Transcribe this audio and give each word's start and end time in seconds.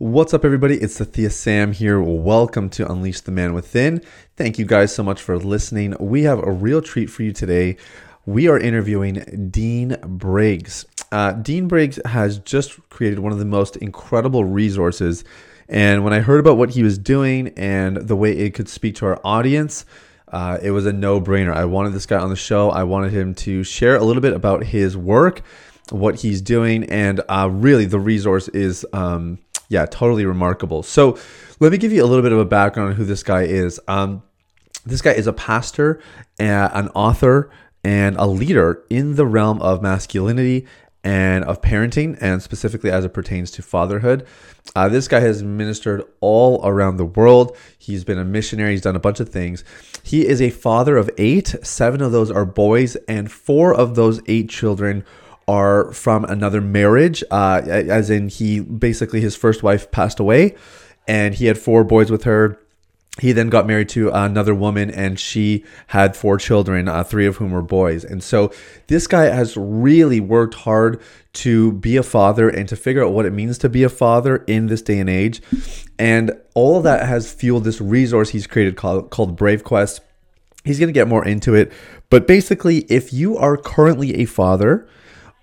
What's 0.00 0.32
up, 0.32 0.46
everybody? 0.46 0.76
It's 0.76 0.98
Sathya 0.98 1.30
Sam 1.30 1.72
here. 1.72 2.00
Welcome 2.00 2.70
to 2.70 2.90
Unleash 2.90 3.20
the 3.20 3.32
Man 3.32 3.52
Within. 3.52 4.00
Thank 4.34 4.58
you 4.58 4.64
guys 4.64 4.94
so 4.94 5.02
much 5.02 5.20
for 5.20 5.36
listening. 5.36 5.94
We 6.00 6.22
have 6.22 6.38
a 6.38 6.50
real 6.50 6.80
treat 6.80 7.10
for 7.10 7.22
you 7.22 7.34
today. 7.34 7.76
We 8.24 8.48
are 8.48 8.58
interviewing 8.58 9.50
Dean 9.50 9.98
Briggs. 10.02 10.86
Uh, 11.12 11.32
Dean 11.32 11.68
Briggs 11.68 12.00
has 12.06 12.38
just 12.38 12.80
created 12.88 13.18
one 13.18 13.30
of 13.30 13.38
the 13.38 13.44
most 13.44 13.76
incredible 13.76 14.46
resources. 14.46 15.22
And 15.68 16.02
when 16.02 16.14
I 16.14 16.20
heard 16.20 16.40
about 16.40 16.56
what 16.56 16.70
he 16.70 16.82
was 16.82 16.96
doing 16.96 17.48
and 17.48 17.98
the 17.98 18.16
way 18.16 18.32
it 18.32 18.54
could 18.54 18.70
speak 18.70 18.94
to 18.96 19.04
our 19.04 19.20
audience, 19.22 19.84
uh, 20.28 20.56
it 20.62 20.70
was 20.70 20.86
a 20.86 20.94
no 20.94 21.20
brainer. 21.20 21.52
I 21.52 21.66
wanted 21.66 21.92
this 21.92 22.06
guy 22.06 22.20
on 22.20 22.30
the 22.30 22.36
show. 22.36 22.70
I 22.70 22.84
wanted 22.84 23.12
him 23.12 23.34
to 23.34 23.62
share 23.64 23.96
a 23.96 24.02
little 24.02 24.22
bit 24.22 24.32
about 24.32 24.64
his 24.64 24.96
work, 24.96 25.42
what 25.90 26.20
he's 26.20 26.40
doing, 26.40 26.84
and 26.84 27.20
uh, 27.28 27.50
really 27.52 27.84
the 27.84 28.00
resource 28.00 28.48
is. 28.48 28.86
Um, 28.94 29.40
yeah, 29.70 29.86
totally 29.86 30.26
remarkable. 30.26 30.82
So 30.82 31.16
let 31.60 31.70
me 31.72 31.78
give 31.78 31.92
you 31.92 32.04
a 32.04 32.06
little 32.06 32.22
bit 32.22 32.32
of 32.32 32.38
a 32.38 32.44
background 32.44 32.90
on 32.90 32.96
who 32.96 33.04
this 33.04 33.22
guy 33.22 33.42
is. 33.42 33.80
Um, 33.86 34.22
this 34.84 35.00
guy 35.00 35.12
is 35.12 35.28
a 35.28 35.32
pastor, 35.32 36.00
an 36.38 36.88
author, 36.88 37.50
and 37.84 38.16
a 38.16 38.26
leader 38.26 38.84
in 38.90 39.14
the 39.14 39.24
realm 39.24 39.62
of 39.62 39.80
masculinity 39.80 40.66
and 41.02 41.44
of 41.44 41.62
parenting, 41.62 42.18
and 42.20 42.42
specifically 42.42 42.90
as 42.90 43.04
it 43.04 43.14
pertains 43.14 43.50
to 43.52 43.62
fatherhood. 43.62 44.26
Uh, 44.74 44.88
this 44.88 45.08
guy 45.08 45.20
has 45.20 45.42
ministered 45.42 46.02
all 46.20 46.60
around 46.66 46.96
the 46.96 47.06
world. 47.06 47.56
He's 47.78 48.04
been 48.04 48.18
a 48.18 48.24
missionary. 48.24 48.72
He's 48.72 48.82
done 48.82 48.96
a 48.96 49.00
bunch 49.00 49.20
of 49.20 49.28
things. 49.28 49.64
He 50.02 50.26
is 50.26 50.42
a 50.42 50.50
father 50.50 50.96
of 50.96 51.08
eight. 51.16 51.54
Seven 51.62 52.02
of 52.02 52.12
those 52.12 52.30
are 52.30 52.44
boys, 52.44 52.96
and 53.08 53.30
four 53.30 53.72
of 53.72 53.94
those 53.94 54.20
eight 54.26 54.50
children 54.50 55.04
are 55.50 55.92
from 55.92 56.24
another 56.26 56.60
marriage, 56.60 57.24
uh, 57.32 57.60
as 57.66 58.08
in 58.08 58.28
he 58.28 58.60
basically 58.60 59.20
his 59.20 59.34
first 59.34 59.64
wife 59.64 59.90
passed 59.90 60.20
away, 60.20 60.54
and 61.08 61.34
he 61.34 61.46
had 61.46 61.58
four 61.58 61.82
boys 61.82 62.08
with 62.08 62.22
her. 62.22 62.56
He 63.18 63.32
then 63.32 63.48
got 63.50 63.66
married 63.66 63.88
to 63.90 64.10
another 64.10 64.54
woman, 64.54 64.90
and 64.92 65.18
she 65.18 65.64
had 65.88 66.14
four 66.14 66.38
children, 66.38 66.86
uh, 66.86 67.02
three 67.02 67.26
of 67.26 67.36
whom 67.36 67.50
were 67.50 67.62
boys. 67.62 68.04
And 68.04 68.22
so 68.22 68.52
this 68.86 69.08
guy 69.08 69.24
has 69.24 69.56
really 69.56 70.20
worked 70.20 70.54
hard 70.54 71.02
to 71.32 71.72
be 71.72 71.96
a 71.96 72.04
father 72.04 72.48
and 72.48 72.68
to 72.68 72.76
figure 72.76 73.04
out 73.04 73.12
what 73.12 73.26
it 73.26 73.32
means 73.32 73.58
to 73.58 73.68
be 73.68 73.82
a 73.82 73.88
father 73.88 74.36
in 74.46 74.68
this 74.68 74.82
day 74.82 75.00
and 75.00 75.10
age. 75.10 75.42
And 75.98 76.30
all 76.54 76.80
that 76.82 77.06
has 77.06 77.32
fueled 77.32 77.64
this 77.64 77.80
resource 77.80 78.30
he's 78.30 78.46
created 78.46 78.76
called, 78.76 79.10
called 79.10 79.36
Brave 79.36 79.64
Quest. 79.64 80.00
He's 80.64 80.78
going 80.78 80.88
to 80.88 80.92
get 81.00 81.08
more 81.08 81.26
into 81.26 81.54
it. 81.54 81.72
But 82.08 82.28
basically, 82.28 82.78
if 82.88 83.12
you 83.12 83.36
are 83.36 83.56
currently 83.56 84.14
a 84.14 84.24
father, 84.26 84.88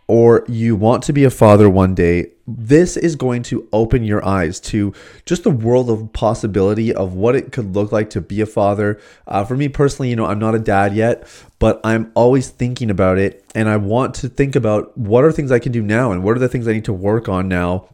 or 0.08 0.45
you 0.47 0.75
want 0.75 1.03
to 1.03 1.13
be 1.13 1.23
a 1.25 1.30
father 1.30 1.69
one 1.69 1.94
day, 1.94 2.31
this 2.47 2.95
is 2.95 3.17
going 3.17 3.44
to 3.44 3.67
open 3.73 4.03
your 4.05 4.25
eyes 4.25 4.59
to 4.61 4.94
just 5.25 5.44
the 5.44 5.52
world 5.52 5.89
of 5.89 6.13
possibility 6.13 6.94
of 6.94 7.13
what 7.13 7.36
it 7.36 7.52
could 7.52 7.75
look 7.75 7.91
like 7.91 8.09
to 8.11 8.22
be 8.22 8.39
a 8.39 8.45
father. 8.45 9.00
Uh, 9.28 9.44
for 9.44 9.58
me 9.58 9.67
personally, 9.67 10.09
you 10.09 10.16
know, 10.16 10.25
I'm 10.25 10.39
not 10.39 10.55
a 10.55 10.59
dad 10.59 10.95
yet, 10.95 11.28
but 11.59 11.81
I'm 11.83 12.09
always 12.16 12.50
thinking 12.50 12.89
about 12.89 13.17
it. 13.17 13.44
And 13.53 13.67
I 13.67 13.75
want 13.75 14.16
to 14.16 14.30
think 14.30 14.55
about 14.55 14.97
what 14.97 15.25
are 15.25 15.31
things 15.31 15.52
I 15.52 15.59
can 15.59 15.73
do 15.73 15.81
now 15.81 16.13
and 16.13 16.23
what 16.23 16.38
are 16.38 16.39
the 16.39 16.47
things 16.47 16.67
I 16.67 16.73
need 16.73 16.85
to 16.85 16.94
work 16.94 17.28
on 17.28 17.50
now 17.50 17.89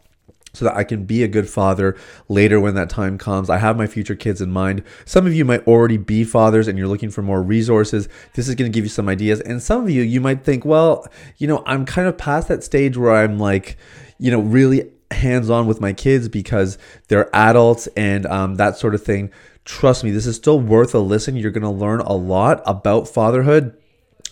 so 0.54 0.66
that 0.66 0.76
I 0.76 0.84
can 0.84 1.06
be 1.06 1.24
a 1.24 1.28
good 1.28 1.50
father 1.50 1.98
later 2.30 2.60
when 2.60 2.76
that 2.76 2.90
time 2.90 3.18
comes. 3.18 3.50
I 3.50 3.58
have 3.58 3.76
my 3.76 3.88
future 3.88 4.16
kids 4.16 4.40
in 4.40 4.52
mind. 4.52 4.84
Some 5.06 5.26
of 5.26 5.34
you 5.34 5.46
might 5.46 5.68
already 5.68 5.98
be 5.98 6.24
fathers 6.24 6.68
and 6.68 6.78
you're 6.78 6.88
looking 6.88 7.10
for 7.10 7.24
more 7.24 7.42
resources. 7.42 8.08
This 8.36 8.48
is 8.48 8.56
going 8.56 8.72
to 8.72 8.76
give 8.76 8.86
you 8.86 8.90
some 8.90 9.10
ideas. 9.10 9.42
And 9.42 9.62
some 9.62 9.84
of 9.84 9.90
you, 9.90 10.04
you 10.04 10.22
might 10.22 10.44
think, 10.44 10.64
well, 10.64 11.08
you 11.38 11.48
know, 11.48 11.64
I'm 11.66 11.86
kind 11.86 12.08
of 12.08 12.18
past 12.18 12.48
that 12.50 12.64
stage 12.64 12.98
where 12.98 13.16
I'm 13.16 13.40
like, 13.40 13.78
you 14.20 14.30
know, 14.30 14.42
really 14.42 14.92
hands 15.10 15.50
on 15.50 15.66
with 15.66 15.82
my 15.82 15.92
kids 15.92 16.30
because 16.30 16.78
they're 17.08 17.36
adults 17.36 17.88
and 17.98 18.26
um, 18.28 18.56
that 18.56 18.78
sort 18.78 18.94
of 18.94 19.04
thing. 19.04 19.32
Trust 19.66 20.04
me, 20.04 20.12
this 20.12 20.28
is 20.28 20.36
still 20.36 20.60
worth 20.60 20.94
a 20.94 21.00
listen. 21.00 21.36
You're 21.36 21.52
going 21.52 21.64
to 21.64 21.70
learn 21.70 22.02
a 22.02 22.14
lot 22.14 22.62
about 22.66 23.08
fatherhood 23.08 23.76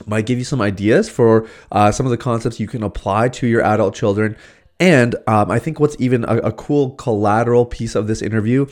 might 0.07 0.25
give 0.25 0.39
you 0.39 0.43
some 0.43 0.61
ideas 0.61 1.09
for 1.09 1.47
uh, 1.71 1.91
some 1.91 2.07
of 2.07 2.09
the 2.09 2.17
concepts 2.17 2.59
you 2.59 2.67
can 2.67 2.81
apply 2.81 3.29
to 3.29 3.47
your 3.47 3.61
adult 3.61 3.93
children 3.93 4.35
and 4.81 5.15
um, 5.27 5.51
I 5.51 5.59
think 5.59 5.79
what's 5.79 5.95
even 5.99 6.25
a, 6.25 6.37
a 6.37 6.51
cool 6.51 6.91
collateral 6.95 7.67
piece 7.67 7.93
of 7.93 8.07
this 8.07 8.21
interview 8.21 8.65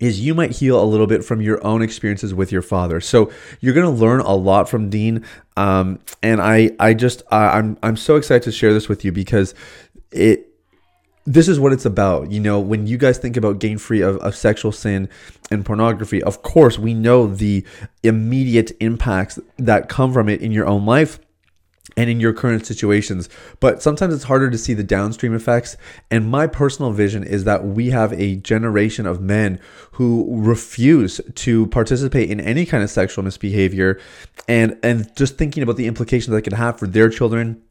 is 0.00 0.18
you 0.18 0.34
might 0.34 0.52
heal 0.52 0.82
a 0.82 0.84
little 0.84 1.06
bit 1.06 1.22
from 1.22 1.42
your 1.42 1.64
own 1.64 1.82
experiences 1.82 2.32
with 2.32 2.50
your 2.50 2.62
father. 2.62 3.00
So 3.02 3.30
you're 3.60 3.74
going 3.74 3.86
to 3.86 4.02
learn 4.02 4.20
a 4.20 4.34
lot 4.34 4.66
from 4.68 4.88
Dean, 4.88 5.24
um, 5.58 6.00
and 6.22 6.40
I 6.40 6.70
I 6.80 6.94
just 6.94 7.22
uh, 7.30 7.50
I'm 7.52 7.76
I'm 7.82 7.98
so 7.98 8.16
excited 8.16 8.44
to 8.44 8.52
share 8.52 8.72
this 8.72 8.88
with 8.88 9.04
you 9.04 9.12
because 9.12 9.54
it 10.10 10.48
this 11.26 11.48
is 11.48 11.60
what 11.60 11.74
it's 11.74 11.84
about. 11.84 12.32
You 12.32 12.40
know, 12.40 12.58
when 12.58 12.86
you 12.86 12.96
guys 12.96 13.18
think 13.18 13.36
about 13.36 13.58
gain 13.58 13.76
free 13.76 14.00
of, 14.00 14.16
of 14.16 14.34
sexual 14.34 14.72
sin 14.72 15.10
and 15.50 15.66
pornography, 15.66 16.22
of 16.22 16.40
course 16.40 16.78
we 16.78 16.94
know 16.94 17.26
the 17.26 17.62
immediate 18.02 18.72
impacts 18.80 19.38
that 19.58 19.90
come 19.90 20.14
from 20.14 20.30
it 20.30 20.40
in 20.40 20.50
your 20.50 20.66
own 20.66 20.86
life 20.86 21.20
and 21.96 22.10
in 22.10 22.20
your 22.20 22.32
current 22.32 22.66
situations. 22.66 23.28
But 23.60 23.82
sometimes 23.82 24.14
it's 24.14 24.24
harder 24.24 24.50
to 24.50 24.58
see 24.58 24.74
the 24.74 24.82
downstream 24.82 25.34
effects. 25.34 25.76
And 26.10 26.30
my 26.30 26.46
personal 26.46 26.92
vision 26.92 27.24
is 27.24 27.44
that 27.44 27.64
we 27.64 27.90
have 27.90 28.12
a 28.14 28.36
generation 28.36 29.06
of 29.06 29.20
men 29.20 29.60
who 29.92 30.26
refuse 30.28 31.20
to 31.34 31.66
participate 31.68 32.30
in 32.30 32.40
any 32.40 32.66
kind 32.66 32.82
of 32.82 32.90
sexual 32.90 33.24
misbehavior. 33.24 34.00
And 34.48 34.78
and 34.82 35.14
just 35.16 35.36
thinking 35.36 35.62
about 35.62 35.76
the 35.76 35.86
implications 35.86 36.34
that 36.34 36.42
could 36.42 36.52
have 36.54 36.78
for 36.78 36.86
their 36.86 37.08
children 37.08 37.62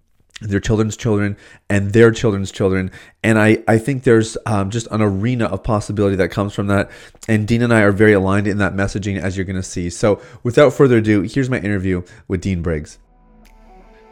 their 0.41 0.59
children's 0.59 0.97
children 0.97 1.37
and 1.69 1.93
their 1.93 2.11
children's 2.11 2.51
children. 2.51 2.91
And 3.23 3.39
i 3.39 3.63
i 3.67 3.77
think 3.77 4.03
there's 4.03 4.35
um, 4.45 4.71
just 4.71 4.87
an 4.87 5.01
arena 5.01 5.45
of 5.45 5.63
possibility 5.63 6.15
that 6.17 6.29
comes 6.29 6.53
from 6.53 6.67
that. 6.67 6.91
And 7.27 7.47
dean 7.47 7.61
and 7.61 7.73
i 7.73 7.81
are 7.81 7.91
very 7.91 8.13
aligned 8.13 8.47
in 8.47 8.57
that 8.57 8.73
messaging 8.73 9.19
as 9.19 9.37
you're 9.37 9.45
going 9.45 9.55
to 9.55 9.63
see. 9.63 9.89
So 9.89 10.21
without 10.43 10.73
further 10.73 10.97
ado 10.97 11.21
here's 11.21 11.49
my 11.49 11.59
interview 11.59 12.03
with 12.27 12.41
dean 12.41 12.61
briggs 12.61 12.99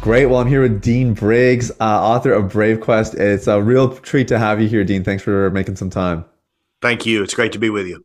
Great. 0.00 0.26
Well, 0.26 0.38
I'm 0.38 0.46
here 0.46 0.62
with 0.62 0.80
Dean 0.80 1.12
Briggs, 1.12 1.72
uh, 1.72 1.74
author 1.80 2.32
of 2.32 2.52
Brave 2.52 2.80
Quest. 2.80 3.14
It's 3.14 3.48
a 3.48 3.60
real 3.60 3.96
treat 3.96 4.28
to 4.28 4.38
have 4.38 4.62
you 4.62 4.68
here, 4.68 4.84
Dean. 4.84 5.02
Thanks 5.02 5.24
for 5.24 5.50
making 5.50 5.74
some 5.74 5.90
time. 5.90 6.24
Thank 6.80 7.04
you. 7.04 7.22
It's 7.24 7.34
great 7.34 7.50
to 7.52 7.58
be 7.58 7.68
with 7.68 7.88
you. 7.88 8.04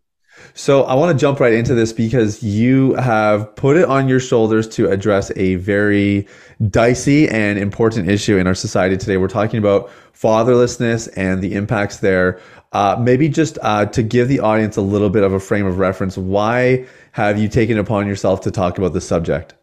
So, 0.55 0.83
I 0.83 0.95
want 0.95 1.15
to 1.15 1.21
jump 1.21 1.39
right 1.39 1.53
into 1.53 1.75
this 1.75 1.93
because 1.93 2.41
you 2.41 2.95
have 2.95 3.55
put 3.55 3.77
it 3.77 3.85
on 3.85 4.09
your 4.09 4.19
shoulders 4.19 4.67
to 4.69 4.89
address 4.89 5.31
a 5.35 5.55
very 5.55 6.27
dicey 6.69 7.29
and 7.29 7.59
important 7.59 8.09
issue 8.09 8.37
in 8.37 8.47
our 8.47 8.55
society 8.55 8.97
today. 8.97 9.17
We're 9.17 9.27
talking 9.27 9.59
about 9.59 9.91
fatherlessness 10.13 11.09
and 11.15 11.43
the 11.43 11.53
impacts 11.53 11.97
there. 11.97 12.41
Uh, 12.71 12.97
maybe 12.99 13.29
just 13.29 13.59
uh, 13.61 13.85
to 13.85 14.01
give 14.01 14.27
the 14.27 14.39
audience 14.39 14.77
a 14.77 14.81
little 14.81 15.11
bit 15.11 15.23
of 15.23 15.31
a 15.31 15.39
frame 15.39 15.67
of 15.67 15.77
reference, 15.77 16.17
why 16.17 16.87
have 17.11 17.37
you 17.37 17.47
taken 17.47 17.77
it 17.77 17.81
upon 17.81 18.07
yourself 18.07 18.41
to 18.41 18.51
talk 18.51 18.79
about 18.79 18.93
this 18.93 19.07
subject? 19.07 19.53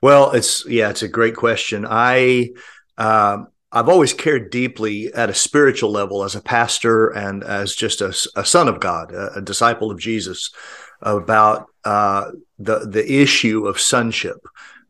Well, 0.00 0.32
it's 0.32 0.66
yeah, 0.66 0.90
it's 0.90 1.02
a 1.02 1.08
great 1.08 1.36
question. 1.36 1.86
I 1.88 2.50
um, 2.96 3.48
I've 3.70 3.88
always 3.88 4.14
cared 4.14 4.50
deeply 4.50 5.12
at 5.12 5.30
a 5.30 5.34
spiritual 5.34 5.90
level 5.90 6.24
as 6.24 6.34
a 6.34 6.40
pastor 6.40 7.08
and 7.08 7.44
as 7.44 7.74
just 7.74 8.00
a, 8.00 8.08
a 8.34 8.44
son 8.44 8.66
of 8.66 8.80
God, 8.80 9.12
a, 9.12 9.34
a, 9.34 9.42
disciple 9.42 9.90
of 9.90 10.00
Jesus, 10.00 10.50
about 11.02 11.66
uh, 11.84 12.30
the 12.58 12.80
the 12.80 13.20
issue 13.20 13.66
of 13.66 13.78
sonship, 13.78 14.38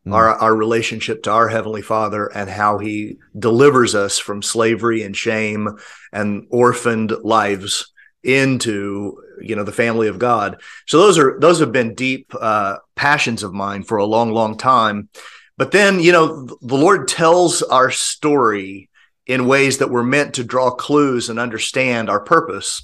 mm. 0.06 0.14
our 0.14 0.30
our 0.30 0.54
relationship 0.54 1.22
to 1.25 1.32
our 1.32 1.48
heavenly 1.48 1.82
Father, 1.82 2.26
and 2.26 2.48
how 2.48 2.78
He 2.78 3.19
delivers 3.38 3.94
us 3.94 4.19
from 4.19 4.42
slavery 4.42 5.02
and 5.02 5.16
shame 5.16 5.69
and 6.12 6.46
orphaned 6.50 7.12
lives 7.22 7.92
into 8.22 9.16
you 9.40 9.56
know 9.56 9.64
the 9.64 9.73
family 9.73 10.08
of 10.08 10.19
god. 10.19 10.61
So 10.87 10.99
those 10.99 11.19
are 11.19 11.38
those 11.40 11.61
have 11.61 11.73
been 11.73 11.94
deep 11.94 12.32
uh, 12.38 12.79
passions 12.94 13.43
of 13.43 13.52
mine 13.52 13.82
for 13.82 13.99
a 13.99 14.06
long 14.06 14.32
long 14.32 14.56
time. 14.56 15.08
But 15.56 15.73
then 15.73 16.00
you 16.00 16.12
know 16.12 16.44
the 16.44 16.76
lord 16.76 17.08
tells 17.08 17.62
our 17.62 17.90
story 17.90 18.88
in 19.26 19.46
ways 19.46 19.79
that 19.79 19.90
were 19.90 20.05
meant 20.05 20.35
to 20.35 20.44
draw 20.44 20.70
clues 20.70 21.29
and 21.29 21.38
understand 21.38 22.08
our 22.08 22.20
purpose. 22.20 22.82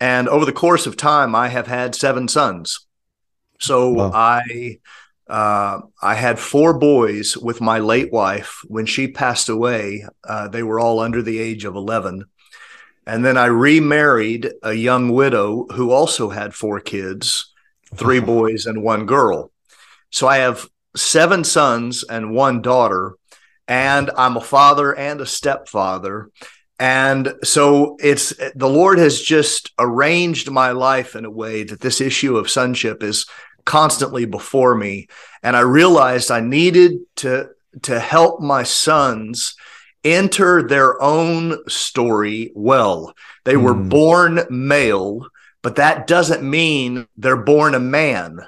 And 0.00 0.28
over 0.28 0.44
the 0.44 0.52
course 0.52 0.86
of 0.86 0.96
time 0.96 1.34
i 1.34 1.48
have 1.48 1.66
had 1.66 1.94
seven 1.94 2.28
sons. 2.28 2.86
So 3.58 3.90
wow. 3.90 4.10
i 4.14 4.78
uh, 5.28 5.82
I 6.02 6.14
had 6.14 6.40
four 6.40 6.76
boys 6.76 7.36
with 7.36 7.60
my 7.60 7.78
late 7.78 8.12
wife. 8.12 8.62
When 8.66 8.84
she 8.84 9.06
passed 9.06 9.48
away, 9.48 10.04
uh, 10.24 10.48
they 10.48 10.64
were 10.64 10.80
all 10.80 10.98
under 10.98 11.22
the 11.22 11.38
age 11.38 11.64
of 11.64 11.76
11 11.76 12.24
And 13.10 13.24
then 13.24 13.36
I 13.36 13.46
remarried 13.46 14.52
a 14.62 14.72
young 14.72 15.10
widow 15.10 15.66
who 15.74 15.90
also 15.90 16.28
had 16.28 16.54
four 16.54 16.78
kids, 16.78 17.52
three 17.96 18.20
boys 18.20 18.66
and 18.66 18.84
one 18.84 19.04
girl. 19.04 19.50
So 20.10 20.28
I 20.28 20.36
have 20.36 20.68
seven 20.94 21.42
sons 21.42 22.04
and 22.04 22.32
one 22.32 22.62
daughter, 22.62 23.16
and 23.66 24.12
I'm 24.16 24.36
a 24.36 24.40
father 24.40 24.96
and 24.96 25.20
a 25.20 25.26
stepfather. 25.26 26.30
And 26.78 27.34
so 27.42 27.96
it's 27.98 28.32
the 28.54 28.68
Lord 28.68 29.00
has 29.00 29.20
just 29.20 29.72
arranged 29.76 30.48
my 30.48 30.70
life 30.70 31.16
in 31.16 31.24
a 31.24 31.32
way 31.32 31.64
that 31.64 31.80
this 31.80 32.00
issue 32.00 32.36
of 32.36 32.48
sonship 32.48 33.02
is 33.02 33.26
constantly 33.64 34.24
before 34.24 34.76
me. 34.76 35.08
And 35.42 35.56
I 35.56 35.62
realized 35.62 36.30
I 36.30 36.38
needed 36.38 36.92
to 37.16 37.48
to 37.82 37.98
help 37.98 38.40
my 38.40 38.62
sons 38.62 39.56
enter 40.04 40.62
their 40.62 41.00
own 41.02 41.58
story 41.68 42.52
well. 42.54 43.14
They 43.44 43.56
were 43.56 43.74
mm. 43.74 43.88
born 43.88 44.40
male, 44.50 45.26
but 45.62 45.76
that 45.76 46.06
doesn't 46.06 46.48
mean 46.48 47.06
they're 47.16 47.36
born 47.36 47.74
a 47.74 47.80
man. 47.80 48.40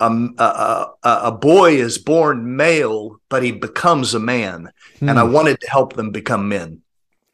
Um, 0.00 0.34
a, 0.38 0.88
a, 1.04 1.20
a, 1.24 1.32
boy 1.32 1.74
is 1.74 1.96
born 1.96 2.56
male, 2.56 3.20
but 3.28 3.44
he 3.44 3.52
becomes 3.52 4.14
a 4.14 4.18
man. 4.18 4.72
Mm. 5.00 5.10
And 5.10 5.18
I 5.18 5.24
hmm. 5.24 5.32
wanted 5.32 5.60
to 5.60 5.70
help 5.70 5.92
them 5.92 6.10
become 6.10 6.48
men. 6.48 6.82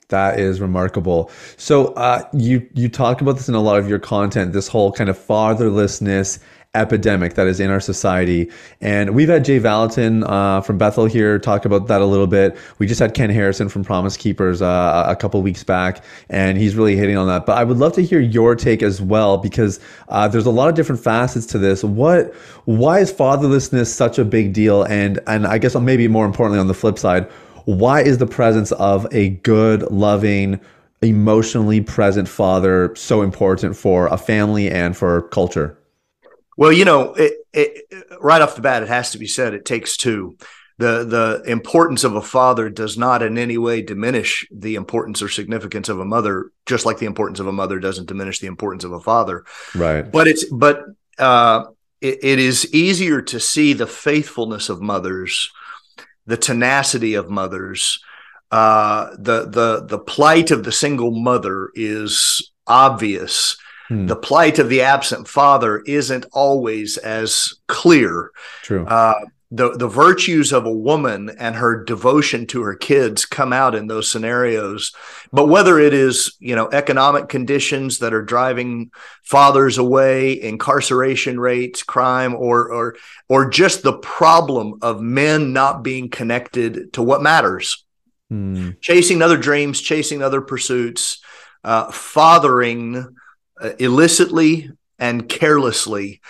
That 0.08 0.38
is 0.38 0.60
remarkable. 0.60 1.30
So 1.56 1.94
uh, 1.94 2.24
you 2.34 2.68
you 2.74 2.90
talk 2.90 3.22
about 3.22 3.36
this 3.36 3.48
in 3.48 3.54
a 3.54 3.60
lot 3.60 3.78
of 3.78 3.88
your 3.88 3.98
content. 3.98 4.52
This 4.52 4.68
whole 4.68 4.92
kind 4.92 5.08
of 5.08 5.18
fatherlessness 5.18 6.40
epidemic 6.74 7.34
that 7.34 7.46
is 7.46 7.60
in 7.60 7.70
our 7.70 7.80
society. 7.80 8.50
And 8.80 9.14
we've 9.14 9.28
had 9.28 9.44
Jay 9.44 9.58
Valentin 9.58 10.22
uh, 10.24 10.60
from 10.60 10.76
Bethel 10.76 11.06
here 11.06 11.38
talk 11.38 11.64
about 11.64 11.86
that 11.88 12.02
a 12.02 12.04
little 12.04 12.26
bit. 12.26 12.56
We 12.78 12.86
just 12.86 13.00
had 13.00 13.14
Ken 13.14 13.30
Harrison 13.30 13.68
from 13.68 13.84
Promise 13.84 14.16
Keepers 14.18 14.60
uh, 14.60 15.04
a 15.08 15.16
couple 15.16 15.40
weeks 15.42 15.64
back, 15.64 16.04
and 16.28 16.58
he's 16.58 16.76
really 16.76 16.94
hitting 16.94 17.16
on 17.16 17.26
that. 17.28 17.46
But 17.46 17.56
I 17.56 17.64
would 17.64 17.78
love 17.78 17.94
to 17.94 18.02
hear 18.02 18.20
your 18.20 18.54
take 18.54 18.82
as 18.82 19.00
well 19.00 19.38
because 19.38 19.80
uh, 20.08 20.28
there's 20.28 20.46
a 20.46 20.50
lot 20.50 20.68
of 20.68 20.74
different 20.74 21.02
facets 21.02 21.46
to 21.46 21.58
this. 21.58 21.82
What, 21.82 22.34
why 22.66 23.00
is 23.00 23.12
fatherlessness 23.12 23.86
such 23.86 24.18
a 24.18 24.24
big 24.24 24.52
deal? 24.52 24.82
And 24.84 25.20
and 25.26 25.46
I 25.46 25.58
guess 25.58 25.74
maybe 25.74 26.06
more 26.06 26.26
importantly 26.26 26.60
on 26.60 26.66
the 26.66 26.74
flip 26.74 26.98
side, 26.98 27.28
why 27.64 28.02
is 28.02 28.18
the 28.18 28.26
presence 28.26 28.72
of 28.72 29.06
a 29.12 29.30
good, 29.30 29.82
loving, 29.90 30.60
emotionally 31.00 31.80
present 31.80 32.28
father 32.28 32.94
so 32.94 33.22
important 33.22 33.76
for 33.76 34.06
a 34.08 34.18
family 34.18 34.70
and 34.70 34.96
for 34.96 35.22
culture? 35.28 35.78
Well, 36.58 36.72
you 36.72 36.84
know, 36.84 37.14
it, 37.14 37.34
it, 37.52 37.94
right 38.20 38.42
off 38.42 38.56
the 38.56 38.62
bat, 38.62 38.82
it 38.82 38.88
has 38.88 39.12
to 39.12 39.18
be 39.18 39.28
said 39.28 39.54
it 39.54 39.64
takes 39.64 39.96
two. 39.96 40.36
The 40.78 41.04
the 41.04 41.50
importance 41.50 42.02
of 42.02 42.16
a 42.16 42.20
father 42.20 42.68
does 42.68 42.98
not 42.98 43.22
in 43.22 43.38
any 43.38 43.58
way 43.58 43.80
diminish 43.80 44.44
the 44.50 44.74
importance 44.74 45.22
or 45.22 45.28
significance 45.28 45.88
of 45.88 46.00
a 46.00 46.04
mother, 46.04 46.50
just 46.66 46.84
like 46.84 46.98
the 46.98 47.06
importance 47.06 47.38
of 47.38 47.46
a 47.46 47.52
mother 47.52 47.78
doesn't 47.78 48.08
diminish 48.08 48.40
the 48.40 48.48
importance 48.48 48.82
of 48.82 48.90
a 48.92 49.00
father. 49.00 49.44
Right. 49.72 50.02
But 50.02 50.26
it's 50.26 50.44
but 50.46 50.82
uh, 51.16 51.66
it, 52.00 52.18
it 52.24 52.38
is 52.40 52.74
easier 52.74 53.22
to 53.22 53.38
see 53.38 53.72
the 53.72 53.86
faithfulness 53.86 54.68
of 54.68 54.82
mothers, 54.82 55.52
the 56.26 56.36
tenacity 56.36 57.14
of 57.14 57.30
mothers, 57.30 58.00
uh, 58.50 59.10
the 59.16 59.46
the 59.48 59.86
the 59.86 59.98
plight 59.98 60.50
of 60.50 60.64
the 60.64 60.72
single 60.72 61.12
mother 61.12 61.70
is 61.76 62.50
obvious 62.66 63.56
Hmm. 63.88 64.06
The 64.06 64.16
plight 64.16 64.58
of 64.58 64.68
the 64.68 64.82
absent 64.82 65.28
father 65.28 65.78
isn't 65.86 66.26
always 66.32 66.98
as 66.98 67.54
clear. 67.66 68.30
True. 68.62 68.86
Uh, 68.86 69.14
the 69.50 69.70
the 69.78 69.88
virtues 69.88 70.52
of 70.52 70.66
a 70.66 70.72
woman 70.72 71.30
and 71.38 71.56
her 71.56 71.82
devotion 71.82 72.46
to 72.46 72.62
her 72.62 72.74
kids 72.74 73.24
come 73.24 73.52
out 73.52 73.74
in 73.74 73.86
those 73.86 74.10
scenarios 74.10 74.94
but 75.32 75.46
whether 75.46 75.78
it 75.78 75.94
is 75.94 76.36
you 76.38 76.54
know 76.54 76.68
economic 76.70 77.30
conditions 77.30 78.00
that 78.00 78.12
are 78.12 78.22
driving 78.22 78.90
fathers 79.22 79.78
away 79.78 80.38
incarceration 80.40 81.40
rates 81.40 81.82
crime 81.82 82.34
or 82.34 82.70
or 82.70 82.96
or 83.30 83.48
just 83.48 83.82
the 83.82 83.96
problem 83.98 84.78
of 84.82 85.00
men 85.00 85.54
not 85.54 85.82
being 85.82 86.10
connected 86.10 86.92
to 86.92 87.02
what 87.02 87.22
matters 87.22 87.84
hmm. 88.28 88.70
chasing 88.82 89.22
other 89.22 89.38
dreams 89.38 89.80
chasing 89.80 90.22
other 90.22 90.42
pursuits 90.42 91.22
uh, 91.64 91.90
fathering 91.90 93.16
illicitly 93.78 94.70
and 94.98 95.28
carelessly 95.28 96.20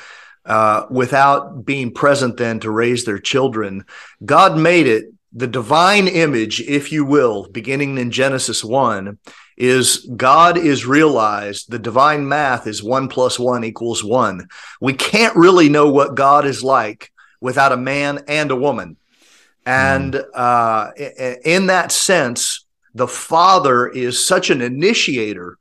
uh, 0.45 0.87
without 0.91 1.65
being 1.65 1.93
present 1.93 2.37
then 2.37 2.61
to 2.61 2.71
raise 2.71 3.05
their 3.05 3.19
children. 3.19 3.85
God 4.25 4.57
made 4.57 4.87
it 4.87 5.13
the 5.33 5.47
divine 5.47 6.09
image, 6.09 6.61
if 6.63 6.91
you 6.91 7.05
will, 7.05 7.49
beginning 7.51 7.99
in 7.99 8.11
Genesis 8.11 8.65
1, 8.65 9.19
is 9.59 10.09
God 10.17 10.57
is 10.57 10.87
realized. 10.87 11.71
The 11.71 11.79
divine 11.79 12.27
math 12.29 12.67
is 12.67 12.83
one 12.83 13.09
plus 13.09 13.39
one 13.39 13.65
equals 13.65 14.03
one. 14.03 14.49
We 14.81 14.95
can't 14.95 15.37
really 15.37 15.69
know 15.69 15.91
what 15.91 16.15
God 16.15 16.47
is 16.47 16.63
like 16.63 17.13
without 17.41 17.73
a 17.73 17.77
man 17.77 18.25
and 18.27 18.51
a 18.51 18.57
woman. 18.57 18.97
And 19.67 20.15
mm. 20.15 20.25
uh, 20.33 20.93
in 21.45 21.67
that 21.67 21.93
sense, 21.93 22.65
the 22.95 23.09
father 23.09 23.87
is 23.87 24.27
such 24.27 24.49
an 24.49 24.63
initiator 24.63 25.59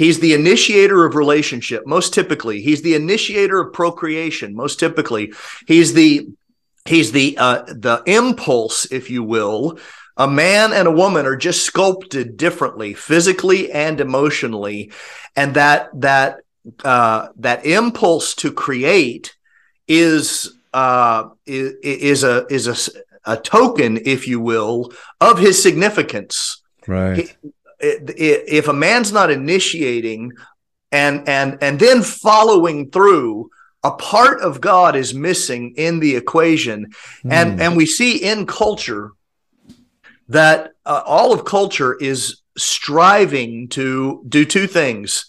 He's 0.00 0.18
the 0.18 0.32
initiator 0.32 1.04
of 1.04 1.14
relationship, 1.14 1.86
most 1.86 2.14
typically. 2.14 2.62
He's 2.62 2.80
the 2.80 2.94
initiator 2.94 3.60
of 3.60 3.74
procreation, 3.74 4.54
most 4.54 4.80
typically. 4.80 5.34
He's 5.66 5.92
the 5.92 6.26
he's 6.86 7.12
the 7.12 7.36
uh, 7.36 7.64
the 7.66 8.02
impulse, 8.06 8.90
if 8.90 9.10
you 9.10 9.22
will. 9.22 9.78
A 10.16 10.26
man 10.26 10.72
and 10.72 10.88
a 10.88 10.90
woman 10.90 11.26
are 11.26 11.36
just 11.36 11.66
sculpted 11.66 12.38
differently, 12.38 12.94
physically 12.94 13.70
and 13.70 14.00
emotionally, 14.00 14.90
and 15.36 15.52
that 15.56 15.90
that 16.00 16.38
uh, 16.82 17.28
that 17.36 17.66
impulse 17.66 18.34
to 18.36 18.50
create 18.52 19.36
is 19.86 20.56
uh, 20.72 21.28
is, 21.44 21.74
is 21.82 22.24
a 22.24 22.46
is 22.48 22.68
a, 22.68 23.32
a 23.32 23.36
token, 23.36 24.00
if 24.06 24.26
you 24.26 24.40
will, 24.40 24.94
of 25.20 25.38
his 25.38 25.62
significance. 25.62 26.62
Right. 26.86 27.28
He, 27.42 27.50
if 27.80 28.68
a 28.68 28.72
man's 28.72 29.12
not 29.12 29.30
initiating 29.30 30.32
and 30.92 31.28
and 31.28 31.58
and 31.62 31.78
then 31.78 32.02
following 32.02 32.90
through 32.90 33.50
a 33.82 33.90
part 33.92 34.40
of 34.40 34.60
god 34.60 34.96
is 34.96 35.14
missing 35.14 35.74
in 35.76 36.00
the 36.00 36.16
equation 36.16 36.86
mm. 37.24 37.32
and 37.32 37.54
hmm. 37.54 37.60
and 37.60 37.76
we 37.76 37.86
see 37.86 38.16
in 38.22 38.46
culture 38.46 39.12
that 40.28 40.72
uh, 40.86 41.02
all 41.06 41.32
of 41.32 41.44
culture 41.44 41.96
is 41.96 42.42
striving 42.56 43.68
to 43.68 44.24
do 44.28 44.44
two 44.44 44.66
things 44.66 45.26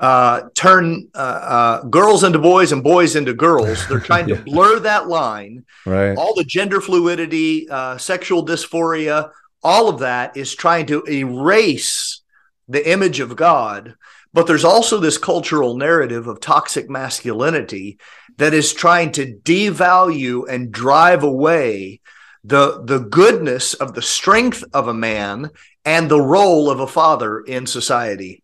uh, 0.00 0.48
turn 0.54 1.08
uh, 1.14 1.18
uh 1.18 1.82
girls 1.84 2.24
into 2.24 2.38
boys 2.38 2.72
and 2.72 2.82
boys 2.82 3.16
into 3.16 3.34
girls. 3.34 3.86
They're 3.86 4.00
trying 4.00 4.30
yeah. 4.30 4.36
to 4.36 4.42
blur 4.46 4.78
that 4.80 5.08
line. 5.08 5.66
Right. 5.84 6.16
All 6.16 6.34
the 6.34 6.44
gender 6.44 6.80
fluidity, 6.80 7.68
uh, 7.68 7.98
sexual 7.98 8.44
dysphoria, 8.46 9.30
all 9.62 9.88
of 9.88 10.00
that 10.00 10.36
is 10.36 10.54
trying 10.54 10.86
to 10.86 11.02
erase 11.04 12.22
the 12.68 12.90
image 12.90 13.20
of 13.20 13.36
God. 13.36 13.94
But 14.32 14.46
there's 14.46 14.64
also 14.64 14.98
this 14.98 15.18
cultural 15.18 15.76
narrative 15.76 16.26
of 16.28 16.40
toxic 16.40 16.88
masculinity 16.88 17.98
that 18.36 18.54
is 18.54 18.72
trying 18.72 19.12
to 19.12 19.26
devalue 19.26 20.48
and 20.48 20.70
drive 20.70 21.24
away 21.24 22.00
the, 22.44 22.82
the 22.84 23.00
goodness 23.00 23.74
of 23.74 23.94
the 23.94 24.02
strength 24.02 24.64
of 24.72 24.88
a 24.88 24.94
man 24.94 25.50
and 25.84 26.08
the 26.08 26.20
role 26.20 26.70
of 26.70 26.80
a 26.80 26.86
father 26.86 27.40
in 27.40 27.66
society. 27.66 28.42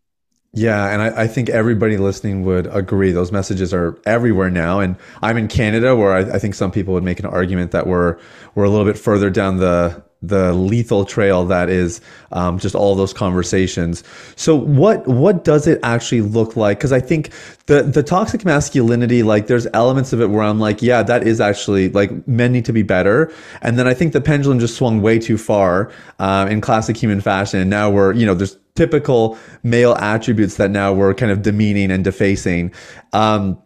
Yeah, 0.53 0.89
and 0.89 1.03
I, 1.03 1.25
I, 1.25 1.27
think 1.27 1.51
everybody 1.51 1.99
listening 1.99 2.43
would 2.45 2.67
agree. 2.67 3.13
Those 3.13 3.31
messages 3.31 3.75
are 3.75 3.99
everywhere 4.07 4.49
now, 4.49 4.81
and 4.81 4.97
I'm 5.21 5.37
in 5.37 5.49
Canada, 5.49 5.95
where 5.95 6.15
I, 6.15 6.21
I 6.21 6.39
think 6.39 6.55
some 6.55 6.73
people 6.73 6.95
would 6.95 7.03
make 7.05 7.19
an 7.19 7.27
argument 7.27 7.73
that 7.73 7.87
we're 7.87 8.19
we're 8.55 8.65
a 8.65 8.71
little 8.71 8.87
bit 8.87 8.97
further 8.97 9.29
down 9.29 9.59
the 9.59 10.03
the 10.23 10.53
lethal 10.53 11.05
trail 11.05 11.45
that 11.45 11.69
is 11.69 12.01
um, 12.33 12.59
just 12.59 12.75
all 12.75 12.95
those 12.95 13.13
conversations. 13.13 14.03
So 14.35 14.55
what 14.57 15.07
what 15.07 15.45
does 15.45 15.67
it 15.67 15.79
actually 15.83 16.23
look 16.23 16.57
like? 16.57 16.79
Because 16.79 16.93
I 16.93 17.01
think 17.01 17.31
the 17.67 17.83
the 17.83 18.03
toxic 18.03 18.45
masculinity, 18.45 19.23
like 19.23 19.47
there's 19.47 19.67
elements 19.75 20.13
of 20.13 20.21
it 20.21 20.31
where 20.31 20.43
I'm 20.43 20.59
like, 20.59 20.83
yeah, 20.83 21.03
that 21.03 21.27
is 21.27 21.41
actually 21.41 21.91
like 21.91 22.27
men 22.27 22.53
need 22.53 22.65
to 22.65 22.73
be 22.73 22.83
better. 22.83 23.33
And 23.63 23.79
then 23.79 23.87
I 23.87 23.95
think 23.95 24.13
the 24.13 24.21
pendulum 24.21 24.59
just 24.59 24.77
swung 24.77 25.03
way 25.03 25.19
too 25.19 25.39
far 25.39 25.93
uh, 26.19 26.47
in 26.51 26.61
classic 26.61 26.97
human 26.97 27.21
fashion. 27.21 27.61
And 27.61 27.71
now 27.71 27.91
we're 27.91 28.13
you 28.13 28.27
know 28.27 28.35
there's 28.35 28.57
typical 28.75 29.39
male 29.63 29.95
attributes 29.95 30.57
that 30.57 30.71
now 30.71 30.93
we're 30.93 31.15
kind 31.15 31.33
of 31.33 31.43
demeaning 31.43 31.91
and 31.91 32.05
defacing. 32.05 32.73
Um, 33.13 33.59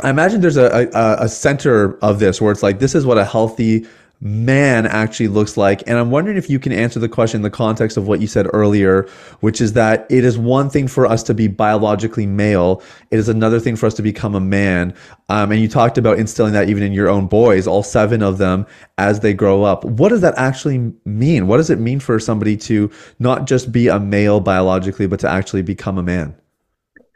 I 0.00 0.08
imagine 0.08 0.40
there's 0.40 0.56
a, 0.56 0.88
a, 0.94 1.24
a 1.24 1.28
center 1.28 1.98
of 1.98 2.18
this 2.18 2.40
where 2.40 2.50
it's 2.50 2.62
like 2.62 2.78
this 2.78 2.94
is 2.94 3.04
what 3.04 3.18
a 3.18 3.24
healthy 3.24 3.86
man 4.22 4.86
actually 4.86 5.26
looks 5.26 5.56
like. 5.56 5.82
And 5.88 5.98
I'm 5.98 6.12
wondering 6.12 6.36
if 6.36 6.48
you 6.48 6.60
can 6.60 6.70
answer 6.72 7.00
the 7.00 7.08
question 7.08 7.38
in 7.38 7.42
the 7.42 7.50
context 7.50 7.96
of 7.96 8.06
what 8.06 8.20
you 8.20 8.28
said 8.28 8.46
earlier, 8.52 9.08
which 9.40 9.60
is 9.60 9.72
that 9.72 10.06
it 10.10 10.24
is 10.24 10.38
one 10.38 10.70
thing 10.70 10.86
for 10.86 11.06
us 11.06 11.24
to 11.24 11.34
be 11.34 11.48
biologically 11.48 12.24
male, 12.24 12.82
it 13.10 13.18
is 13.18 13.28
another 13.28 13.58
thing 13.58 13.74
for 13.74 13.86
us 13.86 13.94
to 13.94 14.02
become 14.02 14.36
a 14.36 14.40
man. 14.40 14.94
Um, 15.28 15.50
and 15.50 15.60
you 15.60 15.68
talked 15.68 15.98
about 15.98 16.20
instilling 16.20 16.52
that 16.52 16.68
even 16.68 16.84
in 16.84 16.92
your 16.92 17.08
own 17.08 17.26
boys, 17.26 17.66
all 17.66 17.82
seven 17.82 18.22
of 18.22 18.38
them, 18.38 18.64
as 18.96 19.20
they 19.20 19.34
grow 19.34 19.64
up. 19.64 19.84
What 19.84 20.10
does 20.10 20.20
that 20.20 20.34
actually 20.36 20.92
mean? 21.04 21.48
What 21.48 21.56
does 21.56 21.70
it 21.70 21.80
mean 21.80 21.98
for 21.98 22.20
somebody 22.20 22.56
to 22.58 22.90
not 23.18 23.46
just 23.46 23.72
be 23.72 23.88
a 23.88 23.98
male 23.98 24.38
biologically, 24.38 25.08
but 25.08 25.18
to 25.20 25.28
actually 25.28 25.62
become 25.62 25.98
a 25.98 26.02
man? 26.02 26.36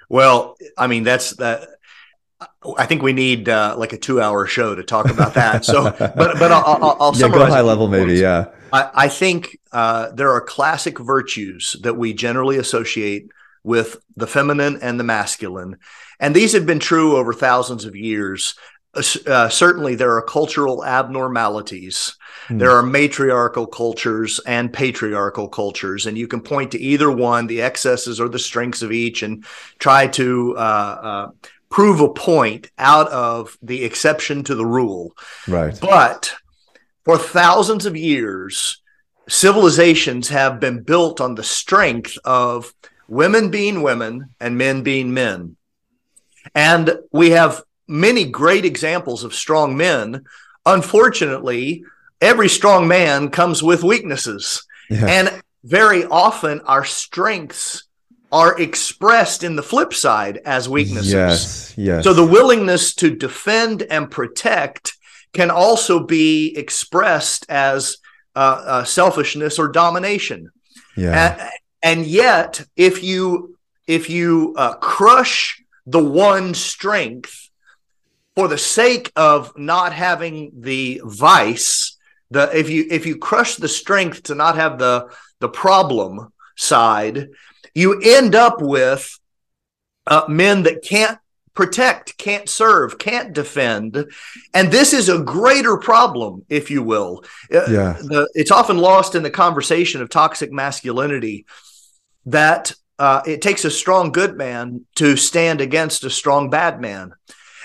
Well, 0.09 0.57
I 0.77 0.87
mean, 0.87 1.05
that's 1.05 1.31
that 1.37 1.69
I 2.76 2.85
think 2.85 3.02
we 3.02 3.12
need 3.12 3.49
uh, 3.49 3.76
like 3.78 3.93
a 3.93 3.99
two-hour 3.99 4.47
show 4.47 4.75
to 4.75 4.83
talk 4.83 5.09
about 5.11 5.35
that. 5.35 5.64
So, 5.64 5.85
but 5.99 6.16
but 6.16 6.52
I'll, 6.52 6.64
I'll, 6.64 6.97
I'll 7.00 7.16
yeah, 7.16 7.28
go 7.28 7.47
high 7.47 7.62
level 7.62 7.88
maybe. 7.88 8.14
Yeah, 8.14 8.47
I, 8.73 8.90
I 8.95 9.09
think 9.09 9.59
uh, 9.73 10.11
there 10.12 10.33
are 10.33 10.40
classic 10.40 10.99
virtues 10.99 11.76
that 11.83 11.97
we 11.97 12.12
generally 12.12 12.59
associate 12.59 13.31
with 13.62 13.97
the 14.16 14.26
feminine 14.26 14.78
and 14.83 15.00
the 15.00 15.05
masculine, 15.05 15.78
and 16.21 16.35
these 16.35 16.52
have 16.52 16.66
been 16.66 16.78
true 16.78 17.16
over 17.16 17.33
thousands 17.33 17.85
of 17.85 17.97
years. 17.97 18.55
Uh, 18.95 19.02
uh 19.26 19.49
certainly, 19.49 19.95
there 19.95 20.14
are 20.14 20.23
cultural 20.23 20.85
abnormalities. 20.85 22.16
Hmm. 22.49 22.59
There 22.59 22.71
are 22.71 22.83
matriarchal 22.83 23.66
cultures 23.66 24.40
and 24.47 24.71
patriarchal 24.71 25.49
cultures, 25.49 26.05
and 26.05 26.19
you 26.19 26.28
can 26.28 26.43
point 26.43 26.73
to 26.73 26.78
either 26.78 27.11
one, 27.11 27.47
the 27.47 27.62
excesses 27.62 28.21
or 28.21 28.28
the 28.28 28.38
strengths 28.38 28.83
of 28.83 28.93
each, 28.93 29.23
and 29.23 29.45
try 29.78 30.07
to 30.09 30.55
uh, 30.57 30.61
uh, 30.61 31.31
prove 31.71 32.01
a 32.01 32.09
point 32.09 32.71
out 32.79 33.09
of 33.09 33.57
the 33.63 33.85
exception 33.85 34.45
to 34.45 34.55
the 34.55 34.67
rule. 34.67 35.13
Right. 35.49 35.79
But 35.81 36.35
for 37.05 37.19
thousands 37.19 37.87
of 37.87 37.97
years, 37.97 38.81
civilizations 39.29 40.29
have 40.29 40.61
been 40.61 40.83
built 40.83 41.21
on 41.21 41.35
the 41.35 41.45
strength 41.45 42.17
of 42.25 42.73
women 43.09 43.51
being 43.51 43.83
women 43.83 44.31
and 44.41 44.59
men 44.59 44.83
being 44.83 45.13
men. 45.13 45.57
And 46.55 46.99
we 47.13 47.31
have 47.31 47.63
many 47.89 48.25
great 48.25 48.65
examples 48.65 49.25
of 49.25 49.35
strong 49.35 49.77
men. 49.77 50.25
Unfortunately, 50.65 51.85
every 52.21 52.49
strong 52.49 52.89
man 52.89 53.31
comes 53.31 53.63
with 53.63 53.85
weaknesses. 53.85 54.65
Yeah. 54.89 55.07
And 55.07 55.43
very 55.65 56.05
often 56.05 56.61
our 56.61 56.85
strengths 56.85 57.86
are 58.33 58.59
expressed 58.61 59.45
in 59.45 59.56
the 59.56 59.62
flip 59.62 59.95
side 59.95 60.38
as 60.45 60.68
weaknesses. 60.68 61.12
Yes, 61.12 61.75
yes. 61.76 62.04
So 62.04 62.12
the 62.12 62.26
willingness 62.26 62.95
to 62.97 63.14
defend 63.14 63.83
and 63.83 64.11
protect 64.11 64.97
can 65.33 65.50
also 65.50 66.00
be 66.00 66.56
expressed 66.56 67.47
as 67.49 67.99
uh, 68.35 68.38
uh, 68.66 68.85
selfishness 68.85 69.59
or 69.59 69.68
domination. 69.68 70.50
Yeah. 70.97 71.37
And, 71.38 71.50
and, 71.83 72.06
yet, 72.06 72.66
if 72.76 73.02
you 73.02 73.56
if 73.87 74.11
you 74.11 74.54
uh, 74.56 74.75
crush 74.75 75.62
the 75.87 76.02
one 76.02 76.54
strength 76.54 77.50
for 78.35 78.49
the 78.49 78.59
sake 78.59 79.12
of 79.14 79.56
not 79.56 79.92
having 79.92 80.52
the 80.59 81.00
vice, 81.04 81.97
the 82.30 82.50
if 82.56 82.68
you 82.71 82.87
if 82.90 83.06
you 83.06 83.18
crush 83.18 83.56
the 83.56 83.68
strength 83.68 84.25
to 84.25 84.35
not 84.35 84.56
have 84.56 84.78
the 84.78 85.09
the 85.38 85.49
problem 85.49 86.33
side, 86.56 87.28
you 87.76 88.00
end 88.02 88.35
up 88.35 88.62
with 88.62 89.21
uh, 90.06 90.25
men 90.28 90.62
that 90.62 90.83
can't 90.83 91.18
protect, 91.52 92.16
can't 92.16 92.49
serve, 92.49 92.99
can't 92.99 93.33
defend. 93.33 94.06
And 94.54 94.73
this 94.73 94.92
is 94.92 95.09
a 95.09 95.23
greater 95.23 95.76
problem, 95.76 96.45
if 96.49 96.71
you 96.71 96.83
will. 96.83 97.25
Uh, 97.52 97.66
yeah. 97.68 97.92
The, 98.00 98.30
it's 98.35 98.50
often 98.50 98.78
lost 98.78 99.14
in 99.14 99.23
the 99.23 99.30
conversation 99.30 100.00
of 100.00 100.09
toxic 100.09 100.50
masculinity 100.50 101.45
that 102.25 102.73
uh, 102.99 103.21
it 103.26 103.42
takes 103.42 103.64
a 103.64 103.71
strong 103.71 104.11
good 104.11 104.37
man 104.37 104.87
to 104.95 105.16
stand 105.16 105.61
against 105.61 106.04
a 106.04 106.11
strong 106.11 106.49
bad 106.49 106.80
man. 106.80 107.12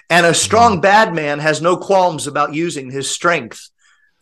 And 0.09 0.25
a 0.25 0.33
strong 0.33 0.73
mm-hmm. 0.73 0.81
bad 0.81 1.13
man 1.13 1.39
has 1.39 1.61
no 1.61 1.77
qualms 1.77 2.27
about 2.27 2.53
using 2.53 2.91
his 2.91 3.09
strength 3.09 3.69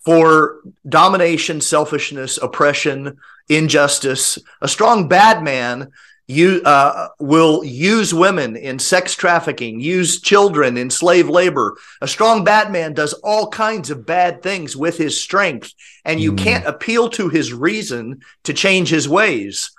for 0.05 0.60
domination, 0.88 1.62
selfishness, 1.62 2.38
oppression, 2.38 3.17
injustice. 3.50 4.38
A 4.62 4.68
strong 4.68 5.08
bad 5.08 5.44
man 5.44 5.91
you 6.29 6.62
uh, 6.63 7.08
will 7.18 7.63
use 7.63 8.13
women 8.13 8.56
in 8.56 8.77
sex 8.77 9.15
trafficking, 9.15 9.79
use 9.79 10.22
children 10.22 10.77
in 10.77 10.91
slave 10.91 11.27
labor. 11.27 11.75
A 12.01 12.08
strong 12.08 12.44
bad 12.44 12.72
man 12.72 12.94
does 12.94 13.13
all 13.24 13.50
kinds 13.50 13.89
of 13.89 14.06
bad 14.06 14.44
things 14.44 14.77
with 14.77 14.96
his 14.96 15.20
strength, 15.20 15.74
and 16.06 16.20
you 16.20 16.34
mm. 16.34 16.38
can't 16.38 16.68
appeal 16.68 17.10
to 17.10 17.29
his 17.29 17.51
reason 17.51 18.22
to 18.44 18.53
change 18.53 18.89
his 18.89 19.10
ways. 19.10 19.72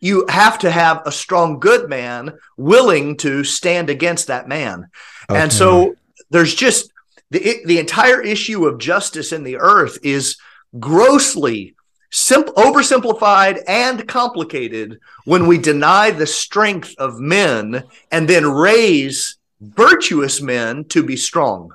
You 0.00 0.26
have 0.30 0.58
to 0.60 0.70
have 0.70 1.02
a 1.04 1.12
strong 1.12 1.60
good 1.60 1.90
man 1.90 2.38
willing 2.56 3.18
to 3.18 3.44
stand 3.44 3.90
against 3.90 4.28
that 4.28 4.48
man. 4.48 4.88
Okay. 5.28 5.38
And 5.38 5.52
so 5.52 5.94
there's 6.30 6.54
just 6.54 6.90
the 7.30 7.60
the 7.66 7.78
entire 7.78 8.22
issue 8.22 8.64
of 8.64 8.78
justice 8.78 9.30
in 9.30 9.44
the 9.44 9.58
earth 9.58 9.98
is 10.02 10.38
grossly 10.80 11.74
simple, 12.10 12.54
oversimplified 12.54 13.62
and 13.66 14.06
complicated 14.08 14.98
when 15.24 15.46
we 15.46 15.58
deny 15.58 16.10
the 16.10 16.26
strength 16.26 16.94
of 16.98 17.20
men 17.20 17.84
and 18.10 18.28
then 18.28 18.46
raise 18.50 19.36
virtuous 19.60 20.40
men 20.40 20.84
to 20.84 21.02
be 21.02 21.16
strong. 21.16 21.70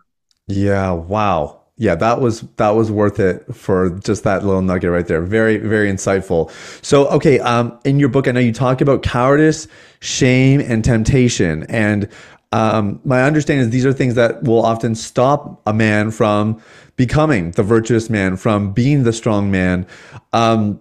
Yeah, 0.47 0.91
wow. 0.91 1.61
Yeah, 1.75 1.95
that 1.95 2.21
was 2.21 2.41
that 2.57 2.69
was 2.69 2.91
worth 2.91 3.19
it 3.19 3.43
for 3.53 3.89
just 3.89 4.23
that 4.25 4.45
little 4.45 4.61
nugget 4.61 4.91
right 4.91 5.07
there. 5.07 5.21
Very 5.21 5.57
very 5.57 5.91
insightful. 5.91 6.51
So, 6.85 7.07
okay, 7.07 7.39
um 7.39 7.79
in 7.83 7.99
your 7.99 8.09
book 8.09 8.27
I 8.27 8.31
know 8.31 8.39
you 8.39 8.53
talk 8.53 8.79
about 8.79 9.01
cowardice, 9.01 9.67
shame 9.99 10.61
and 10.61 10.83
temptation 10.83 11.63
and 11.69 12.07
um, 12.53 13.01
my 13.03 13.23
understanding 13.23 13.65
is 13.65 13.71
these 13.71 13.85
are 13.85 13.91
things 13.91 14.13
that 14.13 14.43
will 14.43 14.63
often 14.63 14.93
stop 14.93 15.59
a 15.65 15.73
man 15.73 16.11
from 16.11 16.61
becoming 16.95 17.49
the 17.51 17.63
virtuous 17.63 18.11
man, 18.11 18.37
from 18.37 18.71
being 18.71 19.01
the 19.01 19.11
strong 19.11 19.49
man. 19.49 19.87
Um, 20.33 20.79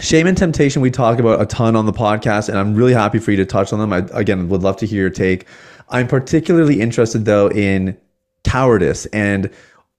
shame 0.00 0.26
and 0.26 0.36
temptation, 0.36 0.82
we 0.82 0.90
talk 0.90 1.20
about 1.20 1.40
a 1.40 1.46
ton 1.46 1.76
on 1.76 1.86
the 1.86 1.92
podcast, 1.92 2.48
and 2.48 2.58
I'm 2.58 2.74
really 2.74 2.94
happy 2.94 3.20
for 3.20 3.30
you 3.30 3.36
to 3.36 3.46
touch 3.46 3.72
on 3.72 3.78
them. 3.78 3.92
I, 3.92 3.98
again, 4.10 4.48
would 4.48 4.64
love 4.64 4.76
to 4.78 4.86
hear 4.86 5.02
your 5.02 5.10
take. 5.10 5.46
I'm 5.88 6.08
particularly 6.08 6.80
interested, 6.80 7.24
though, 7.24 7.48
in 7.48 7.96
cowardice 8.42 9.06
and 9.06 9.50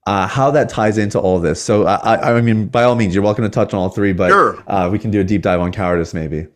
uh, 0.05 0.27
how 0.27 0.51
that 0.51 0.67
ties 0.67 0.97
into 0.97 1.17
all 1.17 1.39
this. 1.39 1.61
So, 1.61 1.83
uh, 1.83 1.97
I, 2.03 2.33
I, 2.33 2.41
mean, 2.41 2.67
by 2.67 2.83
all 2.83 2.95
means, 2.95 3.15
you're 3.15 3.23
welcome 3.23 3.45
to 3.45 3.49
touch 3.49 3.73
on 3.73 3.79
all 3.79 3.89
three, 3.89 4.11
but 4.11 4.31
sure. 4.31 4.61
uh, 4.67 4.89
we 4.91 4.99
can 4.99 5.11
do 5.11 5.21
a 5.21 5.23
deep 5.23 5.43
dive 5.43 5.61
on 5.61 5.71
cowardice, 5.71 6.13
maybe. 6.13 6.47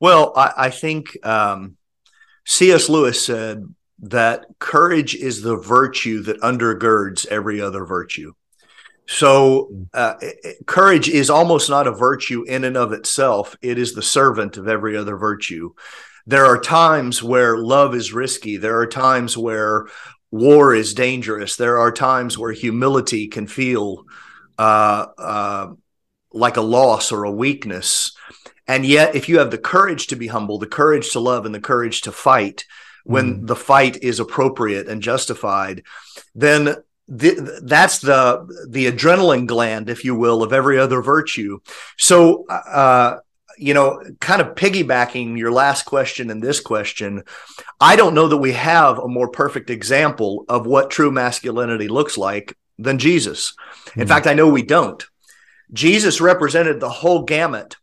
Well, 0.00 0.32
I, 0.34 0.52
I 0.56 0.70
think 0.70 1.24
um, 1.24 1.76
C.S. 2.44 2.88
Lewis 2.88 3.24
said 3.24 3.72
that 4.02 4.46
courage 4.58 5.14
is 5.14 5.42
the 5.42 5.56
virtue 5.56 6.22
that 6.22 6.40
undergirds 6.40 7.26
every 7.26 7.60
other 7.60 7.84
virtue. 7.84 8.32
So, 9.06 9.86
uh, 9.92 10.14
courage 10.66 11.08
is 11.08 11.30
almost 11.30 11.68
not 11.68 11.88
a 11.88 11.92
virtue 11.92 12.44
in 12.44 12.64
and 12.64 12.76
of 12.76 12.92
itself. 12.92 13.56
It 13.60 13.76
is 13.76 13.92
the 13.92 14.02
servant 14.02 14.56
of 14.56 14.68
every 14.68 14.96
other 14.96 15.16
virtue. 15.16 15.74
There 16.26 16.46
are 16.46 16.60
times 16.60 17.22
where 17.22 17.58
love 17.58 17.94
is 17.94 18.12
risky. 18.12 18.56
There 18.56 18.78
are 18.78 18.86
times 18.86 19.36
where 19.36 19.88
war 20.30 20.74
is 20.74 20.94
dangerous. 20.94 21.56
There 21.56 21.78
are 21.78 21.90
times 21.90 22.38
where 22.38 22.52
humility 22.52 23.26
can 23.26 23.48
feel 23.48 24.04
uh, 24.58 25.06
uh, 25.18 25.66
like 26.32 26.56
a 26.56 26.62
loss 26.62 27.10
or 27.10 27.24
a 27.24 27.32
weakness. 27.32 28.12
And 28.68 28.86
yet, 28.86 29.16
if 29.16 29.28
you 29.28 29.40
have 29.40 29.50
the 29.50 29.58
courage 29.58 30.06
to 30.08 30.16
be 30.16 30.28
humble, 30.28 30.58
the 30.58 30.66
courage 30.66 31.10
to 31.12 31.20
love, 31.20 31.46
and 31.46 31.54
the 31.54 31.60
courage 31.60 32.02
to 32.02 32.12
fight 32.12 32.64
when 33.10 33.40
mm. 33.40 33.46
the 33.46 33.56
fight 33.56 34.02
is 34.04 34.20
appropriate 34.20 34.88
and 34.88 35.02
justified, 35.02 35.82
then 36.34 36.76
the, 37.08 37.60
that's 37.64 37.98
the 37.98 38.46
the 38.68 38.86
adrenaline 38.86 39.46
gland, 39.46 39.90
if 39.90 40.04
you 40.04 40.14
will, 40.14 40.44
of 40.44 40.52
every 40.52 40.78
other 40.78 41.02
virtue. 41.02 41.58
So, 41.98 42.46
uh, 42.46 43.16
you 43.58 43.74
know, 43.74 44.00
kind 44.20 44.40
of 44.40 44.54
piggybacking 44.54 45.36
your 45.36 45.50
last 45.50 45.82
question 45.82 46.30
and 46.30 46.40
this 46.40 46.60
question, 46.60 47.24
I 47.80 47.96
don't 47.96 48.14
know 48.14 48.28
that 48.28 48.36
we 48.36 48.52
have 48.52 49.00
a 49.00 49.08
more 49.08 49.28
perfect 49.28 49.70
example 49.70 50.44
of 50.48 50.66
what 50.66 50.90
true 50.90 51.10
masculinity 51.10 51.88
looks 51.88 52.16
like 52.16 52.56
than 52.78 52.98
Jesus. 52.98 53.54
In 53.96 54.02
mm-hmm. 54.02 54.08
fact, 54.08 54.28
I 54.28 54.34
know 54.34 54.48
we 54.48 54.62
don't. 54.62 55.04
Jesus 55.72 56.20
represented 56.20 56.78
the 56.78 56.88
whole 56.88 57.24
gamut 57.24 57.76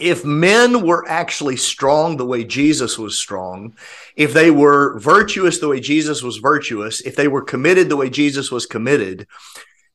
if 0.00 0.24
men 0.24 0.84
were 0.84 1.08
actually 1.08 1.56
strong 1.56 2.16
the 2.16 2.26
way 2.26 2.44
Jesus 2.44 2.98
was 2.98 3.18
strong, 3.18 3.74
if 4.16 4.32
they 4.32 4.50
were 4.50 4.98
virtuous 4.98 5.58
the 5.58 5.68
way 5.68 5.80
Jesus 5.80 6.22
was 6.22 6.38
virtuous, 6.38 7.00
if 7.02 7.16
they 7.16 7.28
were 7.28 7.42
committed 7.42 7.88
the 7.88 7.96
way 7.96 8.10
Jesus 8.10 8.50
was 8.50 8.66
committed, 8.66 9.26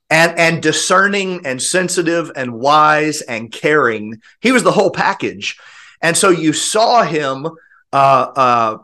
and 0.09 0.37
and 0.37 0.61
discerning 0.61 1.45
and 1.45 1.61
sensitive 1.61 2.31
and 2.35 2.53
wise 2.53 3.21
and 3.21 3.51
caring, 3.51 4.21
he 4.39 4.51
was 4.51 4.63
the 4.63 4.71
whole 4.71 4.91
package. 4.91 5.57
And 6.01 6.15
so 6.15 6.29
you 6.29 6.53
saw 6.53 7.03
him 7.03 7.47
uh, 7.91 8.31
uh, 8.35 8.77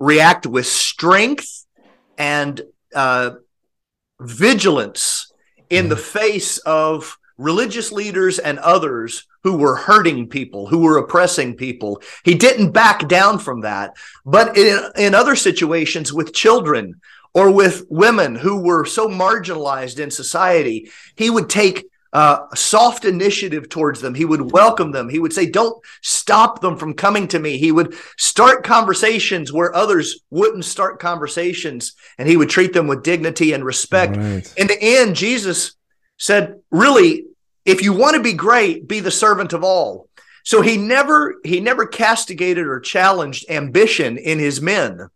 react 0.00 0.46
with 0.46 0.66
strength 0.66 1.66
and 2.16 2.62
uh, 2.94 3.32
vigilance 4.20 5.32
in 5.68 5.88
the 5.88 5.96
face 5.96 6.58
of 6.58 7.18
religious 7.38 7.92
leaders 7.92 8.38
and 8.38 8.58
others 8.58 9.26
who 9.42 9.56
were 9.56 9.76
hurting 9.76 10.28
people, 10.28 10.66
who 10.66 10.80
were 10.80 10.98
oppressing 10.98 11.54
people. 11.54 12.02
He 12.24 12.34
didn't 12.34 12.72
back 12.72 13.08
down 13.08 13.38
from 13.38 13.60
that. 13.60 13.94
But 14.24 14.56
in, 14.56 14.80
in 14.96 15.14
other 15.14 15.36
situations 15.36 16.12
with 16.12 16.34
children 16.34 17.00
or 17.34 17.50
with 17.50 17.84
women 17.90 18.34
who 18.34 18.60
were 18.60 18.84
so 18.84 19.08
marginalized 19.08 20.00
in 20.00 20.10
society, 20.10 20.90
he 21.16 21.30
would 21.30 21.50
take 21.50 21.86
uh, 22.12 22.46
soft 22.54 23.04
initiative 23.04 23.68
towards 23.68 24.00
them. 24.00 24.14
He 24.14 24.24
would 24.24 24.52
welcome 24.52 24.90
them. 24.90 25.10
He 25.10 25.18
would 25.18 25.34
say, 25.34 25.44
Don't 25.44 25.76
stop 26.00 26.62
them 26.62 26.78
from 26.78 26.94
coming 26.94 27.28
to 27.28 27.38
me. 27.38 27.58
He 27.58 27.72
would 27.72 27.94
start 28.16 28.64
conversations 28.64 29.52
where 29.52 29.74
others 29.76 30.20
wouldn't 30.30 30.64
start 30.64 30.98
conversations, 30.98 31.92
and 32.16 32.26
he 32.26 32.38
would 32.38 32.48
treat 32.48 32.72
them 32.72 32.86
with 32.86 33.02
dignity 33.02 33.52
and 33.52 33.62
respect. 33.64 34.16
Right. 34.16 34.54
In 34.56 34.66
the 34.66 34.78
end, 34.80 35.14
Jesus 35.14 35.75
said, 36.18 36.60
Really, 36.70 37.26
if 37.64 37.82
you 37.82 37.92
want 37.92 38.16
to 38.16 38.22
be 38.22 38.32
great, 38.32 38.86
be 38.86 39.00
the 39.00 39.10
servant 39.10 39.52
of 39.52 39.64
all. 39.64 40.08
So 40.44 40.62
he 40.62 40.76
never 40.76 41.36
he 41.42 41.58
never 41.60 41.86
castigated 41.86 42.66
or 42.66 42.78
challenged 42.78 43.50
ambition 43.50 44.16
in 44.16 44.38
his 44.38 44.60
men. 44.60 45.08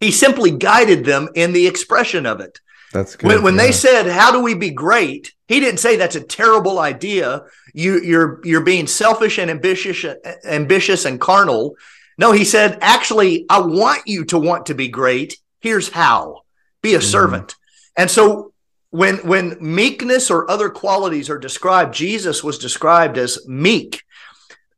He 0.00 0.10
simply 0.10 0.50
guided 0.50 1.04
them 1.04 1.28
in 1.36 1.52
the 1.52 1.68
expression 1.68 2.26
of 2.26 2.40
it. 2.40 2.58
That's 2.92 3.14
good. 3.14 3.28
When, 3.28 3.42
when 3.44 3.54
yeah. 3.54 3.62
they 3.62 3.72
said, 3.72 4.06
"How 4.06 4.32
do 4.32 4.42
we 4.42 4.54
be 4.54 4.70
great?" 4.70 5.32
He 5.46 5.60
didn't 5.60 5.78
say 5.80 5.96
that's 5.96 6.16
a 6.16 6.20
terrible 6.20 6.78
idea. 6.80 7.42
You, 7.72 8.00
you're 8.00 8.40
you're 8.42 8.62
being 8.64 8.86
selfish 8.86 9.38
and 9.38 9.50
ambitious, 9.50 10.04
ambitious 10.44 11.04
and 11.04 11.20
carnal. 11.20 11.76
No, 12.18 12.32
he 12.32 12.44
said, 12.44 12.78
actually, 12.80 13.46
I 13.48 13.60
want 13.60 14.02
you 14.06 14.24
to 14.26 14.38
want 14.38 14.66
to 14.66 14.74
be 14.74 14.88
great. 14.88 15.38
Here's 15.60 15.88
how: 15.88 16.42
be 16.82 16.94
a 16.94 16.98
mm-hmm. 16.98 17.06
servant. 17.06 17.54
And 17.96 18.10
so, 18.10 18.51
when 18.92 19.16
when 19.26 19.56
meekness 19.60 20.30
or 20.30 20.48
other 20.48 20.70
qualities 20.70 21.28
are 21.28 21.38
described, 21.38 21.94
Jesus 21.94 22.44
was 22.44 22.58
described 22.58 23.18
as 23.18 23.46
meek. 23.48 24.04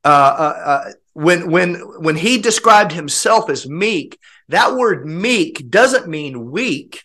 Uh, 0.04 0.09
uh, 0.09 0.62
uh, 0.64 0.92
when 1.12 1.50
when 1.50 1.75
when 2.00 2.16
he 2.16 2.38
described 2.38 2.92
himself 2.92 3.50
as 3.50 3.68
meek, 3.68 4.18
that 4.49 4.75
word 4.75 5.06
meek 5.06 5.68
doesn't 5.68 6.09
mean 6.09 6.50
weak 6.50 7.04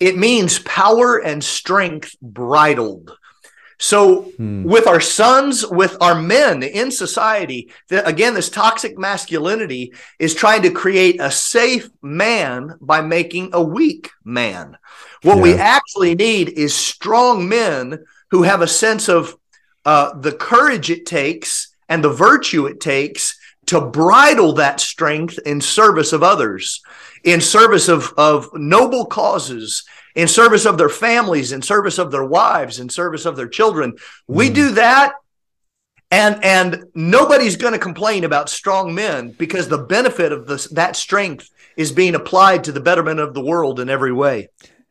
it 0.00 0.16
means 0.16 0.60
power 0.60 1.18
and 1.18 1.42
strength 1.42 2.16
bridled. 2.22 3.16
So, 3.80 4.22
hmm. 4.22 4.64
with 4.64 4.86
our 4.86 5.00
sons, 5.00 5.64
with 5.64 5.96
our 6.00 6.20
men 6.20 6.62
in 6.62 6.90
society, 6.90 7.70
the, 7.88 8.04
again, 8.06 8.34
this 8.34 8.50
toxic 8.50 8.98
masculinity 8.98 9.92
is 10.18 10.34
trying 10.34 10.62
to 10.62 10.70
create 10.70 11.20
a 11.20 11.30
safe 11.30 11.88
man 12.02 12.76
by 12.80 13.02
making 13.02 13.50
a 13.52 13.62
weak 13.62 14.10
man. 14.24 14.76
What 15.22 15.36
yeah. 15.36 15.42
we 15.42 15.54
actually 15.54 16.14
need 16.16 16.48
is 16.50 16.74
strong 16.74 17.48
men 17.48 18.04
who 18.30 18.42
have 18.42 18.62
a 18.62 18.68
sense 18.68 19.08
of 19.08 19.36
uh, 19.84 20.18
the 20.18 20.32
courage 20.32 20.90
it 20.90 21.06
takes 21.06 21.74
and 21.88 22.02
the 22.02 22.10
virtue 22.10 22.66
it 22.66 22.80
takes 22.80 23.38
to 23.66 23.80
bridle 23.80 24.54
that 24.54 24.80
strength 24.80 25.38
in 25.46 25.60
service 25.60 26.12
of 26.12 26.22
others 26.22 26.82
in 27.24 27.40
service 27.40 27.88
of, 27.88 28.12
of 28.16 28.48
noble 28.54 29.06
causes, 29.06 29.84
in 30.18 30.26
service 30.26 30.66
of 30.66 30.78
their 30.78 30.88
families, 30.88 31.52
in 31.52 31.62
service 31.62 31.96
of 31.96 32.10
their 32.10 32.24
wives, 32.24 32.80
in 32.80 32.88
service 32.88 33.24
of 33.24 33.36
their 33.36 33.48
children. 33.48 33.94
We 34.26 34.50
mm. 34.50 34.54
do 34.54 34.70
that 34.72 35.12
and 36.10 36.42
and 36.42 36.84
nobody's 36.94 37.56
going 37.56 37.72
to 37.72 37.78
complain 37.78 38.24
about 38.24 38.48
strong 38.48 38.94
men 38.94 39.30
because 39.32 39.68
the 39.68 39.78
benefit 39.78 40.32
of 40.32 40.46
this 40.46 40.66
that 40.68 40.96
strength 40.96 41.50
is 41.76 41.92
being 41.92 42.14
applied 42.14 42.64
to 42.64 42.72
the 42.72 42.80
betterment 42.80 43.20
of 43.20 43.34
the 43.34 43.40
world 43.40 43.78
in 43.78 43.90
every 43.90 44.12
way 44.12 44.48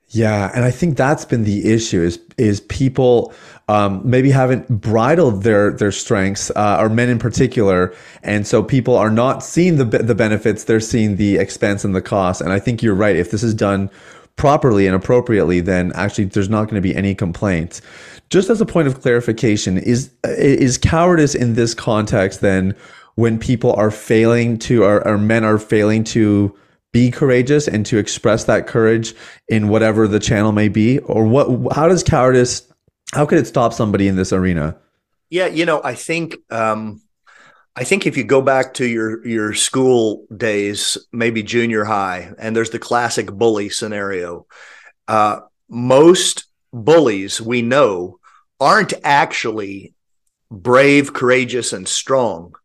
yeah 0.10 0.51
and 0.53 0.63
i 0.63 0.69
think 0.72 0.96
that's 0.96 1.25
been 1.25 1.43
the 1.43 1.72
issue 1.72 2.01
is 2.01 2.19
is 2.38 2.62
people 2.62 3.34
um, 3.69 4.01
maybe 4.10 4.29
haven't 4.31 4.69
bridled 4.69 5.43
their 5.43 5.74
their 5.74 5.91
strengths, 5.91 6.50
uh, 6.51 6.77
or 6.79 6.88
men 6.88 7.10
in 7.10 7.19
particular, 7.19 7.93
and 8.24 8.48
so 8.48 8.63
people 8.63 8.96
are 8.96 9.10
not 9.10 9.43
seeing 9.43 9.75
the 9.75 9.84
the 9.84 10.15
benefits; 10.15 10.63
they're 10.63 10.79
seeing 10.79 11.17
the 11.17 11.36
expense 11.36 11.84
and 11.84 11.93
the 11.93 12.01
cost. 12.01 12.39
And 12.39 12.53
I 12.53 12.60
think 12.60 12.81
you're 12.81 12.96
right. 12.96 13.17
If 13.17 13.29
this 13.29 13.43
is 13.43 13.53
done 13.53 13.89
properly 14.38 14.88
and 14.88 14.96
appropriately, 14.96 15.60
then 15.60 15.91
actually 15.94 16.25
there's 16.25 16.50
not 16.50 16.65
going 16.65 16.75
to 16.75 16.82
be 16.82 16.96
any 16.96 17.13
complaints. 17.13 17.82
Just 18.29 18.50
as 18.50 18.62
a 18.62 18.65
point 18.65 18.88
of 18.88 19.01
clarification, 19.01 19.77
is 19.77 20.12
is 20.24 20.77
cowardice 20.77 21.36
in 21.36 21.53
this 21.53 21.74
context 21.74 22.41
then 22.41 22.75
when 23.15 23.39
people 23.39 23.74
are 23.74 23.91
failing 23.91 24.58
to, 24.60 24.84
or, 24.84 25.06
or 25.08 25.17
men 25.17 25.44
are 25.44 25.58
failing 25.58 26.03
to 26.03 26.56
be 26.94 27.12
courageous 27.12 27.67
and 27.67 27.86
to 27.86 27.98
express 27.98 28.46
that 28.46 28.67
courage 28.67 29.14
in 29.48 29.68
whatever 29.68 30.07
the 30.07 30.20
channel 30.20 30.51
may 30.51 30.70
be, 30.70 31.00
or 31.00 31.25
what? 31.25 31.75
How 31.75 31.88
does 31.88 32.03
cowardice 32.03 32.68
how 33.14 33.25
could 33.25 33.38
it 33.38 33.48
stop 33.48 33.74
somebody 33.74 34.07
in 34.07 34.16
this 34.16 34.33
arena? 34.33 34.77
Yeah, 35.29 35.48
you 35.48 35.66
know, 35.66 35.81
I 35.83 35.96
think 35.96 36.35
um, 36.50 37.01
I 37.77 37.83
think 37.83 38.07
if 38.07 38.18
you 38.18 38.24
go 38.24 38.42
back 38.42 38.74
to 38.75 38.87
your 38.87 39.25
your 39.25 39.53
school 39.53 40.25
days, 40.35 40.98
maybe 41.11 41.44
junior 41.44 41.85
high, 41.85 42.33
and 42.40 42.55
there's 42.55 42.72
the 42.72 42.79
classic 42.79 43.31
bully 43.31 43.70
scenario. 43.70 44.48
Uh, 45.07 45.42
most 45.70 46.46
bullies 46.74 47.40
we 47.40 47.61
know 47.61 48.20
aren't 48.59 48.94
actually 49.03 49.94
brave, 50.50 51.13
courageous, 51.13 51.72
and 51.72 51.87
strong. 51.87 52.55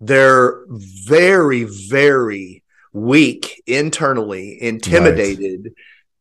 They're 0.00 0.64
very, 0.68 1.64
very 1.64 2.62
weak 2.92 3.62
internally, 3.66 4.62
intimidated. 4.62 5.62
Right 5.64 5.72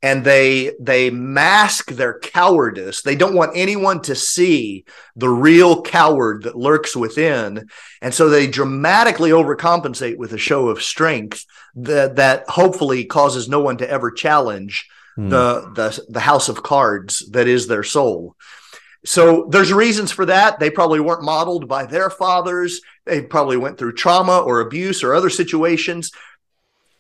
and 0.04 0.24
they 0.24 0.74
they 0.80 1.10
mask 1.10 1.92
their 1.92 2.20
cowardice. 2.20 3.02
They 3.02 3.16
don't 3.16 3.36
want 3.36 3.52
anyone 3.56 4.02
to 4.04 4.16
see 4.16 4.86
the 5.16 5.30
real 5.30 5.82
coward 5.84 6.44
that 6.44 6.58
lurks 6.58 6.96
within. 6.96 7.70
And 8.02 8.14
so 8.14 8.30
they 8.30 8.48
dramatically 8.48 9.30
overcompensate 9.30 10.18
with 10.18 10.34
a 10.34 10.40
show 10.40 10.70
of 10.70 10.82
strength 10.82 11.46
that 11.76 12.16
that 12.16 12.50
hopefully 12.50 13.06
causes 13.06 13.48
no 13.48 13.60
one 13.60 13.78
to 13.78 13.90
ever 13.90 14.12
challenge 14.12 14.90
hmm. 15.16 15.30
the 15.30 15.72
the 15.76 16.04
the 16.10 16.20
house 16.20 16.50
of 16.50 16.64
cards 16.64 17.30
that 17.32 17.48
is 17.48 17.68
their 17.68 17.84
soul. 17.84 18.36
So 19.04 19.48
there's 19.50 19.74
reasons 19.74 20.12
for 20.12 20.26
that. 20.28 20.60
They 20.60 20.70
probably 20.70 21.00
weren't 21.00 21.24
modeled 21.24 21.68
by 21.68 21.86
their 21.86 22.12
fathers. 22.12 22.82
They 23.06 23.22
probably 23.24 23.58
went 23.58 23.80
through 23.80 23.94
trauma 23.94 24.40
or 24.40 24.60
abuse 24.60 25.04
or 25.04 25.16
other 25.16 25.32
situations 25.32 26.12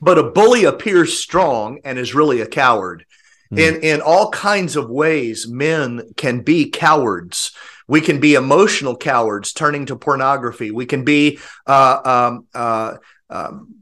but 0.02 0.18
a 0.18 0.24
bully 0.24 0.64
appears 0.66 1.18
strong 1.18 1.80
and 1.86 2.00
is 2.00 2.16
really 2.16 2.42
a 2.42 2.48
coward. 2.48 3.06
Mm. 3.52 3.60
In 3.60 3.82
in 3.82 4.02
all 4.02 4.32
kinds 4.32 4.76
of 4.76 4.90
ways, 4.90 5.48
men 5.48 6.14
can 6.18 6.42
be 6.42 6.70
cowards. 6.70 7.52
We 7.88 8.02
can 8.02 8.20
be 8.20 8.36
emotional 8.36 8.96
cowards, 8.96 9.52
turning 9.52 9.88
to 9.88 9.98
pornography. 9.98 10.72
We 10.72 10.86
can 10.86 11.04
be 11.04 11.40
uh, 11.68 12.00
um, 12.06 12.48
uh, 12.54 12.96
um, 13.30 13.81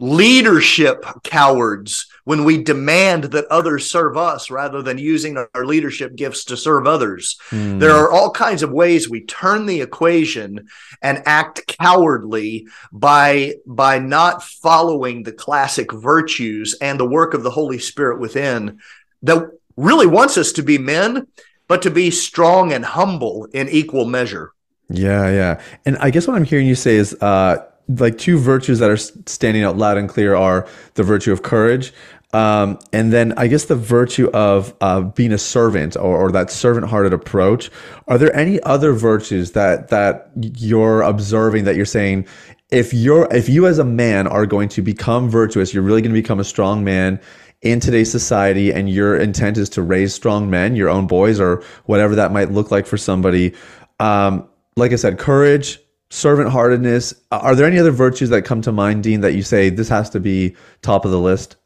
leadership 0.00 1.04
cowards 1.22 2.06
when 2.24 2.44
we 2.44 2.62
demand 2.62 3.24
that 3.24 3.44
others 3.46 3.90
serve 3.90 4.16
us 4.16 4.50
rather 4.50 4.82
than 4.82 4.96
using 4.96 5.36
our 5.36 5.66
leadership 5.66 6.16
gifts 6.16 6.44
to 6.44 6.56
serve 6.56 6.86
others. 6.86 7.38
Mm. 7.50 7.78
There 7.78 7.94
are 7.94 8.10
all 8.10 8.30
kinds 8.30 8.62
of 8.62 8.72
ways 8.72 9.08
we 9.08 9.20
turn 9.22 9.66
the 9.66 9.82
equation 9.82 10.68
and 11.02 11.22
act 11.26 11.66
cowardly 11.66 12.66
by 12.90 13.54
by 13.66 13.98
not 13.98 14.42
following 14.42 15.22
the 15.22 15.32
classic 15.32 15.92
virtues 15.92 16.76
and 16.80 16.98
the 16.98 17.08
work 17.08 17.34
of 17.34 17.42
the 17.42 17.50
Holy 17.50 17.78
Spirit 17.78 18.20
within 18.20 18.78
that 19.22 19.50
really 19.76 20.06
wants 20.06 20.38
us 20.38 20.52
to 20.52 20.62
be 20.62 20.78
men 20.78 21.26
but 21.68 21.82
to 21.82 21.90
be 21.90 22.10
strong 22.10 22.72
and 22.72 22.84
humble 22.84 23.44
in 23.52 23.68
equal 23.68 24.04
measure. 24.04 24.52
Yeah, 24.88 25.30
yeah. 25.30 25.62
And 25.84 25.98
I 25.98 26.10
guess 26.10 26.26
what 26.26 26.36
I'm 26.36 26.44
hearing 26.44 26.66
you 26.66 26.74
say 26.74 26.96
is 26.96 27.14
uh 27.20 27.66
like 27.98 28.18
two 28.18 28.38
virtues 28.38 28.78
that 28.78 28.90
are 28.90 28.96
standing 28.96 29.64
out 29.64 29.76
loud 29.76 29.96
and 29.96 30.08
clear 30.08 30.34
are 30.34 30.66
the 30.94 31.02
virtue 31.02 31.32
of 31.32 31.42
courage 31.42 31.92
um, 32.32 32.78
and 32.92 33.12
then 33.12 33.32
I 33.36 33.48
guess 33.48 33.64
the 33.64 33.76
virtue 33.76 34.30
of 34.30 34.74
uh, 34.80 35.00
being 35.00 35.32
a 35.32 35.38
servant 35.38 35.96
or, 35.96 36.16
or 36.16 36.32
that 36.32 36.50
servant-hearted 36.50 37.12
approach. 37.12 37.70
Are 38.06 38.18
there 38.18 38.34
any 38.36 38.62
other 38.62 38.92
virtues 38.92 39.52
that 39.52 39.88
that 39.88 40.30
you're 40.36 41.02
observing 41.02 41.64
that 41.64 41.74
you're 41.74 41.84
saying 41.84 42.26
if 42.70 42.94
you're 42.94 43.26
if 43.34 43.48
you 43.48 43.66
as 43.66 43.78
a 43.78 43.84
man 43.84 44.28
are 44.28 44.46
going 44.46 44.68
to 44.70 44.82
become 44.82 45.28
virtuous, 45.28 45.74
you're 45.74 45.82
really 45.82 46.02
going 46.02 46.14
to 46.14 46.20
become 46.20 46.38
a 46.38 46.44
strong 46.44 46.84
man 46.84 47.20
in 47.62 47.80
today's 47.80 48.10
society, 48.10 48.72
and 48.72 48.88
your 48.88 49.16
intent 49.16 49.58
is 49.58 49.68
to 49.68 49.82
raise 49.82 50.14
strong 50.14 50.48
men, 50.48 50.76
your 50.76 50.88
own 50.88 51.06
boys, 51.06 51.40
or 51.40 51.62
whatever 51.84 52.14
that 52.14 52.32
might 52.32 52.50
look 52.50 52.70
like 52.70 52.86
for 52.86 52.96
somebody. 52.96 53.52
Um, 53.98 54.48
like 54.76 54.92
I 54.92 54.96
said, 54.96 55.18
courage, 55.18 55.78
servant 56.10 56.50
heartedness. 56.50 57.14
Are 57.30 57.54
there 57.54 57.66
any 57.66 57.78
other 57.78 57.90
virtues 57.90 58.30
that 58.30 58.42
come 58.42 58.60
to 58.62 58.72
mind, 58.72 59.02
Dean, 59.02 59.20
that 59.22 59.34
you 59.34 59.42
say 59.42 59.70
this 59.70 59.88
has 59.88 60.10
to 60.10 60.20
be 60.20 60.56
top 60.82 61.04
of 61.04 61.10
the 61.10 61.20
list? 61.20 61.56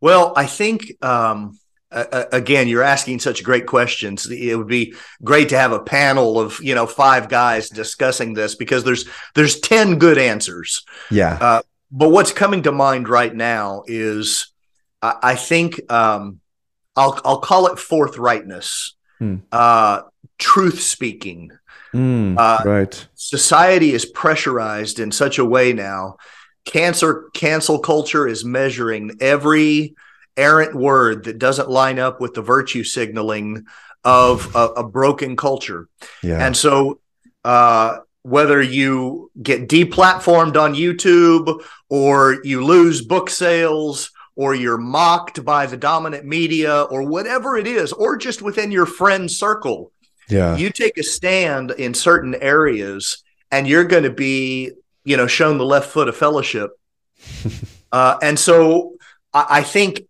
Well, 0.00 0.34
I 0.36 0.46
think 0.46 1.02
um, 1.02 1.58
uh, 1.94 2.24
again, 2.32 2.66
you're 2.66 2.82
asking 2.82 3.20
such 3.20 3.44
great 3.44 3.66
questions. 3.66 4.28
It 4.28 4.56
would 4.56 4.66
be 4.66 4.94
great 5.22 5.48
to 5.50 5.58
have 5.58 5.72
a 5.72 5.78
panel 5.78 6.40
of 6.40 6.58
you 6.60 6.74
know 6.74 6.86
five 6.86 7.28
guys 7.28 7.70
discussing 7.70 8.34
this 8.34 8.56
because 8.56 8.84
there's 8.84 9.08
there's 9.34 9.60
ten 9.60 9.98
good 9.98 10.18
answers. 10.18 10.84
Yeah. 11.10 11.38
Uh, 11.40 11.62
but 11.90 12.08
what's 12.08 12.32
coming 12.32 12.62
to 12.64 12.72
mind 12.72 13.08
right 13.08 13.34
now 13.34 13.84
is 13.86 14.48
I, 15.00 15.14
I 15.22 15.34
think 15.36 15.80
um, 15.90 16.40
I'll 16.96 17.20
I'll 17.24 17.40
call 17.40 17.68
it 17.68 17.78
forthrightness, 17.78 18.94
hmm. 19.24 19.36
uh, 19.52 20.02
truth 20.38 20.80
speaking. 20.80 21.50
Mm, 21.92 22.36
uh, 22.38 22.62
right. 22.68 23.08
Society 23.14 23.92
is 23.92 24.04
pressurized 24.04 24.98
in 24.98 25.12
such 25.12 25.38
a 25.38 25.44
way 25.44 25.72
now. 25.72 26.16
Cancer 26.64 27.30
cancel 27.34 27.78
culture 27.78 28.26
is 28.26 28.44
measuring 28.44 29.12
every 29.20 29.94
errant 30.36 30.74
word 30.74 31.24
that 31.24 31.38
doesn't 31.38 31.70
line 31.70 31.98
up 31.98 32.20
with 32.20 32.34
the 32.34 32.42
virtue 32.42 32.82
signaling 32.82 33.66
of 34.02 34.54
a, 34.56 34.68
a 34.78 34.88
broken 34.88 35.36
culture. 35.36 35.88
Yeah. 36.22 36.44
And 36.44 36.56
so 36.56 37.00
uh, 37.44 37.98
whether 38.22 38.60
you 38.60 39.30
get 39.40 39.68
deplatformed 39.68 40.60
on 40.60 40.74
YouTube 40.74 41.62
or 41.88 42.38
you 42.42 42.64
lose 42.64 43.04
book 43.04 43.30
sales 43.30 44.10
or 44.36 44.54
you're 44.54 44.78
mocked 44.78 45.44
by 45.44 45.66
the 45.66 45.76
dominant 45.76 46.24
media 46.24 46.82
or 46.82 47.02
whatever 47.02 47.56
it 47.56 47.66
is, 47.66 47.92
or 47.92 48.16
just 48.16 48.42
within 48.42 48.70
your 48.70 48.86
friend 48.86 49.30
circle. 49.30 49.92
Yeah. 50.28 50.56
You 50.56 50.70
take 50.70 50.98
a 50.98 51.02
stand 51.02 51.70
in 51.72 51.94
certain 51.94 52.34
areas 52.34 53.22
and 53.50 53.68
you're 53.68 53.84
going 53.84 54.04
to 54.04 54.10
be, 54.10 54.72
you 55.04 55.16
know, 55.16 55.26
shown 55.26 55.58
the 55.58 55.64
left 55.64 55.90
foot 55.90 56.08
of 56.08 56.16
fellowship. 56.16 56.78
uh, 57.92 58.18
and 58.22 58.38
so 58.38 58.94
I, 59.32 59.46
I 59.50 59.62
think 59.62 60.06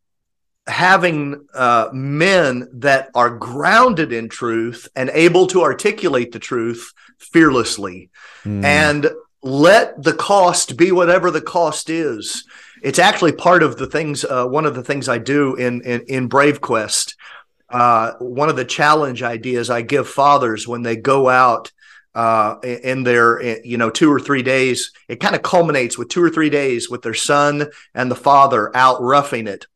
having 0.67 1.47
uh, 1.53 1.89
men 1.93 2.69
that 2.75 3.11
are 3.15 3.31
grounded 3.31 4.13
in 4.13 4.29
truth 4.29 4.89
and 4.97 5.11
able 5.13 5.47
to 5.49 5.63
articulate 5.63 6.33
the 6.33 6.39
truth 6.39 6.93
fearlessly 7.19 8.11
mm. 8.45 8.65
and 8.65 9.11
let 9.43 10.03
the 10.03 10.15
cost 10.15 10.77
be 10.79 10.91
whatever 10.91 11.31
the 11.31 11.41
cost 11.41 11.91
is 11.91 12.45
it's 12.85 12.99
actually 13.01 13.33
part 13.33 13.63
of 13.63 13.77
the 13.77 13.87
things 13.87 14.25
uh, 14.25 14.47
one 14.47 14.67
of 14.67 14.75
the 14.75 14.83
things 14.83 15.09
i 15.09 15.19
do 15.19 15.57
in 15.57 15.81
in, 15.83 16.03
in 16.07 16.29
brave 16.29 16.61
quest 16.61 17.17
uh, 17.71 18.13
one 18.21 18.49
of 18.49 18.57
the 18.57 18.65
challenge 18.65 19.23
ideas 19.23 19.71
i 19.71 19.83
give 19.83 20.09
fathers 20.09 20.69
when 20.69 20.83
they 20.83 20.97
go 20.97 21.29
out 21.29 21.73
uh, 22.15 22.61
in 22.63 23.03
their 23.03 23.43
you 23.65 23.77
know 23.77 23.91
two 23.91 24.13
or 24.13 24.21
three 24.21 24.43
days 24.43 24.93
it 25.09 25.19
kind 25.19 25.35
of 25.35 25.43
culminates 25.43 25.99
with 25.99 26.09
two 26.09 26.23
or 26.23 26.31
three 26.31 26.51
days 26.51 26.89
with 26.89 27.03
their 27.03 27.15
son 27.15 27.67
and 27.95 28.09
the 28.09 28.15
father 28.15 28.71
out 28.77 29.03
roughing 29.03 29.49
it 29.49 29.67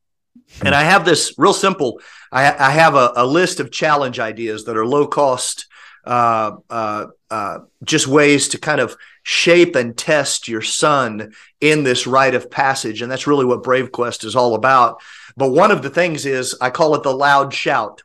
and 0.63 0.75
I 0.75 0.83
have 0.83 1.05
this 1.05 1.35
real 1.39 1.53
simple. 1.53 2.01
I, 2.33 2.47
I 2.47 2.71
have 2.71 2.95
a, 2.95 3.13
a, 3.17 3.27
list 3.27 3.61
of 3.61 3.71
challenge 3.71 4.19
ideas 4.19 4.65
that 4.65 4.77
are 4.77 4.87
low 4.87 5.07
cost, 5.07 5.67
uh, 6.05 6.57
uh, 6.71 7.07
uh, 7.31 7.59
just 7.85 8.07
ways 8.07 8.49
to 8.49 8.59
kind 8.59 8.81
of 8.81 8.97
shape 9.29 9.77
and 9.77 9.95
test 9.95 10.49
your 10.49 10.63
son 10.63 11.31
in 11.61 11.85
this 11.85 12.07
rite 12.07 12.35
of 12.35 12.51
passage, 12.51 13.03
and 13.03 13.13
that's 13.13 13.27
really 13.27 13.45
what 13.45 13.63
Brave 13.63 13.93
Quest 13.93 14.25
is 14.25 14.35
all 14.35 14.55
about. 14.55 15.03
But 15.37 15.51
one 15.51 15.71
of 15.71 15.83
the 15.83 15.91
things 15.91 16.25
is 16.25 16.57
I 16.63 16.71
call 16.71 16.95
it 16.95 17.03
the 17.03 17.15
loud 17.15 17.53
shout, 17.53 18.03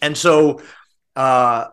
and 0.00 0.16
so 0.16 0.62
uh, 1.14 1.68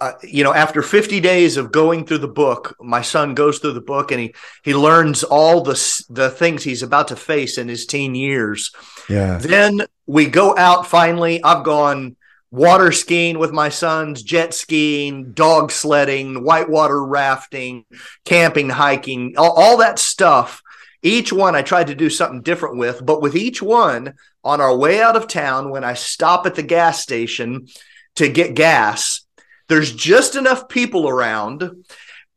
uh, 0.00 0.12
you 0.22 0.42
know, 0.42 0.54
after 0.54 0.80
50 0.80 1.20
days 1.20 1.58
of 1.58 1.70
going 1.70 2.06
through 2.06 2.18
the 2.18 2.28
book, 2.28 2.74
my 2.80 3.02
son 3.02 3.34
goes 3.34 3.58
through 3.58 3.74
the 3.74 3.80
book 3.82 4.10
and 4.10 4.20
he 4.20 4.34
he 4.62 4.74
learns 4.74 5.22
all 5.22 5.60
the 5.60 6.04
the 6.08 6.30
things 6.30 6.64
he's 6.64 6.82
about 6.82 7.08
to 7.08 7.16
face 7.16 7.58
in 7.58 7.68
his 7.68 7.84
teen 7.84 8.14
years. 8.14 8.72
Yeah. 9.06 9.36
Then 9.36 9.82
we 10.06 10.28
go 10.28 10.56
out 10.56 10.86
finally. 10.86 11.44
I've 11.44 11.64
gone 11.64 12.16
water 12.54 12.92
skiing 12.92 13.36
with 13.36 13.50
my 13.50 13.68
sons, 13.68 14.22
jet 14.22 14.54
skiing, 14.54 15.32
dog 15.32 15.72
sledding, 15.72 16.44
whitewater 16.44 17.04
rafting, 17.04 17.84
camping, 18.24 18.68
hiking, 18.68 19.34
all, 19.36 19.50
all 19.50 19.76
that 19.78 19.98
stuff. 19.98 20.62
Each 21.02 21.32
one 21.32 21.56
I 21.56 21.62
tried 21.62 21.88
to 21.88 21.96
do 21.96 22.08
something 22.08 22.42
different 22.42 22.76
with, 22.78 23.04
but 23.04 23.20
with 23.20 23.34
each 23.34 23.60
one 23.60 24.14
on 24.44 24.60
our 24.60 24.74
way 24.74 25.02
out 25.02 25.16
of 25.16 25.26
town, 25.26 25.70
when 25.70 25.82
I 25.82 25.94
stop 25.94 26.46
at 26.46 26.54
the 26.54 26.62
gas 26.62 27.02
station, 27.02 27.66
to 28.14 28.28
get 28.28 28.54
gas. 28.54 29.22
There's 29.68 29.92
just 29.92 30.36
enough 30.36 30.68
people 30.68 31.08
around. 31.08 31.84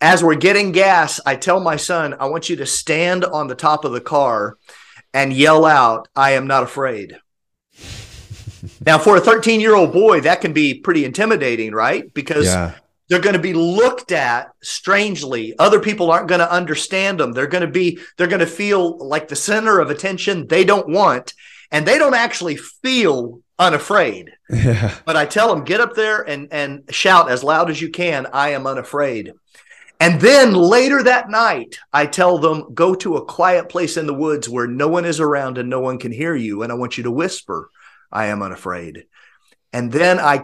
As 0.02 0.24
we're 0.24 0.36
getting 0.36 0.72
gas, 0.72 1.20
I 1.28 1.36
tell 1.36 1.60
my 1.60 1.76
son, 1.76 2.16
I 2.20 2.26
want 2.26 2.50
you 2.50 2.56
to 2.56 2.66
stand 2.66 3.24
on 3.24 3.48
the 3.48 3.56
top 3.56 3.86
of 3.86 3.92
the 3.92 4.02
car 4.02 4.58
and 5.14 5.32
yell 5.32 5.64
out, 5.64 6.08
I 6.16 6.32
am 6.32 6.48
not 6.48 6.64
afraid. 6.64 7.20
Now, 8.88 8.98
for 8.98 9.18
a 9.18 9.20
13 9.20 9.60
year 9.60 9.76
old 9.76 9.92
boy, 9.92 10.22
that 10.22 10.40
can 10.40 10.54
be 10.54 10.74
pretty 10.74 11.04
intimidating, 11.04 11.74
right? 11.74 12.12
Because 12.14 12.46
yeah. 12.46 12.76
they're 13.10 13.20
going 13.20 13.36
to 13.36 13.42
be 13.42 13.52
looked 13.52 14.14
at 14.14 14.54
strangely. 14.64 15.54
Other 15.60 15.82
people 15.82 16.10
aren't 16.10 16.30
going 16.30 16.40
to 16.40 16.50
understand 16.50 17.20
them. 17.20 17.34
They're 17.34 17.48
going 17.48 17.66
to 17.66 17.72
be, 17.72 18.00
they're 18.16 18.28
going 18.28 18.40
to 18.40 18.48
feel 18.48 18.98
like 19.06 19.28
the 19.28 19.36
center 19.36 19.82
of 19.82 19.90
attention 19.90 20.48
they 20.48 20.64
don't 20.64 20.88
want. 20.88 21.34
And 21.70 21.86
they 21.86 21.98
don't 21.98 22.14
actually 22.14 22.56
feel 22.56 23.42
unafraid. 23.60 24.32
Yeah. 24.50 24.96
But 25.04 25.18
I 25.18 25.26
tell 25.26 25.54
them, 25.54 25.66
get 25.66 25.82
up 25.82 25.94
there 25.94 26.22
and, 26.22 26.48
and 26.54 26.84
shout 26.90 27.30
as 27.30 27.44
loud 27.44 27.70
as 27.70 27.82
you 27.82 27.90
can, 27.90 28.26
I 28.32 28.52
am 28.52 28.66
unafraid. 28.66 29.34
And 30.00 30.22
then 30.22 30.54
later 30.54 31.04
that 31.04 31.30
night, 31.30 31.78
I 31.92 32.06
tell 32.06 32.38
them, 32.38 32.74
go 32.74 32.96
to 32.96 33.18
a 33.18 33.26
quiet 33.26 33.68
place 33.68 33.98
in 33.98 34.08
the 34.08 34.14
woods 34.14 34.48
where 34.48 34.66
no 34.66 34.88
one 34.88 35.04
is 35.04 35.20
around 35.20 35.58
and 35.58 35.70
no 35.70 35.82
one 35.82 36.00
can 36.00 36.14
hear 36.14 36.34
you. 36.34 36.64
And 36.64 36.72
I 36.72 36.76
want 36.76 36.98
you 36.98 37.04
to 37.04 37.12
whisper, 37.12 37.70
I 38.12 38.28
am 38.28 38.42
unafraid. 38.42 39.06
And 39.74 39.92
then 39.92 40.20
I 40.20 40.44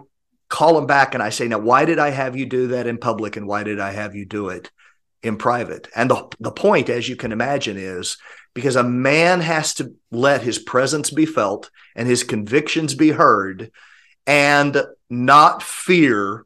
call 0.49 0.77
him 0.77 0.85
back 0.85 1.13
and 1.13 1.23
I 1.23 1.29
say, 1.29 1.47
now, 1.47 1.59
why 1.59 1.85
did 1.85 1.99
I 1.99 2.09
have 2.09 2.35
you 2.35 2.45
do 2.45 2.67
that 2.67 2.87
in 2.87 2.97
public? 2.97 3.37
And 3.37 3.47
why 3.47 3.63
did 3.63 3.79
I 3.79 3.91
have 3.91 4.15
you 4.15 4.25
do 4.25 4.49
it 4.49 4.71
in 5.21 5.37
private? 5.37 5.87
And 5.95 6.09
the, 6.09 6.27
the 6.39 6.51
point, 6.51 6.89
as 6.89 7.07
you 7.09 7.15
can 7.15 7.31
imagine, 7.31 7.77
is 7.77 8.17
because 8.53 8.75
a 8.75 8.83
man 8.83 9.41
has 9.41 9.73
to 9.75 9.95
let 10.11 10.43
his 10.43 10.59
presence 10.59 11.09
be 11.09 11.25
felt 11.25 11.71
and 11.95 12.07
his 12.07 12.23
convictions 12.23 12.93
be 12.93 13.09
heard 13.09 13.71
and 14.27 14.83
not 15.09 15.63
fear 15.63 16.45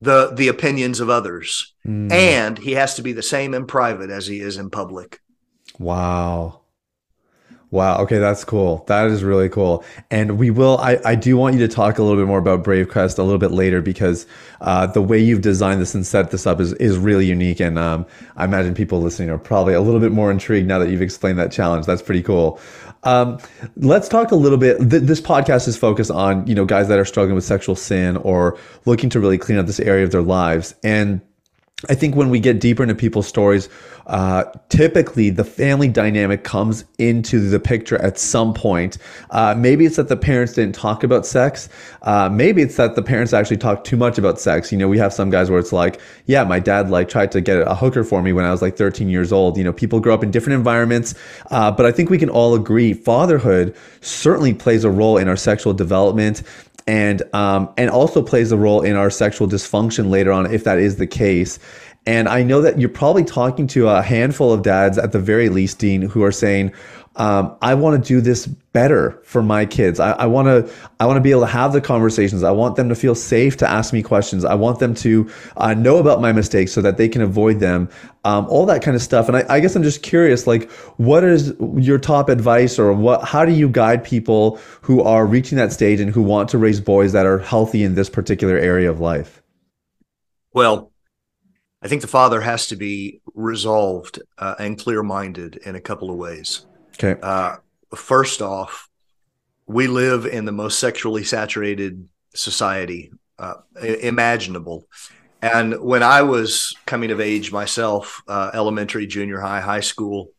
the 0.00 0.32
the 0.34 0.48
opinions 0.48 1.00
of 1.00 1.08
others 1.08 1.74
mm. 1.86 2.12
and 2.12 2.58
he 2.58 2.72
has 2.72 2.94
to 2.94 3.02
be 3.02 3.12
the 3.12 3.22
same 3.22 3.54
in 3.54 3.66
private 3.66 4.10
as 4.10 4.26
he 4.26 4.40
is 4.40 4.58
in 4.58 4.68
public 4.68 5.20
wow 5.78 6.60
Wow. 7.72 7.98
Okay, 8.02 8.18
that's 8.18 8.44
cool. 8.44 8.84
That 8.86 9.08
is 9.08 9.24
really 9.24 9.48
cool. 9.48 9.84
And 10.10 10.38
we 10.38 10.50
will. 10.50 10.78
I, 10.78 10.98
I 11.04 11.14
do 11.16 11.36
want 11.36 11.56
you 11.56 11.60
to 11.66 11.68
talk 11.68 11.98
a 11.98 12.02
little 12.02 12.16
bit 12.16 12.28
more 12.28 12.38
about 12.38 12.62
Brave 12.62 12.88
Quest 12.88 13.18
a 13.18 13.24
little 13.24 13.40
bit 13.40 13.50
later 13.50 13.82
because 13.82 14.24
uh, 14.60 14.86
the 14.86 15.02
way 15.02 15.18
you've 15.18 15.40
designed 15.40 15.80
this 15.80 15.92
and 15.92 16.06
set 16.06 16.30
this 16.30 16.46
up 16.46 16.60
is 16.60 16.74
is 16.74 16.96
really 16.96 17.26
unique. 17.26 17.58
And 17.58 17.76
um, 17.76 18.06
I 18.36 18.44
imagine 18.44 18.74
people 18.74 19.00
listening 19.00 19.30
are 19.30 19.38
probably 19.38 19.74
a 19.74 19.80
little 19.80 19.98
bit 19.98 20.12
more 20.12 20.30
intrigued 20.30 20.68
now 20.68 20.78
that 20.78 20.90
you've 20.90 21.02
explained 21.02 21.40
that 21.40 21.50
challenge. 21.50 21.86
That's 21.86 22.02
pretty 22.02 22.22
cool. 22.22 22.60
Um, 23.02 23.38
let's 23.76 24.08
talk 24.08 24.30
a 24.30 24.36
little 24.36 24.58
bit. 24.58 24.78
Th- 24.78 25.02
this 25.02 25.20
podcast 25.20 25.66
is 25.66 25.76
focused 25.76 26.12
on 26.12 26.46
you 26.46 26.54
know 26.54 26.64
guys 26.64 26.86
that 26.86 27.00
are 27.00 27.04
struggling 27.04 27.34
with 27.34 27.44
sexual 27.44 27.74
sin 27.74 28.16
or 28.18 28.56
looking 28.84 29.10
to 29.10 29.18
really 29.18 29.38
clean 29.38 29.58
up 29.58 29.66
this 29.66 29.80
area 29.80 30.04
of 30.04 30.12
their 30.12 30.22
lives 30.22 30.74
and 30.84 31.20
I 31.90 31.94
think 31.94 32.16
when 32.16 32.30
we 32.30 32.40
get 32.40 32.58
deeper 32.58 32.82
into 32.82 32.94
people's 32.94 33.26
stories, 33.26 33.68
uh, 34.06 34.44
typically 34.70 35.28
the 35.28 35.44
family 35.44 35.88
dynamic 35.88 36.42
comes 36.42 36.86
into 36.98 37.38
the 37.38 37.60
picture 37.60 38.00
at 38.00 38.18
some 38.18 38.54
point. 38.54 38.96
Uh, 39.28 39.54
maybe 39.54 39.84
it's 39.84 39.96
that 39.96 40.08
the 40.08 40.16
parents 40.16 40.54
didn't 40.54 40.74
talk 40.74 41.04
about 41.04 41.26
sex. 41.26 41.68
Uh, 42.00 42.30
maybe 42.32 42.62
it's 42.62 42.76
that 42.76 42.94
the 42.94 43.02
parents 43.02 43.34
actually 43.34 43.58
talked 43.58 43.86
too 43.86 43.98
much 43.98 44.16
about 44.16 44.40
sex. 44.40 44.72
You 44.72 44.78
know, 44.78 44.88
we 44.88 44.96
have 44.96 45.12
some 45.12 45.28
guys 45.28 45.50
where 45.50 45.58
it's 45.58 45.72
like, 45.72 46.00
yeah, 46.24 46.44
my 46.44 46.60
dad 46.60 46.88
like 46.88 47.10
tried 47.10 47.30
to 47.32 47.42
get 47.42 47.58
a 47.58 47.74
hooker 47.74 48.04
for 48.04 48.22
me 48.22 48.32
when 48.32 48.46
I 48.46 48.52
was 48.52 48.62
like 48.62 48.78
13 48.78 49.10
years 49.10 49.30
old. 49.30 49.58
You 49.58 49.64
know, 49.64 49.72
people 49.74 50.00
grow 50.00 50.14
up 50.14 50.22
in 50.22 50.30
different 50.30 50.56
environments, 50.56 51.14
uh, 51.50 51.70
but 51.70 51.84
I 51.84 51.92
think 51.92 52.08
we 52.08 52.16
can 52.16 52.30
all 52.30 52.54
agree 52.54 52.94
fatherhood 52.94 53.76
certainly 54.00 54.54
plays 54.54 54.82
a 54.82 54.90
role 54.90 55.18
in 55.18 55.28
our 55.28 55.36
sexual 55.36 55.74
development 55.74 56.42
and 56.86 57.22
um, 57.34 57.68
and 57.76 57.90
also 57.90 58.22
plays 58.22 58.52
a 58.52 58.56
role 58.56 58.82
in 58.82 58.96
our 58.96 59.10
sexual 59.10 59.48
dysfunction 59.48 60.10
later 60.10 60.32
on 60.32 60.52
if 60.52 60.64
that 60.64 60.78
is 60.78 60.96
the 60.96 61.06
case. 61.06 61.58
And 62.06 62.28
I 62.28 62.44
know 62.44 62.62
that 62.62 62.78
you're 62.78 62.88
probably 62.88 63.24
talking 63.24 63.66
to 63.68 63.88
a 63.88 64.00
handful 64.00 64.52
of 64.52 64.62
dads 64.62 64.96
at 64.96 65.10
the 65.10 65.18
very 65.18 65.48
least, 65.48 65.80
Dean, 65.80 66.02
who 66.02 66.22
are 66.22 66.30
saying, 66.30 66.72
um, 67.16 67.56
I 67.62 67.74
want 67.74 68.02
to 68.02 68.06
do 68.06 68.20
this 68.20 68.46
better 68.46 69.18
for 69.24 69.42
my 69.42 69.64
kids. 69.64 69.98
I 69.98 70.26
want 70.26 70.48
to 70.48 70.72
I 71.00 71.06
want 71.06 71.16
to 71.16 71.22
be 71.22 71.30
able 71.30 71.40
to 71.40 71.46
have 71.46 71.72
the 71.72 71.80
conversations. 71.80 72.42
I 72.42 72.50
want 72.50 72.76
them 72.76 72.90
to 72.90 72.94
feel 72.94 73.14
safe 73.14 73.56
to 73.58 73.68
ask 73.68 73.92
me 73.94 74.02
questions. 74.02 74.44
I 74.44 74.54
want 74.54 74.80
them 74.80 74.94
to 74.96 75.30
uh, 75.56 75.72
know 75.72 75.96
about 75.96 76.20
my 76.20 76.32
mistakes 76.32 76.72
so 76.72 76.82
that 76.82 76.98
they 76.98 77.08
can 77.08 77.22
avoid 77.22 77.58
them. 77.58 77.88
Um, 78.24 78.46
all 78.50 78.66
that 78.66 78.82
kind 78.82 78.94
of 78.94 79.00
stuff. 79.00 79.28
And 79.28 79.36
I, 79.38 79.46
I, 79.48 79.60
guess 79.60 79.76
I'm 79.76 79.82
just 79.82 80.02
curious, 80.02 80.46
like, 80.46 80.70
what 80.98 81.24
is 81.24 81.54
your 81.76 81.98
top 81.98 82.28
advice, 82.28 82.78
or 82.78 82.92
what? 82.92 83.24
How 83.24 83.46
do 83.46 83.52
you 83.52 83.68
guide 83.68 84.04
people 84.04 84.58
who 84.82 85.02
are 85.02 85.24
reaching 85.24 85.56
that 85.56 85.72
stage 85.72 86.00
and 86.00 86.10
who 86.10 86.22
want 86.22 86.50
to 86.50 86.58
raise 86.58 86.80
boys 86.80 87.12
that 87.12 87.24
are 87.24 87.38
healthy 87.38 87.82
in 87.82 87.94
this 87.94 88.10
particular 88.10 88.58
area 88.58 88.90
of 88.90 89.00
life? 89.00 89.42
Well, 90.52 90.92
I 91.80 91.88
think 91.88 92.02
the 92.02 92.08
father 92.08 92.40
has 92.40 92.66
to 92.66 92.76
be 92.76 93.20
resolved 93.34 94.20
uh, 94.38 94.56
and 94.58 94.78
clear 94.78 95.02
minded 95.02 95.56
in 95.64 95.76
a 95.76 95.80
couple 95.80 96.10
of 96.10 96.16
ways. 96.16 96.66
Okay. 96.98 97.20
Uh, 97.22 97.56
first 97.94 98.42
off, 98.42 98.88
we 99.66 99.86
live 99.86 100.26
in 100.26 100.44
the 100.44 100.52
most 100.52 100.78
sexually 100.78 101.24
saturated 101.24 102.08
society 102.34 103.10
uh, 103.38 103.54
imaginable. 103.82 104.86
And 105.42 105.80
when 105.80 106.02
I 106.02 106.22
was 106.22 106.74
coming 106.86 107.10
of 107.10 107.20
age 107.20 107.52
myself, 107.52 108.22
uh, 108.26 108.50
elementary, 108.54 109.06
junior 109.06 109.40
high, 109.40 109.60
high 109.60 109.80
school, 109.80 110.30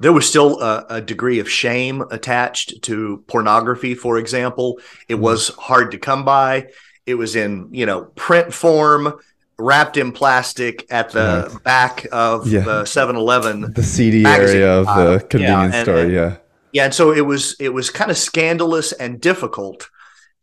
there 0.00 0.12
was 0.12 0.28
still 0.28 0.60
a, 0.60 0.86
a, 0.88 1.00
degree 1.00 1.38
of 1.38 1.50
shame 1.50 2.02
attached 2.10 2.82
to 2.82 3.24
pornography 3.28 3.94
for 3.94 4.18
example 4.18 4.80
it 5.08 5.14
mm-hmm. 5.14 5.22
was 5.22 5.48
hard 5.50 5.92
to 5.92 5.98
come 5.98 6.24
by 6.24 6.66
it 7.06 7.14
was 7.14 7.36
in 7.36 7.68
you 7.70 7.86
know 7.86 8.04
print 8.16 8.52
form 8.52 9.14
wrapped 9.58 9.96
in 9.96 10.12
plastic 10.12 10.86
at 10.90 11.10
the 11.10 11.60
back 11.64 12.06
of 12.12 12.46
yeah. 12.48 12.60
the 12.60 12.82
7-Eleven 12.82 13.72
the 13.72 13.82
CD 13.82 14.22
magazine. 14.22 14.56
area 14.56 14.80
of 14.80 14.86
the 14.86 15.26
convenience 15.28 15.74
yeah, 15.74 15.82
store 15.82 15.98
and, 15.98 16.12
yeah 16.12 16.36
yeah 16.72 16.84
and 16.84 16.94
so 16.94 17.12
it 17.12 17.20
was 17.20 17.54
it 17.60 17.68
was 17.68 17.88
kind 17.90 18.10
of 18.10 18.18
scandalous 18.18 18.92
and 18.92 19.20
difficult 19.20 19.88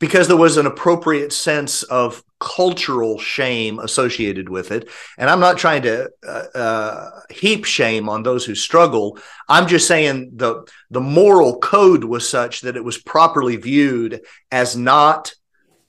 because 0.01 0.27
there 0.27 0.35
was 0.35 0.57
an 0.57 0.65
appropriate 0.65 1.31
sense 1.31 1.83
of 1.83 2.23
cultural 2.41 3.19
shame 3.19 3.77
associated 3.77 4.49
with 4.49 4.71
it. 4.71 4.89
And 5.19 5.29
I'm 5.29 5.39
not 5.39 5.59
trying 5.59 5.83
to 5.83 6.09
uh, 6.27 6.57
uh, 6.57 7.19
heap 7.29 7.65
shame 7.65 8.09
on 8.09 8.23
those 8.23 8.43
who 8.43 8.55
struggle. 8.55 9.19
I'm 9.47 9.67
just 9.67 9.87
saying 9.87 10.31
the 10.35 10.67
the 10.89 10.99
moral 10.99 11.59
code 11.59 12.03
was 12.03 12.27
such 12.27 12.61
that 12.61 12.75
it 12.75 12.83
was 12.83 12.97
properly 12.97 13.57
viewed 13.57 14.21
as 14.51 14.75
not 14.75 15.35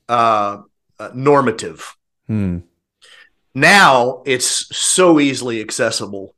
uh, 0.09 0.59
uh 1.01 1.11
normative. 1.15 1.97
Hmm. 2.27 2.59
Now 3.55 4.23
it's 4.25 4.75
so 4.77 5.21
easily 5.21 5.61
accessible 5.61 6.35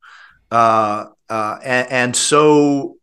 uh, 0.50 1.06
uh, 1.28 1.58
and, 1.62 1.90
and, 1.90 2.16
so 2.16 2.98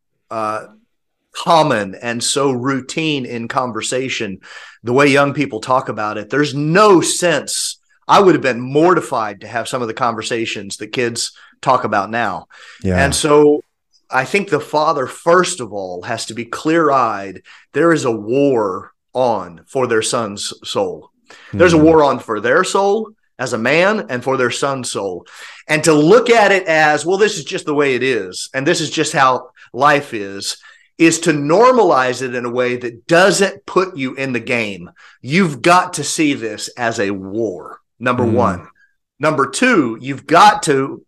common 1.34 1.96
and 1.96 2.24
so 2.24 2.52
routine 2.52 3.26
in 3.26 3.48
conversation 3.48 4.40
the 4.84 4.94
way 4.94 5.08
young 5.08 5.34
people 5.34 5.62
talk 5.62 5.88
about 5.90 6.18
it 6.18 6.30
there's 6.30 6.54
no 6.54 7.00
sense 7.00 7.80
i 8.08 8.20
would 8.20 8.36
have 8.36 8.42
been 8.42 8.60
mortified 8.60 9.42
to 9.42 9.48
have 9.48 9.68
some 9.68 9.82
of 9.82 9.88
the 9.88 9.94
conversations 9.94 10.78
that 10.78 10.88
kids 10.88 11.32
talk 11.62 11.84
about 11.84 12.10
now 12.10 12.48
yeah. 12.84 13.04
and 13.04 13.16
so 13.16 13.64
i 14.10 14.26
think 14.26 14.50
the 14.50 14.60
father 14.60 15.08
first 15.08 15.62
of 15.62 15.72
all 15.72 16.02
has 16.02 16.26
to 16.26 16.34
be 16.34 16.46
clear-eyed 16.46 17.42
there 17.72 17.94
is 17.94 18.04
a 18.04 18.12
war 18.12 18.92
on 19.14 19.64
for 19.68 19.88
their 19.88 20.02
son's 20.02 20.54
soul 20.68 21.12
there's 21.54 21.74
mm-hmm. 21.74 21.82
a 21.82 21.86
war 21.86 22.04
on 22.04 22.20
for 22.20 22.42
their 22.42 22.64
soul 22.64 23.10
as 23.42 23.54
a 23.54 23.58
man 23.58 24.06
and 24.10 24.24
for 24.24 24.38
their 24.38 24.52
son's 24.52 24.92
soul. 24.92 25.26
And 25.68 25.84
to 25.84 25.94
look 25.94 26.30
at 26.30 26.52
it 26.52 26.68
as, 26.68 27.06
well, 27.06 27.18
this 27.18 27.38
is 27.38 27.44
just 27.44 27.66
the 27.66 27.74
way 27.74 27.96
it 27.96 28.04
is, 28.04 28.50
and 28.54 28.66
this 28.66 28.82
is 28.82 28.90
just 28.90 29.14
how 29.14 29.50
life 29.74 30.14
is, 30.14 30.58
is 30.98 31.20
to 31.22 31.32
normalize 31.32 32.22
it 32.22 32.36
in 32.36 32.46
a 32.46 32.52
way 32.52 32.78
that 32.78 33.08
doesn't 33.08 33.66
put 33.66 33.98
you 33.98 34.14
in 34.16 34.34
the 34.34 34.40
game. 34.40 34.92
You've 35.22 35.62
got 35.62 35.94
to 35.94 36.04
see 36.04 36.36
this 36.36 36.68
as 36.78 37.00
a 37.00 37.12
war, 37.12 37.80
number 38.00 38.24
mm. 38.24 38.34
one. 38.34 38.68
Number 39.20 39.50
two, 39.50 39.98
you've 40.00 40.28
got 40.28 40.64
to 40.64 41.06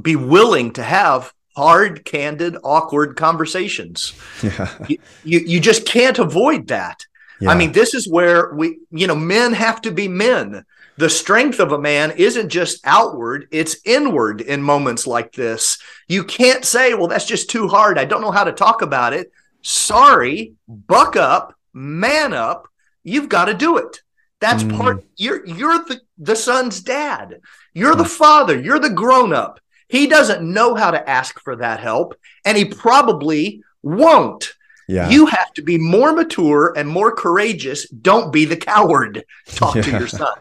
be 0.00 0.16
willing 0.16 0.72
to 0.72 0.82
have 0.82 1.32
hard, 1.56 2.04
candid, 2.04 2.56
awkward 2.64 3.16
conversations. 3.16 4.14
Yeah. 4.42 4.68
You, 4.88 4.98
you, 5.24 5.38
you 5.40 5.60
just 5.60 5.86
can't 5.86 6.18
avoid 6.18 6.68
that. 6.68 7.04
Yeah. 7.40 7.50
I 7.50 7.54
mean, 7.54 7.72
this 7.72 7.92
is 7.94 8.08
where 8.08 8.54
we, 8.54 8.78
you 8.90 9.06
know, 9.06 9.16
men 9.16 9.52
have 9.52 9.80
to 9.82 9.90
be 9.90 10.08
men 10.08 10.64
the 10.96 11.10
strength 11.10 11.58
of 11.58 11.72
a 11.72 11.80
man 11.80 12.12
isn't 12.12 12.50
just 12.50 12.80
outward, 12.84 13.48
it's 13.50 13.76
inward 13.84 14.40
in 14.40 14.62
moments 14.62 15.06
like 15.06 15.32
this. 15.32 15.78
You 16.08 16.24
can't 16.24 16.64
say, 16.64 16.94
well, 16.94 17.08
that's 17.08 17.26
just 17.26 17.50
too 17.50 17.68
hard. 17.68 17.98
I 17.98 18.04
don't 18.04 18.20
know 18.20 18.30
how 18.30 18.44
to 18.44 18.52
talk 18.52 18.82
about 18.82 19.12
it. 19.12 19.32
Sorry, 19.62 20.54
buck 20.68 21.16
up, 21.16 21.54
man 21.72 22.34
up. 22.34 22.68
You've 23.04 23.28
got 23.28 23.46
to 23.46 23.54
do 23.54 23.78
it. 23.78 24.00
That's 24.40 24.64
mm. 24.64 24.76
part 24.76 25.04
you're 25.16 25.46
you're 25.46 25.78
the, 25.78 26.00
the 26.18 26.34
son's 26.34 26.80
dad. 26.80 27.40
You're 27.74 27.94
the 27.94 28.04
father, 28.04 28.60
you're 28.60 28.80
the 28.80 28.90
grown 28.90 29.32
up. 29.32 29.60
He 29.88 30.06
doesn't 30.06 30.42
know 30.42 30.74
how 30.74 30.90
to 30.90 31.08
ask 31.08 31.40
for 31.40 31.56
that 31.56 31.80
help, 31.80 32.14
and 32.44 32.56
he 32.56 32.64
probably 32.64 33.62
won't. 33.82 34.52
Yeah. 34.88 35.08
You 35.10 35.26
have 35.26 35.52
to 35.54 35.62
be 35.62 35.78
more 35.78 36.12
mature 36.12 36.74
and 36.76 36.88
more 36.88 37.14
courageous. 37.14 37.88
Don't 37.88 38.32
be 38.32 38.44
the 38.44 38.56
coward. 38.56 39.24
Talk 39.46 39.74
yeah. 39.76 39.82
to 39.82 39.90
your 39.90 40.08
son. 40.08 40.36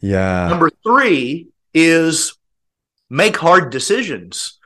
Yeah. 0.00 0.48
Number 0.48 0.70
three 0.82 1.48
is 1.74 2.36
make 3.10 3.36
hard 3.36 3.70
decisions. 3.70 4.58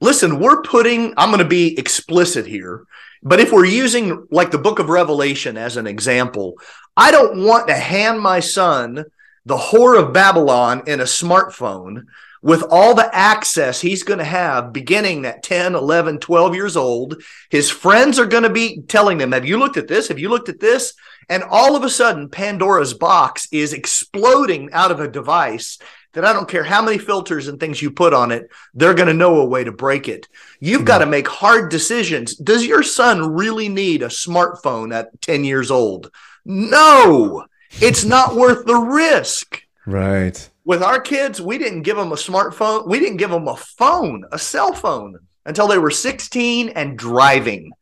Listen, 0.00 0.40
we're 0.40 0.62
putting, 0.62 1.14
I'm 1.16 1.30
going 1.30 1.38
to 1.38 1.44
be 1.44 1.78
explicit 1.78 2.46
here, 2.46 2.84
but 3.22 3.38
if 3.38 3.52
we're 3.52 3.64
using 3.64 4.26
like 4.30 4.50
the 4.50 4.58
book 4.58 4.78
of 4.78 4.88
Revelation 4.88 5.56
as 5.56 5.76
an 5.76 5.86
example, 5.86 6.54
I 6.96 7.10
don't 7.10 7.44
want 7.44 7.68
to 7.68 7.74
hand 7.74 8.20
my 8.20 8.40
son 8.40 9.04
the 9.46 9.56
whore 9.56 9.98
of 9.98 10.12
Babylon 10.12 10.82
in 10.86 11.00
a 11.00 11.04
smartphone 11.04 12.04
with 12.42 12.64
all 12.70 12.94
the 12.94 13.08
access 13.14 13.80
he's 13.80 14.02
going 14.02 14.18
to 14.18 14.24
have 14.24 14.72
beginning 14.72 15.24
at 15.24 15.42
10, 15.44 15.74
11, 15.74 16.18
12 16.18 16.54
years 16.54 16.76
old. 16.76 17.22
His 17.50 17.70
friends 17.70 18.18
are 18.18 18.26
going 18.26 18.42
to 18.42 18.50
be 18.50 18.82
telling 18.82 19.18
them, 19.18 19.32
Have 19.32 19.46
you 19.46 19.58
looked 19.58 19.76
at 19.76 19.88
this? 19.88 20.08
Have 20.08 20.18
you 20.18 20.28
looked 20.28 20.48
at 20.48 20.60
this? 20.60 20.94
And 21.28 21.42
all 21.42 21.76
of 21.76 21.84
a 21.84 21.90
sudden, 21.90 22.28
Pandora's 22.28 22.94
box 22.94 23.48
is 23.52 23.72
exploding 23.72 24.70
out 24.72 24.90
of 24.90 25.00
a 25.00 25.08
device 25.08 25.78
that 26.12 26.24
I 26.24 26.32
don't 26.32 26.48
care 26.48 26.64
how 26.64 26.82
many 26.82 26.98
filters 26.98 27.48
and 27.48 27.58
things 27.58 27.80
you 27.80 27.90
put 27.90 28.12
on 28.12 28.32
it, 28.32 28.50
they're 28.74 28.94
going 28.94 29.08
to 29.08 29.14
know 29.14 29.40
a 29.40 29.46
way 29.46 29.64
to 29.64 29.72
break 29.72 30.08
it. 30.08 30.28
You've 30.60 30.80
mm-hmm. 30.80 30.86
got 30.86 30.98
to 30.98 31.06
make 31.06 31.26
hard 31.26 31.70
decisions. 31.70 32.34
Does 32.36 32.66
your 32.66 32.82
son 32.82 33.32
really 33.32 33.68
need 33.68 34.02
a 34.02 34.08
smartphone 34.08 34.94
at 34.94 35.20
10 35.22 35.44
years 35.44 35.70
old? 35.70 36.10
No, 36.44 37.46
it's 37.80 38.04
not 38.04 38.34
worth 38.34 38.66
the 38.66 38.76
risk. 38.76 39.62
Right. 39.86 40.48
With 40.64 40.82
our 40.82 41.00
kids, 41.00 41.40
we 41.40 41.58
didn't 41.58 41.82
give 41.82 41.96
them 41.96 42.12
a 42.12 42.16
smartphone. 42.16 42.86
We 42.86 43.00
didn't 43.00 43.16
give 43.16 43.30
them 43.30 43.48
a 43.48 43.56
phone, 43.56 44.24
a 44.30 44.38
cell 44.38 44.72
phone 44.74 45.18
until 45.44 45.66
they 45.66 45.78
were 45.78 45.90
16 45.90 46.68
and 46.70 46.98
driving. 46.98 47.72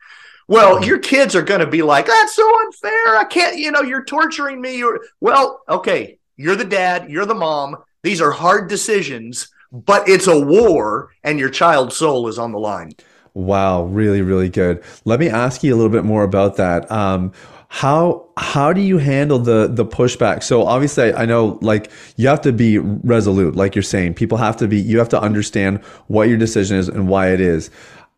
Well, 0.50 0.84
your 0.84 0.98
kids 0.98 1.36
are 1.36 1.42
going 1.42 1.60
to 1.60 1.66
be 1.68 1.82
like, 1.82 2.06
that's 2.06 2.34
so 2.34 2.60
unfair. 2.62 3.16
I 3.16 3.24
can't, 3.30 3.56
you 3.56 3.70
know, 3.70 3.82
you're 3.82 4.04
torturing 4.04 4.60
me. 4.60 4.78
You're, 4.78 4.98
well, 5.20 5.62
okay, 5.68 6.18
you're 6.36 6.56
the 6.56 6.64
dad, 6.64 7.08
you're 7.08 7.24
the 7.24 7.36
mom. 7.36 7.76
These 8.02 8.20
are 8.20 8.32
hard 8.32 8.68
decisions, 8.68 9.46
but 9.70 10.08
it's 10.08 10.26
a 10.26 10.40
war 10.40 11.10
and 11.22 11.38
your 11.38 11.50
child's 11.50 11.96
soul 11.96 12.26
is 12.26 12.36
on 12.36 12.50
the 12.50 12.58
line. 12.58 12.94
Wow, 13.32 13.84
really, 13.84 14.22
really 14.22 14.48
good. 14.48 14.82
Let 15.04 15.20
me 15.20 15.28
ask 15.28 15.62
you 15.62 15.72
a 15.72 15.76
little 15.76 15.88
bit 15.88 16.04
more 16.04 16.24
about 16.24 16.56
that. 16.56 16.90
Um, 16.90 17.32
how 17.72 18.26
how 18.36 18.72
do 18.72 18.80
you 18.80 18.98
handle 18.98 19.38
the 19.38 19.68
the 19.68 19.86
pushback 19.86 20.42
so 20.42 20.66
obviously 20.66 21.12
I, 21.12 21.22
I, 21.22 21.24
know 21.24 21.56
like 21.62 21.88
you 22.16 22.26
have 22.26 22.40
to 22.40 22.52
be 22.52 22.78
resolute 22.78 23.54
like 23.54 23.76
you're 23.76 23.84
saying 23.84 24.14
people 24.14 24.38
have 24.38 24.56
to 24.56 24.66
be 24.66 24.80
you 24.80 24.98
have 24.98 25.08
to 25.10 25.20
understand 25.20 25.84
what 26.08 26.28
your 26.28 26.36
decision 26.36 26.78
is 26.78 26.88
and 26.88 27.06
why 27.06 27.28
it 27.28 27.40
is 27.40 27.70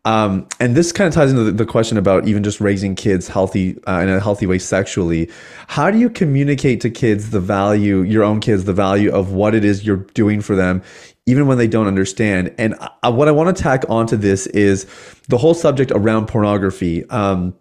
um, 0.05 0.47
and 0.59 0.75
this 0.75 0.91
kind 0.91 1.07
of 1.07 1.13
ties 1.13 1.31
into 1.31 1.49
the, 1.51 1.65
question 1.65 1.97
about 1.97 2.27
even 2.27 2.43
just 2.43 2.59
raising 2.59 2.93
kids 2.93 3.29
healthy 3.29 3.81
uh, 3.87 4.01
in 4.01 4.09
a 4.09 4.19
healthy 4.19 4.45
way 4.45 4.59
sexually. 4.59 5.29
How 5.67 5.89
do 5.89 5.97
you 5.97 6.09
communicate 6.09 6.81
to 6.81 6.89
kids 6.89 7.29
the 7.29 7.39
value, 7.39 8.01
your 8.01 8.23
own 8.23 8.41
kids, 8.41 8.65
the 8.65 8.73
value 8.73 9.11
of 9.11 9.31
what 9.31 9.55
it 9.55 9.63
is 9.63 9.85
you're 9.85 10.05
doing 10.13 10.41
for 10.41 10.57
them, 10.57 10.83
even 11.25 11.47
when 11.47 11.57
they 11.57 11.67
don't 11.67 11.87
understand? 11.87 12.53
And 12.57 12.75
uh, 12.79 13.13
what 13.13 13.29
I 13.29 13.31
want 13.31 13.55
to 13.55 13.63
tack 13.63 13.85
onto 13.87 14.17
this 14.17 14.45
is 14.47 14.85
the 15.29 15.37
whole 15.37 15.53
subject 15.53 15.91
around 15.91 16.27
pornography. 16.27 17.09
Um, 17.09 17.55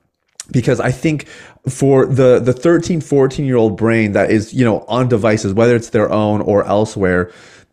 because 0.51 0.81
I 0.81 0.91
think 0.91 1.29
for 1.69 2.07
the 2.07 2.41
the 2.41 2.53
13, 2.53 3.01
14 3.01 3.47
year 3.47 3.57
old 3.57 3.77
brain 3.77 4.13
that 4.13 4.33
is, 4.33 4.53
you 4.53 4.65
know, 4.65 4.81
on 4.89 5.09
devices, 5.09 5.55
whether 5.55 5.77
it's 5.77 5.91
their 5.91 6.11
own 6.11 6.41
or 6.41 6.67
elsewhere, 6.67 7.33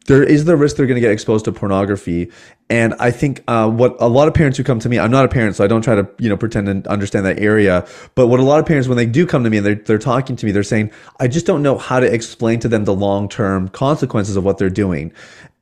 there 0.09 0.23
is 0.23 0.45
the 0.45 0.57
risk 0.57 0.75
they're 0.75 0.87
going 0.87 0.95
to 0.95 1.01
get 1.01 1.11
exposed 1.11 1.45
to 1.45 1.51
pornography. 1.51 2.31
And 2.67 2.95
I 2.99 3.11
think 3.11 3.43
uh, 3.47 3.69
what 3.69 3.95
a 3.99 4.07
lot 4.07 4.27
of 4.27 4.33
parents 4.33 4.57
who 4.57 4.63
come 4.63 4.79
to 4.79 4.89
me, 4.89 4.97
I'm 4.97 5.11
not 5.11 5.23
a 5.23 5.27
parent, 5.27 5.55
so 5.55 5.63
I 5.63 5.67
don't 5.67 5.83
try 5.83 5.93
to 5.93 6.09
you 6.17 6.27
know 6.27 6.35
pretend 6.35 6.83
to 6.83 6.89
understand 6.89 7.27
that 7.27 7.39
area. 7.39 7.87
But 8.15 8.27
what 8.27 8.39
a 8.39 8.43
lot 8.43 8.59
of 8.59 8.65
parents, 8.65 8.87
when 8.87 8.97
they 8.97 9.05
do 9.05 9.27
come 9.27 9.43
to 9.43 9.51
me 9.51 9.57
and 9.57 9.65
they're 9.65 9.75
they're 9.75 9.99
talking 9.99 10.35
to 10.35 10.45
me, 10.47 10.51
they're 10.51 10.63
saying, 10.63 10.91
I 11.19 11.27
just 11.27 11.45
don't 11.45 11.61
know 11.61 11.77
how 11.77 11.99
to 11.99 12.11
explain 12.11 12.59
to 12.61 12.67
them 12.67 12.85
the 12.85 12.93
long 12.93 13.29
term 13.29 13.69
consequences 13.69 14.35
of 14.35 14.43
what 14.43 14.57
they're 14.57 14.69
doing. 14.71 15.13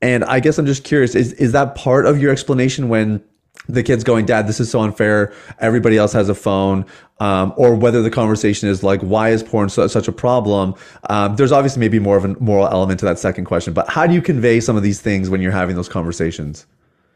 And 0.01 0.23
I 0.23 0.39
guess 0.39 0.57
I'm 0.57 0.65
just 0.65 0.85
curious, 0.85 1.13
is 1.13 1.33
is 1.33 1.51
that 1.51 1.75
part 1.75 2.05
of 2.05 2.21
your 2.21 2.31
explanation 2.31 2.87
when 2.87 3.21
the 3.67 3.83
kid's 3.83 4.03
going, 4.03 4.25
Dad, 4.25 4.47
this 4.47 4.59
is 4.59 4.71
so 4.71 4.81
unfair. 4.81 5.33
Everybody 5.59 5.97
else 5.97 6.13
has 6.13 6.29
a 6.29 6.35
phone. 6.35 6.85
Um, 7.19 7.53
or 7.57 7.75
whether 7.75 8.03
the 8.03 8.11
conversation 8.11 8.69
is 8.69 8.83
like, 8.83 9.01
why 9.01 9.29
is 9.29 9.41
porn 9.41 9.69
so, 9.69 9.87
such 9.87 10.07
a 10.07 10.11
problem? 10.11 10.75
Um, 11.09 11.35
there's 11.35 11.51
obviously 11.51 11.79
maybe 11.79 11.97
more 11.97 12.15
of 12.15 12.25
a 12.25 12.39
moral 12.39 12.67
element 12.67 12.99
to 12.99 13.05
that 13.07 13.17
second 13.17 13.45
question, 13.45 13.73
but 13.73 13.89
how 13.89 14.05
do 14.05 14.13
you 14.13 14.21
convey 14.21 14.59
some 14.59 14.77
of 14.77 14.83
these 14.83 15.01
things 15.01 15.29
when 15.29 15.41
you're 15.41 15.51
having 15.51 15.75
those 15.75 15.89
conversations? 15.89 16.67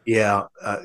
Yeah, 0.05 0.47
uh, 0.63 0.77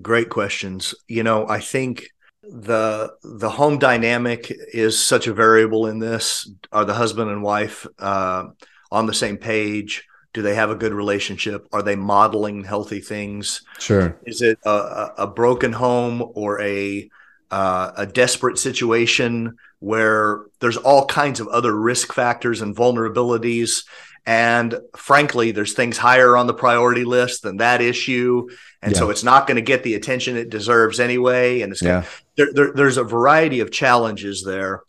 great 0.00 0.30
questions. 0.30 0.94
You 1.06 1.22
know, 1.22 1.46
I 1.46 1.60
think 1.60 2.08
the 2.42 3.12
the 3.22 3.50
home 3.50 3.78
dynamic 3.78 4.50
is 4.72 4.98
such 5.02 5.26
a 5.26 5.34
variable 5.34 5.86
in 5.86 5.98
this. 5.98 6.50
Are 6.72 6.84
the 6.84 6.94
husband 6.94 7.30
and 7.30 7.42
wife 7.42 7.86
uh, 7.98 8.44
on 8.90 9.06
the 9.06 9.14
same 9.14 9.36
page? 9.36 10.08
Do 10.32 10.42
they 10.42 10.54
have 10.54 10.70
a 10.70 10.74
good 10.74 10.92
relationship 10.92 11.66
are 11.72 11.82
they 11.82 11.96
modeling 11.96 12.64
healthy 12.64 13.00
things 13.00 13.62
sure 13.78 14.18
is 14.24 14.42
it 14.42 14.58
a, 14.64 15.08
a 15.18 15.26
broken 15.26 15.72
home 15.72 16.22
or 16.34 16.60
a 16.60 17.08
uh, 17.52 17.92
a 17.98 18.06
desperate 18.06 18.58
situation 18.58 19.58
where 19.78 20.46
there's 20.60 20.78
all 20.78 21.04
kinds 21.06 21.38
of 21.38 21.48
other 21.48 21.78
risk 21.78 22.14
factors 22.14 22.62
and 22.62 22.74
vulnerabilities. 22.74 23.84
And 24.24 24.76
frankly, 24.96 25.50
there's 25.50 25.74
things 25.74 25.98
higher 25.98 26.36
on 26.36 26.46
the 26.46 26.54
priority 26.54 27.04
list 27.04 27.42
than 27.42 27.58
that 27.58 27.82
issue. 27.82 28.48
And 28.80 28.92
yeah. 28.92 28.98
so 28.98 29.10
it's 29.10 29.22
not 29.22 29.46
going 29.46 29.56
to 29.56 29.62
get 29.62 29.82
the 29.82 29.96
attention 29.96 30.36
it 30.36 30.48
deserves 30.48 30.98
anyway. 30.98 31.60
And 31.60 31.72
it's 31.72 31.82
yeah. 31.82 32.04
there, 32.36 32.52
there, 32.54 32.72
there's 32.72 32.96
a 32.96 33.04
variety 33.04 33.60
of 33.60 33.70
challenges 33.70 34.44
there. 34.44 34.82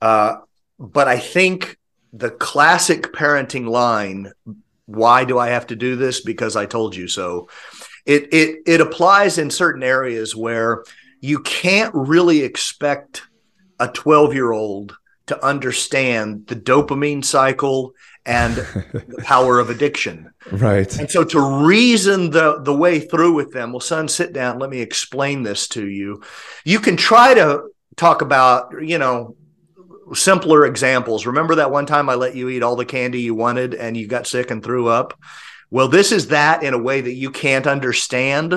Uh, 0.00 0.36
but 0.78 1.08
I 1.08 1.18
think 1.18 1.78
the 2.12 2.30
classic 2.30 3.12
parenting 3.12 3.66
line, 3.66 4.30
why 4.86 5.24
do 5.24 5.38
I 5.38 5.48
have 5.48 5.66
to 5.68 5.76
do 5.76 5.96
this? 5.96 6.20
Because 6.20 6.56
I 6.56 6.66
told 6.66 6.94
you 6.94 7.08
so. 7.08 7.48
It, 8.06 8.32
it, 8.32 8.62
it 8.66 8.80
applies 8.80 9.38
in 9.38 9.50
certain 9.50 9.82
areas 9.82 10.36
where 10.36 10.84
you 11.20 11.40
can't 11.40 11.94
really 11.94 12.42
expect 12.42 13.22
a 13.80 13.88
12 13.88 14.34
year 14.34 14.52
old 14.52 14.96
to 15.26 15.44
understand 15.44 16.46
the 16.48 16.56
dopamine 16.56 17.24
cycle 17.24 17.94
and 18.26 18.56
the 18.56 19.16
power 19.24 19.58
of 19.58 19.70
addiction. 19.70 20.30
Right. 20.52 20.94
And 20.98 21.10
so 21.10 21.24
to 21.24 21.64
reason 21.66 22.30
the, 22.30 22.60
the 22.60 22.74
way 22.74 23.00
through 23.00 23.34
with 23.34 23.52
them, 23.52 23.72
well, 23.72 23.80
son, 23.80 24.08
sit 24.08 24.32
down, 24.32 24.58
let 24.58 24.70
me 24.70 24.80
explain 24.80 25.42
this 25.42 25.68
to 25.68 25.86
you. 25.86 26.22
You 26.64 26.78
can 26.78 26.96
try 26.96 27.34
to 27.34 27.70
talk 27.96 28.22
about, 28.22 28.82
you 28.82 28.98
know, 28.98 29.36
simpler 30.12 30.66
examples. 30.66 31.26
Remember 31.26 31.56
that 31.56 31.70
one 31.70 31.86
time 31.86 32.08
I 32.08 32.14
let 32.14 32.34
you 32.34 32.48
eat 32.48 32.62
all 32.62 32.76
the 32.76 32.84
candy 32.84 33.20
you 33.20 33.34
wanted 33.34 33.74
and 33.74 33.96
you 33.96 34.06
got 34.06 34.26
sick 34.26 34.50
and 34.50 34.62
threw 34.62 34.88
up? 34.88 35.18
Well, 35.70 35.88
this 35.88 36.12
is 36.12 36.28
that 36.28 36.62
in 36.62 36.74
a 36.74 36.78
way 36.78 37.00
that 37.00 37.14
you 37.14 37.30
can't 37.30 37.66
understand. 37.66 38.52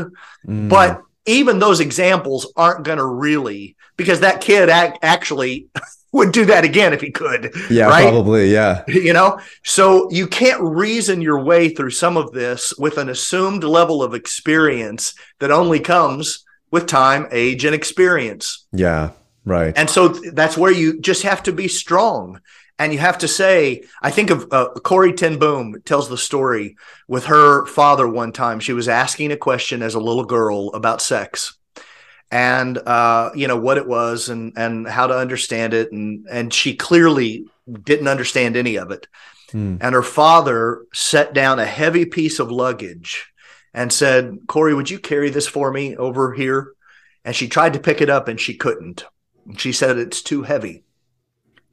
Mm. 0.45 0.69
But 0.69 1.01
even 1.25 1.59
those 1.59 1.79
examples 1.79 2.51
aren't 2.55 2.85
going 2.85 2.99
to 2.99 3.05
really 3.05 3.75
because 3.97 4.21
that 4.21 4.41
kid 4.41 4.69
ac- 4.69 4.99
actually 5.01 5.67
would 6.11 6.31
do 6.31 6.45
that 6.45 6.63
again 6.63 6.93
if 6.93 7.01
he 7.01 7.11
could. 7.11 7.53
Yeah, 7.69 7.87
right? 7.87 8.03
probably. 8.03 8.51
Yeah. 8.51 8.83
You 8.87 9.13
know, 9.13 9.39
so 9.63 10.09
you 10.11 10.27
can't 10.27 10.61
reason 10.61 11.21
your 11.21 11.43
way 11.43 11.69
through 11.69 11.91
some 11.91 12.17
of 12.17 12.31
this 12.31 12.73
with 12.77 12.97
an 12.97 13.09
assumed 13.09 13.63
level 13.63 14.01
of 14.01 14.13
experience 14.13 15.13
that 15.39 15.51
only 15.51 15.79
comes 15.79 16.45
with 16.71 16.87
time, 16.87 17.27
age, 17.31 17.65
and 17.65 17.75
experience. 17.75 18.65
Yeah, 18.71 19.11
right. 19.47 19.73
And 19.75 19.89
so 19.89 20.09
that's 20.09 20.57
where 20.57 20.71
you 20.71 20.99
just 20.99 21.23
have 21.23 21.43
to 21.43 21.51
be 21.51 21.67
strong 21.67 22.41
and 22.79 22.93
you 22.93 22.99
have 22.99 23.17
to 23.19 23.27
say, 23.27 23.83
I 24.01 24.11
think 24.11 24.29
of 24.29 24.47
uh, 24.51 24.69
Corrie 24.83 25.13
ten 25.13 25.39
Boom 25.39 25.81
tells 25.83 26.09
the 26.09 26.17
story 26.17 26.77
with 27.07 27.25
her 27.25 27.65
father 27.65 28.07
one 28.07 28.31
time. 28.31 28.59
She 28.59 28.73
was 28.73 28.87
asking 28.87 29.31
a 29.31 29.37
question 29.37 29.81
as 29.81 29.95
a 29.95 29.99
little 29.99 30.25
girl 30.25 30.69
about 30.73 31.01
sex 31.01 31.57
and 32.29 32.77
uh, 32.77 33.31
you 33.35 33.47
know 33.47 33.57
what 33.57 33.77
it 33.77 33.87
was 33.87 34.29
and 34.29 34.53
and 34.57 34.87
how 34.87 35.07
to 35.07 35.17
understand 35.17 35.73
it 35.73 35.91
and 35.91 36.27
and 36.29 36.53
she 36.53 36.75
clearly 36.75 37.45
didn't 37.83 38.07
understand 38.07 38.55
any 38.55 38.77
of 38.77 38.91
it. 38.91 39.07
Hmm. 39.51 39.77
And 39.79 39.95
her 39.95 40.03
father 40.03 40.85
set 40.93 41.33
down 41.33 41.59
a 41.59 41.65
heavy 41.65 42.05
piece 42.05 42.39
of 42.39 42.51
luggage 42.51 43.31
and 43.73 43.91
said, 43.91 44.39
Corrie, 44.47 44.73
would 44.73 44.89
you 44.89 44.99
carry 44.99 45.29
this 45.29 45.47
for 45.47 45.71
me 45.71 45.95
over 45.95 46.33
here? 46.33 46.73
And 47.23 47.35
she 47.35 47.47
tried 47.47 47.73
to 47.73 47.79
pick 47.79 48.01
it 48.01 48.09
up 48.09 48.27
and 48.27 48.39
she 48.39 48.55
couldn't. 48.55 49.05
She 49.55 49.71
said, 49.71 49.97
It's 49.97 50.21
too 50.21 50.43
heavy. 50.43 50.83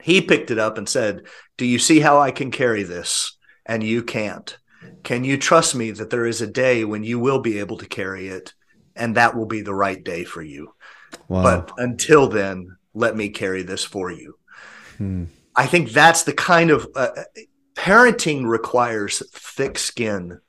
He 0.03 0.21
picked 0.21 0.51
it 0.51 0.59
up 0.59 0.79
and 0.79 0.89
said, 0.89 1.23
Do 1.57 1.67
you 1.67 1.79
see 1.79 2.01
how 2.01 2.19
I 2.19 2.31
can 2.31 2.51
carry 2.51 2.83
this? 2.83 3.37
And 3.67 3.83
you 3.83 4.03
can't. 4.03 4.57
Can 5.03 5.25
you 5.25 5.39
trust 5.39 5.75
me 5.75 5.91
that 5.93 6.11
there 6.11 6.27
is 6.27 6.43
a 6.43 6.47
day 6.47 6.85
when 6.85 7.05
you 7.05 7.19
will 7.19 7.41
be 7.41 7.59
able 7.59 7.79
to 7.79 7.87
carry 7.87 8.29
it 8.29 8.53
and 8.95 9.17
that 9.17 9.35
will 9.35 9.47
be 9.47 9.63
the 9.63 9.75
right 9.75 10.03
day 10.03 10.25
for 10.25 10.43
you? 10.43 10.75
Wow. 11.29 11.43
But 11.43 11.73
until 11.79 12.29
then, 12.29 12.77
let 12.93 13.17
me 13.17 13.31
carry 13.31 13.63
this 13.63 13.85
for 13.85 14.11
you. 14.11 14.37
Hmm. 14.99 15.25
I 15.57 15.67
think 15.67 15.91
that's 15.91 16.25
the 16.25 16.33
kind 16.33 16.71
of 16.71 16.87
uh, 16.95 17.11
parenting 17.75 18.47
requires 18.47 19.23
thick 19.33 19.79
skin. 19.79 20.41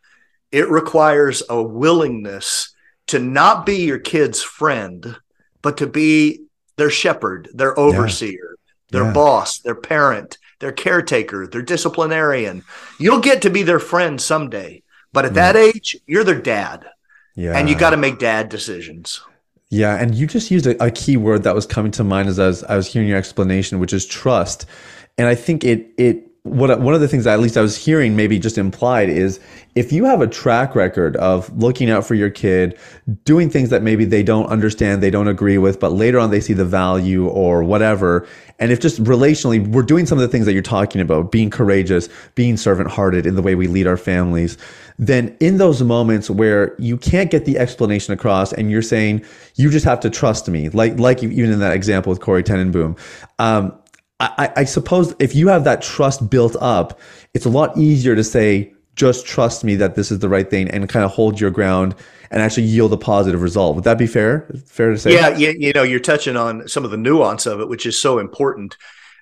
It 0.51 0.69
requires 0.69 1.43
a 1.49 1.61
willingness 1.61 2.73
to 3.07 3.19
not 3.19 3.65
be 3.65 3.85
your 3.85 3.99
kid's 3.99 4.41
friend, 4.41 5.17
but 5.61 5.77
to 5.77 5.87
be 5.87 6.44
their 6.77 6.89
shepherd, 6.89 7.49
their 7.53 7.77
overseer, 7.79 8.57
their 8.89 9.05
yeah. 9.05 9.13
boss, 9.13 9.59
their 9.59 9.75
parent, 9.75 10.37
their 10.59 10.71
caretaker, 10.71 11.47
their 11.47 11.61
disciplinarian. 11.61 12.63
You'll 12.99 13.19
get 13.19 13.41
to 13.43 13.49
be 13.49 13.63
their 13.63 13.79
friend 13.79 14.19
someday. 14.21 14.83
But 15.13 15.25
at 15.25 15.31
yeah. 15.31 15.51
that 15.51 15.55
age, 15.55 15.97
you're 16.07 16.23
their 16.23 16.41
dad. 16.41 16.85
Yeah. 17.35 17.57
And 17.57 17.69
you 17.69 17.75
got 17.75 17.91
to 17.91 17.97
make 17.97 18.19
dad 18.19 18.49
decisions. 18.49 19.21
Yeah. 19.69 19.95
And 19.95 20.15
you 20.15 20.27
just 20.27 20.51
used 20.51 20.67
a, 20.67 20.81
a, 20.83 20.91
key 20.91 21.17
word 21.17 21.43
that 21.43 21.55
was 21.55 21.65
coming 21.65 21.91
to 21.93 22.03
mind 22.03 22.29
as 22.29 22.39
I 22.39 22.47
was, 22.47 22.63
I 22.63 22.75
was 22.75 22.87
hearing 22.87 23.07
your 23.07 23.17
explanation, 23.17 23.79
which 23.79 23.93
is 23.93 24.05
trust. 24.05 24.65
And 25.17 25.27
I 25.27 25.35
think 25.35 25.63
it, 25.63 25.87
it, 25.97 26.24
what 26.45 26.79
one 26.79 26.93
of 26.93 27.01
the 27.01 27.07
things 27.07 27.23
that 27.23 27.33
at 27.33 27.39
least 27.39 27.57
I 27.57 27.61
was 27.61 27.75
hearing 27.75 28.15
maybe 28.15 28.37
just 28.37 28.59
implied 28.59 29.09
is 29.09 29.39
if 29.73 29.91
you 29.91 30.05
have 30.05 30.21
a 30.21 30.27
track 30.27 30.75
record 30.75 31.15
of 31.15 31.51
looking 31.57 31.89
out 31.89 32.05
for 32.05 32.13
your 32.13 32.29
kid, 32.29 32.77
doing 33.23 33.49
things 33.49 33.71
that 33.71 33.81
maybe 33.81 34.05
they 34.05 34.21
don't 34.21 34.45
understand, 34.45 35.01
they 35.01 35.09
don't 35.09 35.27
agree 35.27 35.57
with, 35.57 35.79
but 35.79 35.91
later 35.91 36.19
on 36.19 36.29
they 36.29 36.39
see 36.39 36.53
the 36.53 36.63
value 36.63 37.27
or 37.27 37.63
whatever, 37.63 38.27
and 38.59 38.71
if 38.71 38.79
just 38.79 39.03
relationally 39.05 39.67
we're 39.67 39.81
doing 39.81 40.05
some 40.05 40.19
of 40.19 40.21
the 40.21 40.27
things 40.27 40.45
that 40.45 40.53
you're 40.53 40.61
talking 40.61 41.01
about, 41.01 41.31
being 41.31 41.49
courageous, 41.49 42.09
being 42.35 42.57
servant 42.57 42.91
hearted 42.91 43.25
in 43.25 43.33
the 43.33 43.41
way 43.41 43.55
we 43.55 43.65
lead 43.65 43.87
our 43.87 43.97
families, 43.97 44.55
then 44.99 45.35
in 45.39 45.57
those 45.57 45.81
moments 45.81 46.29
where 46.29 46.75
you 46.77 46.95
can't 46.95 47.31
get 47.31 47.45
the 47.45 47.57
explanation 47.57 48.13
across 48.13 48.53
and 48.53 48.69
you're 48.69 48.83
saying 48.83 49.25
you 49.55 49.71
just 49.71 49.83
have 49.83 49.99
to 49.99 50.11
trust 50.11 50.47
me, 50.47 50.69
like 50.69 50.99
like 50.99 51.23
even 51.23 51.51
in 51.51 51.59
that 51.59 51.73
example 51.73 52.11
with 52.11 52.21
Corrie 52.21 52.43
ten 52.43 52.71
Boom. 52.71 52.95
Um, 53.39 53.73
I, 54.19 54.51
I 54.55 54.63
suppose 54.63 55.13
if 55.19 55.35
you 55.35 55.49
have 55.49 55.65
that 55.65 55.81
trust 55.81 56.29
built 56.29 56.55
up, 56.61 56.99
it's 57.33 57.45
a 57.45 57.49
lot 57.49 57.77
easier 57.77 58.15
to 58.15 58.23
say, 58.23 58.73
just 58.95 59.25
trust 59.25 59.63
me 59.63 59.75
that 59.75 59.95
this 59.95 60.09
is 60.09 60.19
the 60.19 60.29
right 60.29 60.49
thing 60.49 60.69
and 60.69 60.87
kind 60.87 61.03
of 61.03 61.11
hold 61.11 61.39
your 61.39 61.51
ground 61.51 61.95
and 62.31 62.41
actually 62.41 62.63
yield 62.63 62.93
a 62.93 62.97
positive 62.97 63.41
result. 63.41 63.75
Would 63.75 63.83
that 63.83 63.97
be 63.97 64.07
fair? 64.07 64.49
Fair 64.65 64.91
to 64.91 64.97
say? 64.97 65.13
Yeah, 65.13 65.35
you, 65.35 65.53
you 65.57 65.73
know, 65.73 65.83
you're 65.83 65.99
touching 65.99 66.37
on 66.37 66.67
some 66.67 66.85
of 66.85 66.91
the 66.91 66.97
nuance 66.97 67.45
of 67.45 67.59
it, 67.59 67.67
which 67.67 67.85
is 67.85 68.01
so 68.01 68.19
important. 68.19 68.77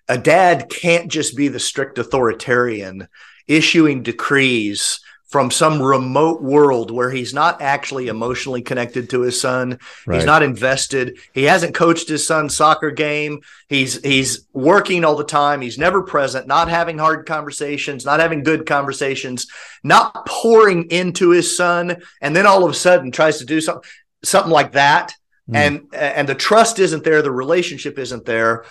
A 0.08 0.18
dad 0.18 0.70
can't 0.70 1.12
just 1.12 1.36
be 1.36 1.48
the 1.48 1.60
strict 1.60 1.98
authoritarian 1.98 3.08
issuing 3.48 4.04
decrees 4.04 5.00
from 5.34 5.50
some 5.50 5.82
remote 5.82 6.44
world 6.44 6.92
where 6.92 7.10
he's 7.10 7.34
not 7.34 7.60
actually 7.60 8.08
emotionally 8.08 8.62
connected 8.62 9.10
to 9.10 9.22
his 9.22 9.42
son. 9.42 9.80
Right. 10.06 10.18
He's 10.18 10.28
not 10.28 10.44
invested. 10.44 11.18
He 11.34 11.46
hasn't 11.46 11.74
coached 11.74 12.08
his 12.08 12.28
son's 12.28 12.56
soccer 12.56 12.92
game. 12.92 13.42
He's 13.68 14.00
he's 14.04 14.46
working 14.54 15.04
all 15.04 15.16
the 15.16 15.24
time. 15.24 15.62
He's 15.62 15.80
never 15.80 16.04
present, 16.04 16.46
not 16.46 16.70
having 16.70 17.00
hard 17.00 17.26
conversations, 17.26 18.06
not 18.06 18.20
having 18.20 18.44
good 18.44 18.68
conversations, 18.68 19.48
not 19.84 20.28
pouring 20.28 20.92
into 20.92 21.32
his 21.32 21.58
son, 21.58 22.04
and 22.22 22.36
then 22.36 22.46
all 22.46 22.64
of 22.64 22.70
a 22.70 22.76
sudden 22.76 23.10
tries 23.12 23.40
to 23.40 23.46
do 23.46 23.60
something 23.60 23.90
something 24.24 24.52
like 24.52 24.74
that. 24.74 25.16
Mm. 25.50 25.56
And 25.56 25.96
and 25.96 26.30
the 26.30 26.36
trust 26.36 26.78
isn't 26.78 27.04
there, 27.04 27.24
the 27.24 27.32
relationship 27.32 27.98
isn't 27.98 28.26
there. 28.26 28.66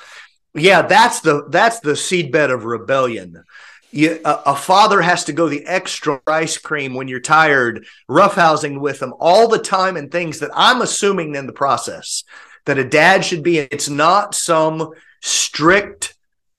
Yeah, 0.55 0.83
that's 0.83 1.23
the 1.23 1.49
that's 1.49 1.81
the 1.81 1.95
seedbed 1.95 2.55
of 2.55 2.67
rebellion 2.67 3.43
you, 3.93 4.21
a, 4.25 4.41
a, 4.47 4.57
father 4.57 5.03
has 5.03 5.25
to 5.25 5.33
go 5.33 5.49
the 5.49 5.65
extra 5.67 6.21
ice 6.27 6.59
cream 6.59 6.95
when 6.95 7.09
you're 7.09 7.21
tired, 7.21 7.87
roughhousing 8.09 8.81
with 8.81 8.99
them 8.99 9.15
all 9.21 9.49
the 9.49 9.59
time 9.59 9.97
and 9.97 10.11
things 10.11 10.41
that 10.41 10.51
I'm 10.55 10.81
assuming 10.81 11.35
in 11.35 11.47
the 11.47 11.53
process 11.53 12.25
that 12.65 12.79
a 12.79 12.85
dad 12.85 13.25
should 13.25 13.43
be. 13.43 13.59
It's 13.59 13.89
not 13.89 14.35
some 14.35 14.93
strict 15.21 16.15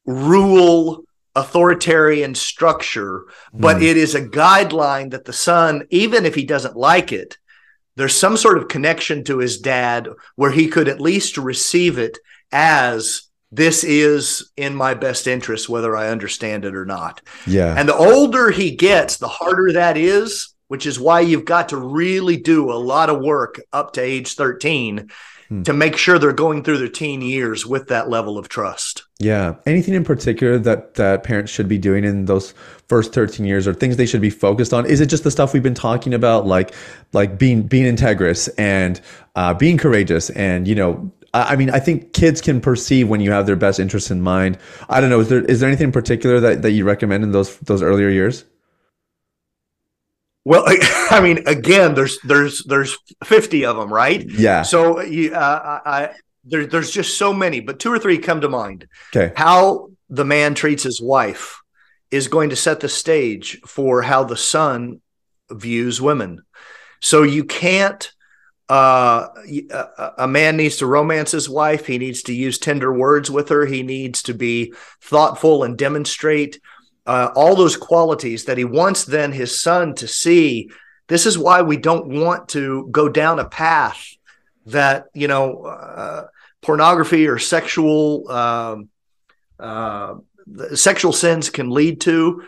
rule 0.05 1.03
authoritarian 1.35 2.35
structure, 2.35 3.25
but 3.51 3.77
mm. 3.77 3.83
it 3.83 3.97
is 3.97 4.13
a 4.13 4.25
guideline 4.25 5.11
that 5.11 5.25
the 5.25 5.33
son, 5.33 5.87
even 5.89 6.25
if 6.25 6.35
he 6.35 6.45
doesn't 6.45 6.77
like 6.77 7.11
it, 7.11 7.37
there's 7.95 8.15
some 8.15 8.37
sort 8.37 8.57
of 8.57 8.67
connection 8.67 9.23
to 9.23 9.39
his 9.39 9.59
dad 9.59 10.07
where 10.35 10.51
he 10.51 10.67
could 10.67 10.87
at 10.87 11.01
least 11.01 11.37
receive 11.37 11.97
it 11.97 12.19
as 12.51 13.23
this 13.55 13.83
is 13.83 14.51
in 14.57 14.75
my 14.75 14.95
best 14.95 15.27
interest, 15.27 15.69
whether 15.69 15.95
I 15.95 16.09
understand 16.09 16.65
it 16.65 16.75
or 16.75 16.85
not. 16.85 17.21
Yeah. 17.45 17.75
And 17.77 17.87
the 17.87 17.95
older 17.95 18.49
he 18.49 18.71
gets, 18.75 19.17
the 19.17 19.27
harder 19.27 19.73
that 19.73 19.95
is, 19.95 20.55
which 20.69 20.87
is 20.87 20.99
why 20.99 21.19
you've 21.19 21.45
got 21.45 21.69
to 21.69 21.77
really 21.77 22.35
do 22.35 22.71
a 22.71 22.73
lot 22.73 23.11
of 23.11 23.21
work 23.21 23.61
up 23.71 23.93
to 23.93 24.01
age 24.01 24.33
13 24.33 25.07
hmm. 25.49 25.61
to 25.61 25.71
make 25.71 25.97
sure 25.97 26.17
they're 26.17 26.33
going 26.33 26.63
through 26.63 26.79
their 26.79 26.87
teen 26.87 27.21
years 27.21 27.63
with 27.63 27.89
that 27.89 28.09
level 28.09 28.39
of 28.39 28.49
trust. 28.49 29.03
Yeah. 29.19 29.53
Anything 29.67 29.93
in 29.93 30.03
particular 30.03 30.57
that 30.57 30.95
that 30.95 31.23
parents 31.23 31.51
should 31.51 31.67
be 31.67 31.77
doing 31.77 32.03
in 32.03 32.25
those 32.25 32.55
first 32.89 33.13
13 33.13 33.45
years 33.45 33.67
or 33.67 33.75
things 33.75 33.97
they 33.97 34.07
should 34.07 34.19
be 34.19 34.31
focused 34.31 34.73
on? 34.73 34.87
Is 34.87 34.99
it 34.99 35.07
just 35.07 35.23
the 35.23 35.31
stuff 35.31 35.53
we've 35.53 35.61
been 35.61 35.75
talking 35.75 36.15
about 36.15 36.47
like 36.47 36.73
like 37.11 37.37
being 37.37 37.61
being 37.61 37.95
integrous 37.95 38.49
and 38.57 38.99
uh, 39.35 39.53
being 39.53 39.77
courageous 39.77 40.31
and 40.31 40.67
you 40.67 40.73
know 40.73 41.11
I 41.33 41.55
mean, 41.55 41.71
I 41.71 41.79
think 41.79 42.13
kids 42.13 42.41
can 42.41 42.61
perceive 42.61 43.09
when 43.09 43.19
you 43.19 43.31
have 43.31 43.47
their 43.47 43.55
best 43.55 43.79
interests 43.79 44.11
in 44.11 44.21
mind. 44.21 44.59
I 44.87 45.01
don't 45.01 45.09
know. 45.09 45.19
Is 45.19 45.29
there 45.29 45.43
is 45.43 45.59
there 45.59 45.69
anything 45.69 45.85
in 45.85 45.91
particular 45.91 46.39
that, 46.39 46.61
that 46.61 46.71
you 46.71 46.85
recommend 46.85 47.23
in 47.23 47.31
those 47.31 47.57
those 47.57 47.81
earlier 47.81 48.09
years? 48.09 48.45
Well, 50.45 50.63
I 51.09 51.21
mean, 51.21 51.47
again, 51.47 51.95
there's 51.95 52.19
there's 52.23 52.63
there's 52.65 52.97
50 53.23 53.65
of 53.65 53.77
them, 53.77 53.91
right? 53.91 54.23
Yeah. 54.29 54.61
So 54.61 55.01
you, 55.01 55.33
uh, 55.33 55.81
I 55.85 56.09
there, 56.43 56.65
there's 56.65 56.91
just 56.91 57.17
so 57.17 57.33
many, 57.33 57.61
but 57.61 57.79
two 57.79 57.91
or 57.91 57.99
three 57.99 58.17
come 58.17 58.41
to 58.41 58.49
mind. 58.49 58.87
Okay. 59.15 59.33
How 59.35 59.89
the 60.09 60.25
man 60.25 60.53
treats 60.53 60.83
his 60.83 61.01
wife 61.01 61.61
is 62.11 62.27
going 62.27 62.51
to 62.51 62.55
set 62.55 62.79
the 62.79 62.89
stage 62.89 63.59
for 63.65 64.03
how 64.03 64.23
the 64.23 64.37
son 64.37 65.01
views 65.49 65.99
women. 65.99 66.43
So 67.01 67.23
you 67.23 67.43
can't. 67.43 68.11
Uh, 68.69 69.27
a 70.17 70.27
man 70.27 70.57
needs 70.57 70.77
to 70.77 70.87
romance 70.87 71.31
his 71.31 71.49
wife. 71.49 71.85
He 71.85 71.97
needs 71.97 72.23
to 72.23 72.33
use 72.33 72.57
tender 72.57 72.93
words 72.93 73.29
with 73.29 73.49
her. 73.49 73.65
He 73.65 73.83
needs 73.83 74.23
to 74.23 74.33
be 74.33 74.73
thoughtful 75.01 75.63
and 75.63 75.77
demonstrate 75.77 76.59
uh, 77.05 77.29
all 77.35 77.55
those 77.55 77.75
qualities 77.75 78.45
that 78.45 78.57
he 78.57 78.65
wants 78.65 79.03
then 79.03 79.31
his 79.31 79.61
son 79.61 79.93
to 79.95 80.07
see. 80.07 80.69
This 81.07 81.25
is 81.25 81.37
why 81.37 81.61
we 81.61 81.77
don't 81.77 82.07
want 82.07 82.49
to 82.49 82.87
go 82.89 83.09
down 83.09 83.39
a 83.39 83.49
path 83.49 84.15
that 84.67 85.07
you 85.13 85.27
know 85.27 85.63
uh, 85.63 86.27
pornography 86.61 87.27
or 87.27 87.37
sexual 87.37 88.31
um, 88.31 88.89
uh, 89.59 90.15
sexual 90.73 91.13
sins 91.13 91.49
can 91.49 91.69
lead 91.69 92.01
to. 92.01 92.43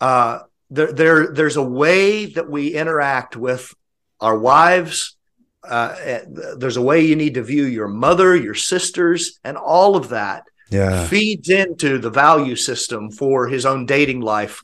Uh, 0.00 0.40
there, 0.70 0.92
there, 0.92 1.32
there's 1.32 1.56
a 1.56 1.62
way 1.62 2.26
that 2.26 2.50
we 2.50 2.74
interact 2.74 3.36
with 3.36 3.74
our 4.20 4.38
wives. 4.38 5.16
Uh, 5.64 5.94
eh, 6.00 6.24
there's 6.56 6.76
a 6.76 6.82
way 6.82 7.04
you 7.04 7.16
need 7.16 7.34
to 7.34 7.42
view 7.42 7.64
your 7.64 7.88
mother, 7.88 8.34
your 8.34 8.54
sisters, 8.54 9.38
and 9.44 9.56
all 9.56 9.96
of 9.96 10.08
that 10.08 10.44
yeah. 10.70 11.06
feeds 11.06 11.48
into 11.48 11.98
the 11.98 12.10
value 12.10 12.56
system 12.56 13.10
for 13.10 13.46
his 13.46 13.66
own 13.66 13.86
dating 13.86 14.20
life. 14.20 14.62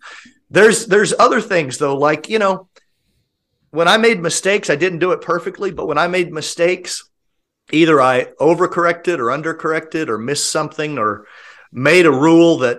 There's 0.50 0.86
there's 0.86 1.14
other 1.18 1.40
things 1.40 1.78
though, 1.78 1.96
like 1.96 2.28
you 2.28 2.38
know, 2.38 2.68
when 3.70 3.86
I 3.86 3.98
made 3.98 4.20
mistakes, 4.20 4.70
I 4.70 4.76
didn't 4.76 5.00
do 5.00 5.12
it 5.12 5.20
perfectly, 5.20 5.70
but 5.70 5.86
when 5.86 5.98
I 5.98 6.08
made 6.08 6.32
mistakes, 6.32 7.08
either 7.70 8.00
I 8.00 8.24
overcorrected 8.40 9.18
or 9.18 9.26
undercorrected 9.26 10.08
or 10.08 10.18
missed 10.18 10.50
something 10.50 10.98
or 10.98 11.26
made 11.70 12.06
a 12.06 12.10
rule 12.10 12.58
that 12.58 12.78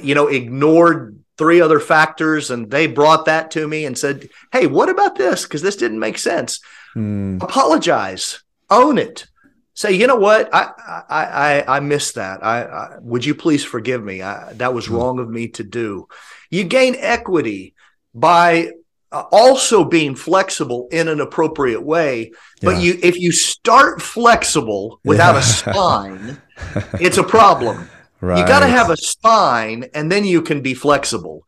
you 0.00 0.14
know 0.14 0.28
ignored 0.28 1.17
three 1.38 1.60
other 1.60 1.80
factors 1.80 2.50
and 2.50 2.70
they 2.70 2.86
brought 2.86 3.24
that 3.26 3.50
to 3.52 3.66
me 3.66 3.86
and 3.86 3.96
said 3.96 4.28
hey 4.52 4.66
what 4.66 4.88
about 4.88 5.16
this? 5.16 5.44
Because 5.44 5.62
this 5.62 5.76
didn't 5.76 6.00
make 6.00 6.18
sense. 6.18 6.60
Mm. 6.96 7.42
apologize. 7.42 8.42
Own 8.70 8.98
it. 8.98 9.26
Say 9.74 9.92
you 9.92 10.06
know 10.06 10.16
what? 10.16 10.52
I 10.52 11.04
i 11.08 11.24
i, 11.24 11.76
I 11.76 11.80
missed 11.80 12.16
that. 12.16 12.44
I, 12.44 12.62
I, 12.62 12.98
would 13.00 13.24
you 13.24 13.34
please 13.34 13.64
forgive 13.64 14.02
me? 14.02 14.20
I, 14.22 14.52
that 14.54 14.74
was 14.74 14.88
mm. 14.88 14.98
wrong 14.98 15.18
of 15.20 15.30
me 15.30 15.48
to 15.48 15.64
do. 15.64 16.08
You 16.50 16.64
gain 16.64 16.96
equity 16.98 17.74
by 18.14 18.72
uh, 19.10 19.24
also 19.32 19.84
being 19.84 20.14
flexible 20.14 20.88
in 20.90 21.08
an 21.08 21.20
appropriate 21.20 21.82
way 21.82 22.30
but 22.60 22.76
yeah. 22.76 22.82
you 22.82 22.98
if 23.02 23.18
you 23.18 23.32
start 23.32 24.02
flexible 24.02 25.00
without 25.02 25.32
yeah. 25.32 25.38
a 25.38 25.42
spine 25.42 26.42
it's 27.00 27.16
a 27.16 27.22
problem 27.22 27.88
Right. 28.20 28.40
You 28.40 28.46
got 28.46 28.60
to 28.60 28.66
have 28.66 28.90
a 28.90 28.96
spine, 28.96 29.86
and 29.94 30.10
then 30.10 30.24
you 30.24 30.42
can 30.42 30.60
be 30.60 30.74
flexible. 30.74 31.44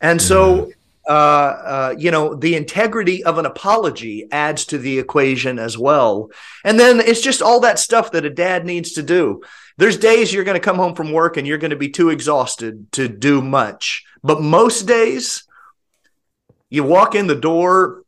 And 0.00 0.20
so, 0.20 0.70
uh, 1.08 1.12
uh, 1.12 1.94
you 1.96 2.10
know, 2.10 2.34
the 2.34 2.54
integrity 2.54 3.24
of 3.24 3.38
an 3.38 3.46
apology 3.46 4.28
adds 4.30 4.64
to 4.66 4.78
the 4.78 4.98
equation 4.98 5.58
as 5.58 5.78
well. 5.78 6.30
And 6.64 6.78
then 6.78 7.00
it's 7.00 7.20
just 7.20 7.42
all 7.42 7.60
that 7.60 7.78
stuff 7.78 8.12
that 8.12 8.24
a 8.24 8.30
dad 8.30 8.64
needs 8.64 8.92
to 8.92 9.02
do. 9.02 9.42
There's 9.76 9.96
days 9.96 10.32
you're 10.32 10.44
going 10.44 10.56
to 10.56 10.64
come 10.64 10.76
home 10.76 10.94
from 10.94 11.12
work 11.12 11.36
and 11.36 11.46
you're 11.46 11.58
going 11.58 11.70
to 11.70 11.76
be 11.76 11.88
too 11.88 12.10
exhausted 12.10 12.90
to 12.92 13.08
do 13.08 13.40
much. 13.40 14.04
But 14.22 14.42
most 14.42 14.82
days, 14.82 15.44
you 16.68 16.84
walk 16.84 17.14
in 17.14 17.28
the 17.28 17.36
door, 17.36 18.02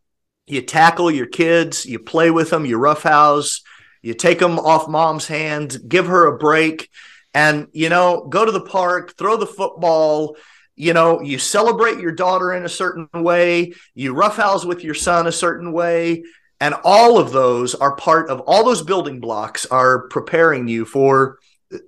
you 0.46 0.62
tackle 0.62 1.10
your 1.10 1.26
kids, 1.26 1.86
you 1.86 2.00
play 2.00 2.30
with 2.30 2.50
them, 2.50 2.66
you 2.66 2.76
roughhouse, 2.76 3.62
you 4.02 4.14
take 4.14 4.40
them 4.40 4.58
off 4.58 4.88
mom's 4.88 5.28
hands, 5.28 5.76
give 5.76 6.06
her 6.06 6.26
a 6.26 6.38
break 6.38 6.90
and 7.34 7.68
you 7.72 7.88
know 7.88 8.26
go 8.28 8.44
to 8.44 8.52
the 8.52 8.60
park 8.60 9.16
throw 9.16 9.36
the 9.36 9.46
football 9.46 10.36
you 10.76 10.92
know 10.92 11.20
you 11.20 11.38
celebrate 11.38 12.00
your 12.00 12.12
daughter 12.12 12.52
in 12.52 12.64
a 12.64 12.68
certain 12.68 13.08
way 13.14 13.72
you 13.94 14.14
roughhouse 14.14 14.64
with 14.64 14.82
your 14.82 14.94
son 14.94 15.26
a 15.26 15.32
certain 15.32 15.72
way 15.72 16.22
and 16.60 16.74
all 16.84 17.18
of 17.18 17.32
those 17.32 17.74
are 17.74 17.96
part 17.96 18.28
of 18.28 18.40
all 18.40 18.64
those 18.64 18.82
building 18.82 19.20
blocks 19.20 19.66
are 19.66 20.08
preparing 20.08 20.68
you 20.68 20.84
for 20.84 21.38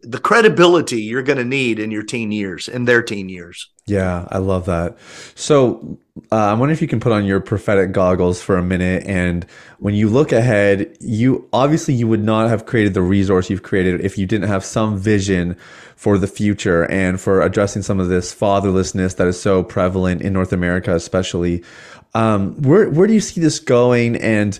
the 0.02 0.18
credibility 0.18 1.02
you're 1.02 1.22
going 1.22 1.38
to 1.38 1.44
need 1.44 1.78
in 1.78 1.90
your 1.90 2.04
teen 2.04 2.30
years 2.30 2.68
in 2.68 2.84
their 2.84 3.02
teen 3.02 3.28
years. 3.28 3.68
Yeah 3.86 4.28
i 4.30 4.38
love 4.38 4.66
that. 4.66 4.96
So 5.34 5.98
uh, 6.30 6.36
i 6.36 6.54
wonder 6.54 6.72
if 6.72 6.80
you 6.80 6.88
can 6.88 7.00
put 7.00 7.12
on 7.12 7.24
your 7.24 7.40
prophetic 7.40 7.92
goggles 7.92 8.40
for 8.40 8.56
a 8.56 8.62
minute 8.62 9.04
and 9.06 9.44
when 9.78 9.94
you 9.94 10.08
look 10.08 10.30
ahead 10.30 10.96
you 11.00 11.48
obviously 11.52 11.94
you 11.94 12.06
would 12.06 12.22
not 12.22 12.48
have 12.48 12.64
created 12.64 12.94
the 12.94 13.02
resource 13.02 13.50
you've 13.50 13.64
created 13.64 14.00
if 14.00 14.16
you 14.16 14.26
didn't 14.26 14.48
have 14.48 14.64
some 14.64 14.96
vision 14.96 15.56
for 15.96 16.16
the 16.16 16.28
future 16.28 16.84
and 16.90 17.20
for 17.20 17.40
addressing 17.40 17.82
some 17.82 17.98
of 17.98 18.08
this 18.08 18.32
fatherlessness 18.32 19.16
that 19.16 19.26
is 19.26 19.40
so 19.40 19.64
prevalent 19.64 20.22
in 20.22 20.32
north 20.32 20.52
america 20.52 20.94
especially. 20.94 21.64
Um, 22.14 22.60
where, 22.60 22.90
where 22.90 23.06
do 23.06 23.14
you 23.14 23.22
see 23.22 23.40
this 23.40 23.58
going 23.58 24.16
and 24.16 24.58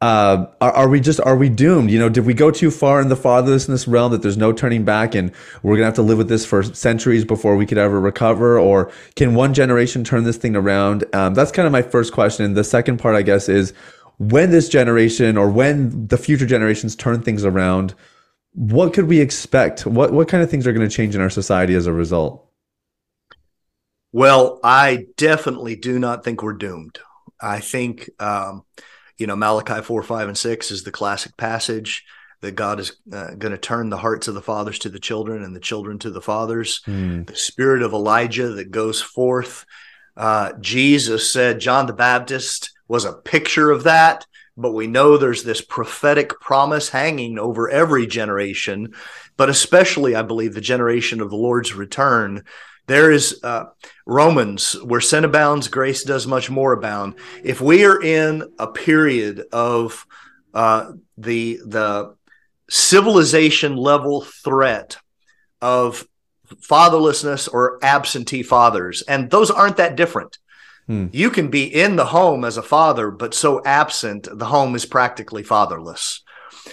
uh, 0.00 0.46
are, 0.60 0.72
are, 0.72 0.88
we 0.88 1.00
just 1.00 1.20
are 1.22 1.36
we 1.36 1.48
doomed? 1.48 1.90
You 1.90 1.98
know, 1.98 2.08
did 2.08 2.24
we 2.24 2.32
go 2.32 2.52
too 2.52 2.70
far 2.70 3.00
in 3.00 3.08
the 3.08 3.16
fatherlessness 3.16 3.88
realm 3.88 4.12
that 4.12 4.22
there's 4.22 4.36
no 4.36 4.52
turning 4.52 4.84
back, 4.84 5.16
and 5.16 5.32
we're 5.62 5.74
gonna 5.74 5.86
have 5.86 5.94
to 5.94 6.02
live 6.02 6.18
with 6.18 6.28
this 6.28 6.46
for 6.46 6.62
centuries 6.62 7.24
before 7.24 7.56
we 7.56 7.66
could 7.66 7.78
ever 7.78 8.00
recover? 8.00 8.58
Or 8.60 8.92
can 9.16 9.34
one 9.34 9.54
generation 9.54 10.04
turn 10.04 10.22
this 10.22 10.36
thing 10.36 10.54
around? 10.54 11.04
Um, 11.14 11.34
that's 11.34 11.50
kind 11.50 11.66
of 11.66 11.72
my 11.72 11.82
first 11.82 12.12
question. 12.12 12.54
The 12.54 12.62
second 12.62 12.98
part, 12.98 13.16
I 13.16 13.22
guess, 13.22 13.48
is 13.48 13.72
when 14.18 14.50
this 14.50 14.68
generation 14.68 15.36
or 15.36 15.50
when 15.50 16.06
the 16.06 16.16
future 16.16 16.46
generations 16.46 16.94
turn 16.94 17.20
things 17.22 17.44
around, 17.44 17.94
what 18.52 18.94
could 18.94 19.08
we 19.08 19.20
expect? 19.20 19.84
What 19.84 20.12
what 20.12 20.28
kind 20.28 20.44
of 20.44 20.50
things 20.50 20.64
are 20.68 20.72
going 20.72 20.88
to 20.88 20.94
change 20.94 21.16
in 21.16 21.20
our 21.20 21.30
society 21.30 21.74
as 21.74 21.88
a 21.88 21.92
result? 21.92 22.44
Well, 24.12 24.60
I 24.62 25.06
definitely 25.16 25.74
do 25.74 25.98
not 25.98 26.22
think 26.22 26.40
we're 26.40 26.52
doomed. 26.52 27.00
I 27.40 27.58
think. 27.58 28.10
Um, 28.20 28.62
you 29.18 29.26
know, 29.26 29.36
Malachi 29.36 29.82
4, 29.82 30.02
5, 30.02 30.28
and 30.28 30.38
6 30.38 30.70
is 30.70 30.84
the 30.84 30.92
classic 30.92 31.36
passage 31.36 32.04
that 32.40 32.52
God 32.52 32.78
is 32.78 32.96
uh, 33.12 33.34
going 33.34 33.52
to 33.52 33.58
turn 33.58 33.90
the 33.90 33.96
hearts 33.96 34.28
of 34.28 34.34
the 34.34 34.42
fathers 34.42 34.78
to 34.80 34.88
the 34.88 35.00
children 35.00 35.42
and 35.42 35.54
the 35.54 35.60
children 35.60 35.98
to 36.00 36.10
the 36.10 36.20
fathers. 36.20 36.82
Mm. 36.86 37.26
The 37.26 37.36
spirit 37.36 37.82
of 37.82 37.92
Elijah 37.92 38.50
that 38.50 38.70
goes 38.70 39.02
forth. 39.02 39.66
Uh, 40.16 40.52
Jesus 40.60 41.32
said 41.32 41.60
John 41.60 41.86
the 41.86 41.92
Baptist 41.92 42.70
was 42.86 43.04
a 43.04 43.12
picture 43.12 43.72
of 43.72 43.84
that, 43.84 44.24
but 44.56 44.72
we 44.72 44.86
know 44.86 45.16
there's 45.16 45.42
this 45.42 45.60
prophetic 45.60 46.40
promise 46.40 46.88
hanging 46.88 47.40
over 47.40 47.68
every 47.68 48.06
generation, 48.06 48.94
but 49.36 49.48
especially, 49.48 50.14
I 50.14 50.22
believe, 50.22 50.54
the 50.54 50.60
generation 50.60 51.20
of 51.20 51.30
the 51.30 51.36
Lord's 51.36 51.74
return 51.74 52.44
there 52.88 53.10
is 53.10 53.38
uh, 53.44 53.66
Romans, 54.08 54.72
where 54.82 55.02
sin 55.02 55.26
abounds, 55.26 55.68
grace 55.68 56.02
does 56.02 56.26
much 56.26 56.48
more 56.48 56.72
abound. 56.72 57.14
If 57.44 57.60
we 57.60 57.84
are 57.84 58.02
in 58.02 58.42
a 58.58 58.66
period 58.66 59.44
of 59.52 60.06
uh, 60.54 60.92
the 61.18 61.60
the 61.66 62.16
civilization 62.70 63.76
level 63.76 64.22
threat 64.22 64.96
of 65.60 66.08
fatherlessness 66.62 67.52
or 67.52 67.78
absentee 67.82 68.42
fathers, 68.42 69.02
and 69.02 69.30
those 69.30 69.50
aren't 69.50 69.76
that 69.76 69.96
different. 69.96 70.38
Hmm. 70.86 71.08
You 71.12 71.28
can 71.28 71.50
be 71.50 71.64
in 71.64 71.96
the 71.96 72.06
home 72.06 72.46
as 72.46 72.56
a 72.56 72.62
father, 72.62 73.10
but 73.10 73.34
so 73.34 73.62
absent, 73.62 74.26
the 74.32 74.46
home 74.46 74.74
is 74.74 74.86
practically 74.86 75.42
fatherless. 75.42 76.22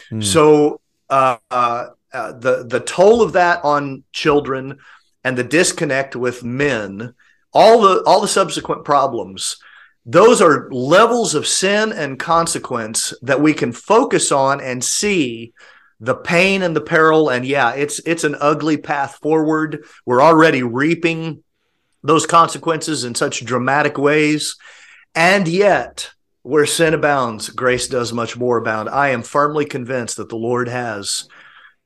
Hmm. 0.09 0.21
So 0.21 0.79
uh, 1.09 1.37
uh, 1.51 1.87
uh 2.13 2.31
the 2.31 2.63
the 2.65 2.79
toll 2.79 3.21
of 3.21 3.33
that 3.33 3.65
on 3.65 4.05
children 4.13 4.77
and 5.25 5.35
the 5.35 5.43
disconnect 5.43 6.15
with 6.15 6.43
men, 6.43 7.15
all 7.55 7.81
the 7.81 8.03
all 8.05 8.21
the 8.21 8.27
subsequent 8.27 8.83
problems, 8.83 9.57
those 10.05 10.41
are 10.41 10.69
levels 10.71 11.33
of 11.33 11.47
sin 11.47 11.91
and 11.93 12.19
consequence 12.19 13.13
that 13.23 13.41
we 13.41 13.53
can 13.53 13.71
focus 13.71 14.31
on 14.31 14.61
and 14.61 14.83
see 14.83 15.53
the 16.01 16.13
pain 16.13 16.61
and 16.61 16.75
the 16.75 16.81
peril. 16.81 17.29
And 17.29 17.45
yeah 17.45 17.71
it's 17.71 17.99
it's 17.99 18.25
an 18.25 18.35
ugly 18.39 18.77
path 18.77 19.15
forward. 19.21 19.85
We're 20.05 20.21
already 20.21 20.61
reaping 20.61 21.43
those 22.03 22.27
consequences 22.27 23.03
in 23.05 23.15
such 23.15 23.45
dramatic 23.45 23.97
ways. 23.97 24.57
And 25.15 25.47
yet 25.47 26.11
where 26.43 26.67
sin 26.67 26.93
abounds 26.93 27.49
grace 27.49 27.87
does 27.87 28.13
much 28.13 28.37
more 28.37 28.57
abound. 28.57 28.89
I 28.89 29.09
am 29.09 29.23
firmly 29.23 29.65
convinced 29.65 30.17
that 30.17 30.29
the 30.29 30.35
lord 30.35 30.67
has 30.67 31.27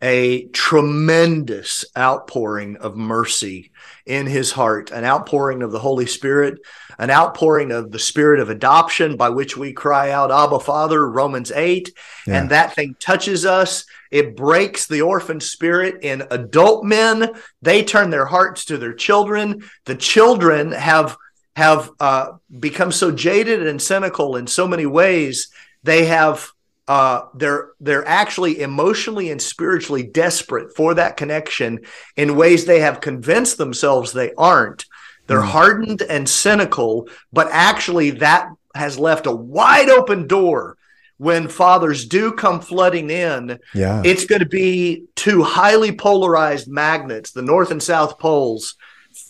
a 0.02 0.48
tremendous 0.48 1.86
outpouring 1.98 2.78
of 2.78 2.98
mercy 2.98 3.72
in 4.06 4.26
his 4.26 4.52
heart, 4.52 4.92
an 4.92 5.06
outpouring 5.06 5.62
of 5.62 5.72
the 5.72 5.80
Holy 5.80 6.06
Spirit, 6.06 6.60
an 6.98 7.10
outpouring 7.10 7.72
of 7.72 7.92
the 7.92 8.00
spirit 8.00 8.40
of 8.40 8.50
adoption 8.50 9.16
by 9.16 9.30
which 9.30 9.56
we 9.56 9.72
cry 9.72 10.12
out, 10.12 10.32
Abba, 10.32 10.60
Father, 10.60 11.10
Romans 11.10 11.52
8. 11.52 11.94
Yeah. 12.28 12.42
And 12.42 12.50
that 12.50 12.76
thing 12.76 12.96
touches 13.00 13.46
us. 13.46 13.86
It 14.12 14.36
breaks 14.36 14.88
the 14.88 15.02
orphan 15.02 15.40
spirit 15.40 16.04
in 16.04 16.24
adult 16.32 16.84
men. 16.84 17.32
They 17.62 17.84
turn 17.84 18.10
their 18.10 18.26
hearts 18.26 18.66
to 18.66 18.78
their 18.78 18.94
children. 18.94 19.64
The 19.86 19.96
children 19.96 20.72
have 20.72 21.16
have 21.56 21.92
uh, 22.00 22.32
become 22.60 22.92
so 22.92 23.12
jaded 23.12 23.68
and 23.68 23.82
cynical 23.82 24.38
in 24.38 24.48
so 24.48 24.66
many 24.66 24.86
ways. 24.86 25.50
They 25.84 26.06
have 26.06 26.50
uh, 26.90 27.28
they're 27.36 27.70
they're 27.80 28.08
actually 28.08 28.62
emotionally 28.62 29.30
and 29.30 29.40
spiritually 29.40 30.02
desperate 30.02 30.76
for 30.76 30.96
that 30.96 31.18
connection 31.18 31.82
in 32.18 32.36
ways 32.36 32.66
they 32.66 32.80
have 32.80 33.00
convinced 33.00 33.60
themselves 33.60 34.12
they 34.12 34.34
aren't. 34.34 34.86
They're 35.28 35.40
mm. 35.40 35.52
hardened 35.52 36.02
and 36.02 36.28
cynical, 36.28 37.08
but 37.32 37.48
actually 37.52 38.10
that 38.12 38.50
has 38.74 38.98
left 38.98 39.28
a 39.28 39.32
wide 39.32 39.90
open 39.90 40.26
door 40.26 40.78
when 41.18 41.48
fathers 41.48 42.08
do 42.08 42.32
come 42.32 42.60
flooding 42.60 43.12
in. 43.12 43.60
Yeah. 43.76 44.02
It's 44.04 44.26
going 44.26 44.40
to 44.40 44.48
be 44.48 45.06
two 45.16 45.44
highly 45.44 45.92
polarized 45.92 46.68
magnets, 46.68 47.32
the 47.32 47.44
north 47.44 47.70
and 47.70 47.84
south 47.84 48.18
poles 48.18 48.76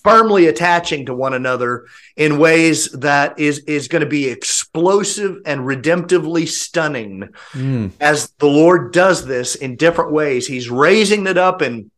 firmly 0.04 0.48
attaching 0.48 1.06
to 1.06 1.14
one 1.14 1.34
another 1.34 1.86
in 2.16 2.40
ways 2.40 2.92
that 2.92 3.40
is 3.40 3.60
is 3.60 3.88
going 3.88 4.02
to 4.04 4.10
be 4.10 4.28
explosive 4.28 5.38
and 5.46 5.62
redemptively 5.62 6.48
stunning. 6.48 7.30
Mm. 7.52 7.92
as 8.00 8.32
the 8.40 8.48
lord 8.48 8.94
does 8.94 9.26
this 9.26 9.56
in 9.56 9.76
different 9.76 10.12
ways. 10.12 10.48
He's 10.48 10.70
raising 10.70 11.28
it 11.28 11.38
up 11.38 11.62
in 11.62 11.92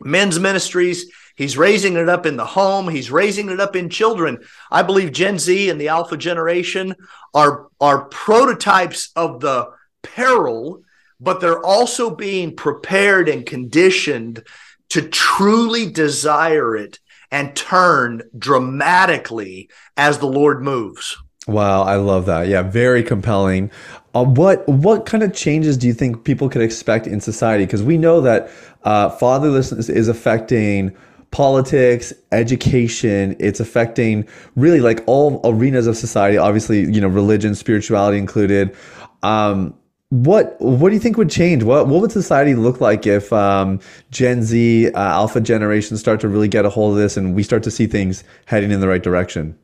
men's 0.00 0.38
ministries. 0.38 1.10
He's 1.34 1.56
raising 1.56 1.96
it 1.96 2.08
up 2.08 2.26
in 2.26 2.36
the 2.36 2.44
home. 2.44 2.88
He's 2.88 3.10
raising 3.10 3.48
it 3.48 3.58
up 3.58 3.74
in 3.74 3.88
children. 3.88 4.38
I 4.70 4.82
believe 4.82 5.12
gen 5.12 5.38
z 5.38 5.70
and 5.70 5.80
the 5.80 5.88
alpha 5.88 6.16
generation 6.16 6.94
are 7.34 7.68
are 7.80 8.06
prototypes 8.06 9.10
of 9.16 9.40
the 9.40 9.70
peril 10.02 10.82
but 11.22 11.40
they're 11.40 11.64
also 11.64 12.14
being 12.14 12.56
prepared 12.56 13.28
and 13.28 13.46
conditioned 13.46 14.42
to 14.88 15.08
truly 15.08 15.88
desire 15.90 16.76
it 16.76 16.98
and 17.32 17.56
turn 17.56 18.22
dramatically 18.38 19.68
as 19.96 20.18
the 20.18 20.26
Lord 20.26 20.62
moves. 20.62 21.16
Wow, 21.48 21.82
I 21.82 21.96
love 21.96 22.26
that. 22.26 22.46
Yeah, 22.46 22.62
very 22.62 23.02
compelling. 23.02 23.70
Uh, 24.14 24.24
what 24.24 24.68
what 24.68 25.06
kind 25.06 25.24
of 25.24 25.34
changes 25.34 25.76
do 25.76 25.88
you 25.88 25.94
think 25.94 26.22
people 26.22 26.48
could 26.48 26.62
expect 26.62 27.08
in 27.08 27.20
society? 27.20 27.64
Because 27.64 27.82
we 27.82 27.98
know 27.98 28.20
that 28.20 28.48
uh, 28.84 29.10
fatherlessness 29.10 29.90
is 29.90 30.06
affecting 30.06 30.96
politics, 31.32 32.12
education. 32.30 33.34
It's 33.40 33.58
affecting 33.58 34.28
really 34.54 34.80
like 34.80 35.02
all 35.06 35.40
arenas 35.44 35.88
of 35.88 35.96
society. 35.96 36.36
Obviously, 36.36 36.80
you 36.80 37.00
know, 37.00 37.08
religion, 37.08 37.56
spirituality 37.56 38.18
included. 38.18 38.76
Um, 39.24 39.74
what 40.12 40.60
what 40.60 40.90
do 40.90 40.94
you 40.94 41.00
think 41.00 41.16
would 41.16 41.30
change? 41.30 41.62
What 41.62 41.88
what 41.88 42.02
would 42.02 42.12
society 42.12 42.54
look 42.54 42.82
like 42.82 43.06
if 43.06 43.32
um, 43.32 43.80
Gen 44.10 44.42
Z, 44.42 44.88
uh, 44.88 45.00
Alpha 45.00 45.40
generation 45.40 45.96
start 45.96 46.20
to 46.20 46.28
really 46.28 46.48
get 46.48 46.66
a 46.66 46.68
hold 46.68 46.92
of 46.92 46.98
this, 46.98 47.16
and 47.16 47.34
we 47.34 47.42
start 47.42 47.62
to 47.62 47.70
see 47.70 47.86
things 47.86 48.22
heading 48.44 48.70
in 48.70 48.80
the 48.80 48.88
right 48.88 49.02
direction? 49.02 49.58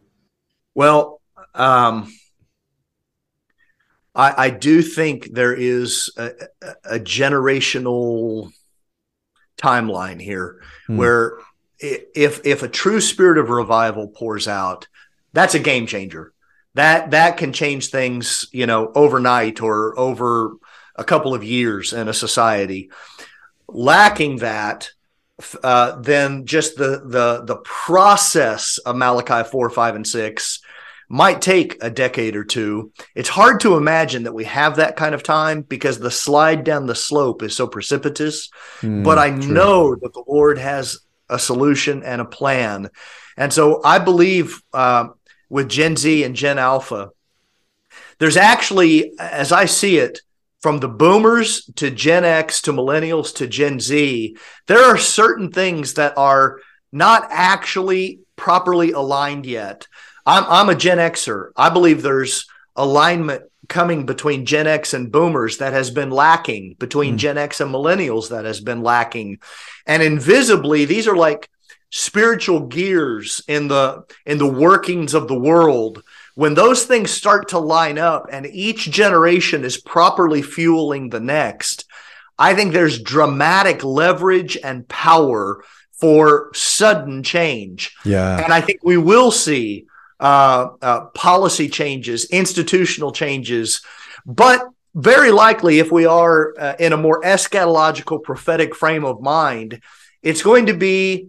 Well, 0.75 1.21
um, 1.55 2.11
I, 4.15 4.47
I 4.47 4.51
do 4.51 4.81
think 4.81 5.35
there 5.35 5.53
is 5.53 6.11
a, 6.17 6.31
a 6.85 6.99
generational 6.99 8.51
timeline 9.59 10.19
here 10.19 10.63
hmm. 10.87 10.97
where 10.97 11.41
if 11.79 12.41
if 12.47 12.63
a 12.63 12.69
true 12.69 13.03
spirit 13.03 13.37
of 13.37 13.51
revival 13.51 14.09
pours 14.09 14.49
out, 14.49 14.89
that's 15.35 15.55
a 15.55 15.59
game 15.59 15.87
changer 15.87 16.33
that 16.79 17.11
that 17.11 17.37
can 17.37 17.53
change 17.53 17.89
things 17.89 18.47
you 18.53 18.67
know 18.67 18.91
overnight 18.95 19.61
or 19.61 19.99
over 19.99 20.53
a 20.97 21.05
couple 21.05 21.35
of 21.35 21.45
years 21.45 21.93
in 21.93 22.09
a 22.09 22.15
society. 22.15 22.91
Lacking 23.69 24.39
that 24.39 24.91
uh, 25.63 26.01
then 26.01 26.47
just 26.47 26.77
the 26.77 27.03
the 27.05 27.43
the 27.45 27.57
process 27.57 28.79
of 28.79 28.97
Malachi 28.97 29.49
4 29.49 29.71
5 29.71 29.97
and 29.97 30.07
6 30.07 30.61
might 31.11 31.41
take 31.41 31.83
a 31.83 31.89
decade 31.89 32.37
or 32.37 32.45
two. 32.45 32.93
It's 33.15 33.31
hard 33.31 33.61
to 33.61 33.77
imagine 33.77 34.25
that 34.25 34.35
we 34.35 34.45
have 34.45 34.77
that 34.77 34.97
kind 34.97 35.15
of 35.15 35.23
time 35.23 35.63
because 35.63 35.99
the 35.99 36.11
slide 36.11 36.65
down 36.65 36.87
the 36.87 36.95
slope 36.95 37.43
is 37.43 37.57
so 37.57 37.67
precipitous 37.67 38.51
mm, 38.81 39.03
but 39.03 39.19
i 39.19 39.31
true. 39.31 39.53
know 39.53 39.95
that 39.95 40.13
the 40.13 40.25
lord 40.27 40.59
has 40.59 40.99
a 41.31 41.39
solution 41.39 42.03
and 42.03 42.21
a 42.21 42.25
plan. 42.25 42.91
And 43.37 43.53
so 43.53 43.81
i 43.85 43.99
believe 43.99 44.61
uh, 44.73 45.09
with 45.49 45.69
Gen 45.69 45.97
Z 45.97 46.25
and 46.25 46.35
Gen 46.37 46.59
Alpha, 46.59 47.11
there's 48.19 48.37
actually, 48.37 49.13
as 49.19 49.53
I 49.53 49.67
see 49.67 49.99
it, 49.99 50.21
from 50.61 50.81
the 50.81 50.89
boomers 50.89 51.71
to 51.77 51.91
Gen 51.91 52.25
X 52.25 52.63
to 52.63 52.73
millennials 52.73 53.35
to 53.37 53.47
Gen 53.47 53.79
Z, 53.79 54.37
there 54.67 54.83
are 54.83 54.99
certain 54.99 55.53
things 55.53 55.95
that 55.95 56.19
are 56.19 56.61
not 56.91 57.29
actually 57.31 58.21
properly 58.35 58.93
aligned 58.93 59.47
yet. 59.47 59.87
I'm, 60.27 60.45
I'm 60.49 60.69
a 60.69 60.75
Gen 60.75 60.99
Xer. 60.99 61.51
I 61.57 61.71
believe 61.71 62.03
there's 62.03 62.47
alignment 62.75 63.45
coming 63.69 64.07
between 64.07 64.47
Gen 64.47 64.67
X 64.67 64.95
and 64.95 65.13
boomers 65.13 65.59
that 65.59 65.73
has 65.73 65.91
been 65.91 66.11
lacking, 66.11 66.75
between 66.79 67.15
mm. 67.15 67.19
Gen 67.19 67.39
X 67.39 67.61
and 67.61 67.73
millennials 67.73 68.31
that 68.31 68.45
has 68.45 68.61
been 68.61 68.83
lacking. 68.83 69.39
And 69.87 70.03
invisibly, 70.03 70.87
these 70.87 71.07
are 71.07 71.17
like 71.17 71.49
spiritual 71.91 72.61
gears 72.61 73.43
in 73.49 73.69
the 73.69 74.05
in 74.27 74.39
the 74.39 74.47
workings 74.47 75.15
of 75.15 75.27
the 75.27 75.39
world 75.39 76.03
when 76.35 76.55
those 76.55 76.85
things 76.85 77.11
start 77.11 77.49
to 77.49 77.59
line 77.59 77.99
up 77.99 78.27
and 78.31 78.47
each 78.47 78.91
generation 78.91 79.65
is 79.65 79.81
properly 79.81 80.43
fueling 80.43 81.09
the 81.09 81.21
next 81.21 81.87
i 82.39 82.55
think 82.55 82.73
there's 82.73 83.03
dramatic 83.03 83.83
leverage 83.83 84.57
and 84.63 84.87
power 84.89 85.65
for 85.93 86.51
sudden 86.55 87.23
change. 87.23 87.97
Yeah. 88.05 88.43
And 88.43 88.53
i 88.53 88.61
think 88.61 88.81
we 88.83 88.99
will 88.99 89.31
see 89.31 89.87
uh, 90.21 90.69
uh, 90.83 91.01
policy 91.07 91.69
changes 91.69 92.27
institutional 92.27 93.13
changes 93.13 93.83
but 94.27 94.63
very 94.95 95.31
likely 95.31 95.79
if 95.79 95.91
we 95.91 96.05
are 96.07 96.55
uh, 96.59 96.75
in 96.79 96.93
a 96.93 96.97
more 96.97 97.23
eschatological 97.23 98.23
prophetic 98.23 98.75
frame 98.75 99.05
of 99.05 99.23
mind 99.23 99.81
it's 100.23 100.43
going 100.43 100.67
to 100.67 100.75
be 100.75 101.29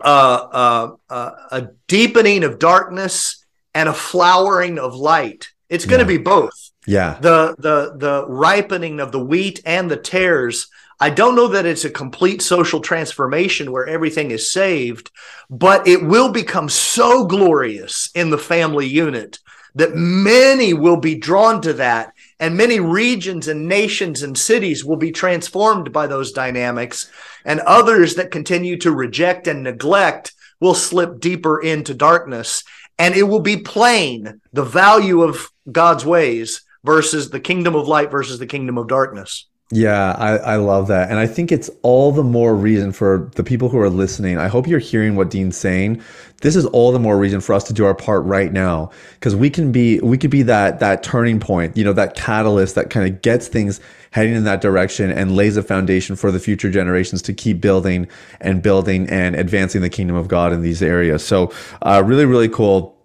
uh, 0.00 0.92
uh, 1.08 1.30
a 1.50 1.68
deepening 1.86 2.44
of 2.44 2.58
darkness 2.58 3.44
and 3.74 3.88
a 3.88 3.94
flowering 3.94 4.78
of 4.78 4.94
light. 4.94 5.48
It's 5.68 5.86
going 5.86 6.04
to 6.04 6.12
yeah. 6.12 6.18
be 6.18 6.22
both. 6.22 6.70
Yeah. 6.86 7.18
The 7.20 7.54
the 7.58 7.94
the 7.96 8.26
ripening 8.26 9.00
of 9.00 9.12
the 9.12 9.24
wheat 9.24 9.60
and 9.64 9.90
the 9.90 9.96
tares. 9.96 10.68
I 10.98 11.10
don't 11.10 11.36
know 11.36 11.48
that 11.48 11.66
it's 11.66 11.84
a 11.84 11.90
complete 11.90 12.42
social 12.42 12.80
transformation 12.80 13.72
where 13.72 13.86
everything 13.86 14.30
is 14.32 14.52
saved, 14.52 15.10
but 15.48 15.86
it 15.86 16.04
will 16.04 16.30
become 16.30 16.68
so 16.68 17.24
glorious 17.24 18.10
in 18.14 18.30
the 18.30 18.38
family 18.38 18.86
unit 18.86 19.38
that 19.74 19.94
many 19.94 20.74
will 20.74 20.96
be 20.96 21.14
drawn 21.14 21.62
to 21.62 21.72
that 21.74 22.12
and 22.38 22.56
many 22.56 22.80
regions 22.80 23.48
and 23.48 23.68
nations 23.68 24.22
and 24.22 24.36
cities 24.36 24.84
will 24.84 24.96
be 24.96 25.12
transformed 25.12 25.92
by 25.92 26.06
those 26.06 26.32
dynamics 26.32 27.10
and 27.44 27.60
others 27.60 28.14
that 28.14 28.30
continue 28.30 28.76
to 28.78 28.92
reject 28.92 29.46
and 29.46 29.62
neglect 29.62 30.32
will 30.60 30.74
slip 30.74 31.20
deeper 31.20 31.60
into 31.60 31.94
darkness. 31.94 32.64
And 32.98 33.14
it 33.14 33.22
will 33.22 33.40
be 33.40 33.56
plain 33.56 34.40
the 34.52 34.64
value 34.64 35.22
of 35.22 35.50
God's 35.70 36.04
ways 36.04 36.62
versus 36.84 37.30
the 37.30 37.40
kingdom 37.40 37.74
of 37.74 37.88
light 37.88 38.10
versus 38.10 38.38
the 38.38 38.46
kingdom 38.46 38.78
of 38.78 38.88
darkness. 38.88 39.46
Yeah, 39.72 40.16
I, 40.18 40.36
I 40.38 40.56
love 40.56 40.88
that. 40.88 41.10
And 41.10 41.20
I 41.20 41.28
think 41.28 41.52
it's 41.52 41.70
all 41.82 42.10
the 42.10 42.24
more 42.24 42.56
reason 42.56 42.90
for 42.90 43.30
the 43.36 43.44
people 43.44 43.68
who 43.68 43.78
are 43.78 43.88
listening. 43.88 44.36
I 44.36 44.48
hope 44.48 44.66
you're 44.66 44.80
hearing 44.80 45.14
what 45.14 45.30
Dean's 45.30 45.56
saying. 45.56 46.02
This 46.42 46.56
is 46.56 46.66
all 46.66 46.90
the 46.90 46.98
more 46.98 47.16
reason 47.16 47.40
for 47.40 47.52
us 47.52 47.62
to 47.64 47.72
do 47.72 47.84
our 47.84 47.94
part 47.94 48.24
right 48.24 48.52
now. 48.52 48.90
Because 49.14 49.36
we 49.36 49.48
can 49.48 49.70
be 49.70 50.00
we 50.00 50.18
could 50.18 50.30
be 50.30 50.42
that 50.42 50.80
that 50.80 51.04
turning 51.04 51.38
point, 51.38 51.76
you 51.76 51.84
know, 51.84 51.92
that 51.92 52.16
catalyst 52.16 52.74
that 52.74 52.90
kind 52.90 53.08
of 53.08 53.22
gets 53.22 53.46
things 53.46 53.80
heading 54.10 54.34
in 54.34 54.42
that 54.42 54.60
direction 54.60 55.08
and 55.08 55.36
lays 55.36 55.56
a 55.56 55.62
foundation 55.62 56.16
for 56.16 56.32
the 56.32 56.40
future 56.40 56.68
generations 56.68 57.22
to 57.22 57.32
keep 57.32 57.60
building 57.60 58.08
and 58.40 58.62
building 58.64 59.08
and 59.08 59.36
advancing 59.36 59.82
the 59.82 59.90
kingdom 59.90 60.16
of 60.16 60.26
God 60.26 60.52
in 60.52 60.62
these 60.62 60.82
areas. 60.82 61.24
So 61.24 61.52
uh, 61.82 62.02
really, 62.04 62.24
really 62.24 62.48
cool 62.48 62.99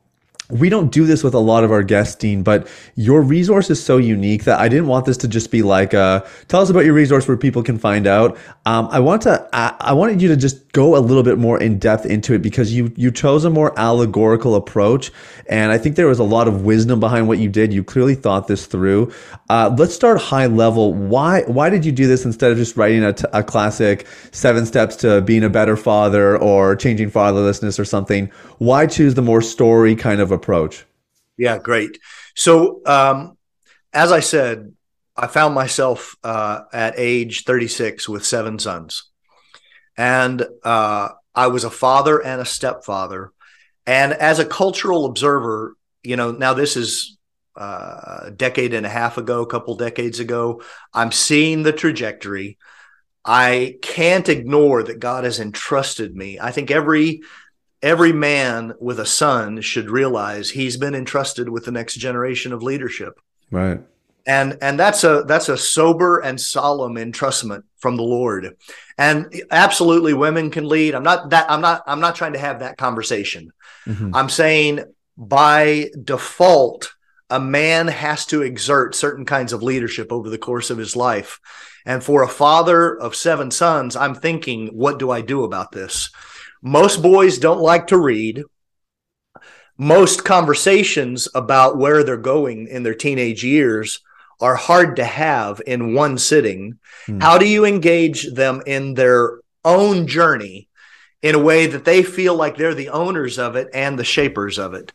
we 0.50 0.70
don't 0.70 0.92
do 0.92 1.06
this 1.06 1.24
with 1.24 1.34
a 1.34 1.40
lot 1.40 1.64
of 1.64 1.72
our 1.72 1.82
guests, 1.82 2.16
Dean, 2.16 2.44
but 2.44 2.68
your 2.96 3.22
resource 3.22 3.70
is 3.70 3.84
so 3.84 3.98
unique 3.98 4.44
that 4.44 4.60
I 4.60 4.70
didn't 4.70 4.88
want 4.88 5.06
this 5.06 5.18
to 5.18 5.28
just 5.28 5.50
be 5.50 5.64
like, 5.64 5.94
uh, 5.94 6.24
tell 6.48 6.62
us 6.62 6.70
about 6.70 6.86
your 6.86 6.94
resource 6.94 7.28
where 7.28 7.38
people 7.38 7.64
can 7.64 7.80
find 7.80 8.06
out. 8.06 8.38
Um, 8.66 8.88
I 8.92 9.00
want 9.00 9.24
to, 9.24 9.48
I, 9.54 9.76
I 9.80 9.94
wanted 9.94 10.22
you 10.22 10.28
to 10.30 10.38
just 10.38 10.72
go 10.72 10.98
a 10.98 11.00
little 11.00 11.24
bit 11.24 11.38
more 11.38 11.60
in 11.60 11.80
depth 11.80 12.06
into 12.06 12.34
it 12.34 12.42
because 12.42 12.74
you 12.74 12.92
you 12.98 13.10
chose 13.10 13.46
a 13.46 13.50
more 13.50 13.74
allegorical 13.80 14.56
approach, 14.56 15.12
and 15.48 15.72
I 15.72 15.78
think 15.78 15.96
there 15.96 16.08
was 16.08 16.20
a 16.20 16.24
lot 16.24 16.48
of 16.48 16.64
wisdom 16.66 17.00
behind 17.00 17.28
what 17.28 17.40
you 17.40 17.50
did. 17.50 17.74
You 17.74 17.84
clearly 17.84 18.14
thought 18.14 18.48
this 18.48 18.66
through. 18.66 19.14
Uh, 19.50 19.74
let's 19.78 19.96
start 19.96 20.20
high 20.20 20.48
level. 20.48 20.94
Why 20.94 21.44
why 21.44 21.70
did 21.70 21.86
you 21.86 21.92
do 21.94 22.08
this 22.08 22.26
instead 22.26 22.52
of 22.52 22.58
just 22.58 22.76
writing 22.76 23.04
a, 23.04 23.14
t- 23.14 23.26
a 23.32 23.42
classic 23.42 24.06
seven 24.32 24.66
steps 24.66 24.98
to 24.98 25.22
being 25.22 25.44
a 25.44 25.50
better 25.50 25.78
father 25.78 26.38
or 26.38 26.76
changing 26.76 27.10
fatherlessness 27.10 27.80
or 27.80 27.86
something? 27.86 28.28
Why 28.58 28.86
choose 28.86 29.16
the 29.16 29.22
more 29.22 29.42
story 29.42 29.96
kind 29.96 30.20
of 30.20 30.32
approach? 30.36 30.86
Yeah, 31.38 31.58
great. 31.58 32.00
So, 32.36 32.82
um, 32.86 33.38
as 33.94 34.12
I 34.12 34.20
said, 34.20 34.74
I 35.18 35.28
found 35.28 35.56
myself 35.56 36.16
uh, 36.24 36.62
at 36.74 36.96
age 36.98 37.46
36 37.46 38.08
with 38.10 38.26
seven 38.26 38.60
sons. 38.60 39.10
And 39.98 40.46
uh, 40.64 41.10
I 41.34 41.48
was 41.48 41.64
a 41.64 41.70
father 41.70 42.22
and 42.22 42.42
a 42.42 42.46
stepfather. 42.46 43.32
And 43.86 44.14
as 44.14 44.40
a 44.40 44.46
cultural 44.46 45.06
observer, 45.06 45.76
you 46.04 46.18
know, 46.18 46.32
now 46.32 46.54
this 46.54 46.76
is 46.76 47.18
uh, 47.56 48.24
a 48.24 48.32
decade 48.32 48.74
and 48.74 48.86
a 48.86 48.90
half 48.90 49.18
ago, 49.18 49.42
a 49.42 49.48
couple 49.48 49.76
decades 49.76 50.20
ago. 50.20 50.62
I'm 50.94 51.12
seeing 51.12 51.64
the 51.64 51.72
trajectory. 51.72 52.58
I 53.24 53.78
can't 53.82 54.28
ignore 54.28 54.84
that 54.84 55.00
God 55.00 55.24
has 55.24 55.40
entrusted 55.40 56.16
me. 56.16 56.40
I 56.40 56.52
think 56.52 56.70
every 56.70 57.22
every 57.86 58.12
man 58.12 58.74
with 58.80 59.00
a 59.00 59.06
son 59.06 59.62
should 59.62 59.92
realize 59.92 60.50
he's 60.50 60.76
been 60.76 60.96
entrusted 60.96 61.48
with 61.48 61.66
the 61.66 61.72
next 61.72 61.96
generation 61.96 62.52
of 62.52 62.64
leadership. 62.64 63.22
Right. 63.52 63.80
And 64.26 64.58
and 64.60 64.80
that's 64.80 65.04
a 65.04 65.24
that's 65.28 65.50
a 65.50 65.58
sober 65.58 66.18
and 66.18 66.42
solemn 66.42 66.96
entrustment 66.96 67.62
from 67.78 67.96
the 67.96 68.04
Lord. 68.04 68.58
And 68.98 69.32
absolutely 69.52 70.16
women 70.16 70.50
can 70.50 70.68
lead. 70.68 70.96
I'm 70.96 71.04
not 71.04 71.30
that 71.30 71.50
I'm 71.50 71.62
not 71.62 71.84
I'm 71.86 72.00
not 72.00 72.16
trying 72.16 72.34
to 72.34 72.40
have 72.40 72.62
that 72.62 72.78
conversation. 72.78 73.52
Mm-hmm. 73.86 74.16
I'm 74.16 74.30
saying 74.30 74.84
by 75.16 75.92
default 76.04 76.92
a 77.30 77.40
man 77.40 77.88
has 77.88 78.26
to 78.28 78.42
exert 78.42 78.96
certain 78.96 79.26
kinds 79.26 79.54
of 79.54 79.62
leadership 79.62 80.12
over 80.12 80.32
the 80.32 80.40
course 80.40 80.72
of 80.72 80.80
his 80.80 80.96
life. 80.96 81.40
And 81.86 82.04
for 82.04 82.24
a 82.24 82.28
father 82.28 82.98
of 82.98 83.16
seven 83.16 83.52
sons, 83.52 83.96
I'm 83.96 84.16
thinking, 84.16 84.70
what 84.70 84.98
do 84.98 85.12
I 85.12 85.22
do 85.22 85.44
about 85.44 85.72
this? 85.72 86.10
Most 86.66 87.04
boys 87.04 87.38
don't 87.38 87.62
like 87.62 87.86
to 87.88 87.98
read. 87.98 88.42
Most 89.78 90.26
conversations 90.26 91.28
about 91.36 91.78
where 91.78 92.04
they're 92.04 92.18
going 92.18 92.68
in 92.68 92.82
their 92.82 92.96
teenage 92.96 93.44
years 93.44 94.00
are 94.42 94.56
hard 94.56 94.96
to 94.96 95.06
have 95.06 95.62
in 95.68 95.94
one 95.94 96.18
sitting. 96.18 96.80
Hmm. 97.06 97.20
How 97.20 97.38
do 97.38 97.48
you 97.48 97.66
engage 97.66 98.34
them 98.34 98.64
in 98.66 98.96
their 98.96 99.42
own 99.64 100.08
journey 100.08 100.68
in 101.22 101.36
a 101.36 101.40
way 101.40 101.68
that 101.68 101.86
they 101.86 102.02
feel 102.02 102.34
like 102.34 102.58
they're 102.58 102.74
the 102.74 102.90
owners 102.90 103.38
of 103.38 103.56
it 103.56 103.70
and 103.72 104.00
the 104.00 104.04
shapers 104.04 104.58
of 104.58 104.74
it? 104.74 104.92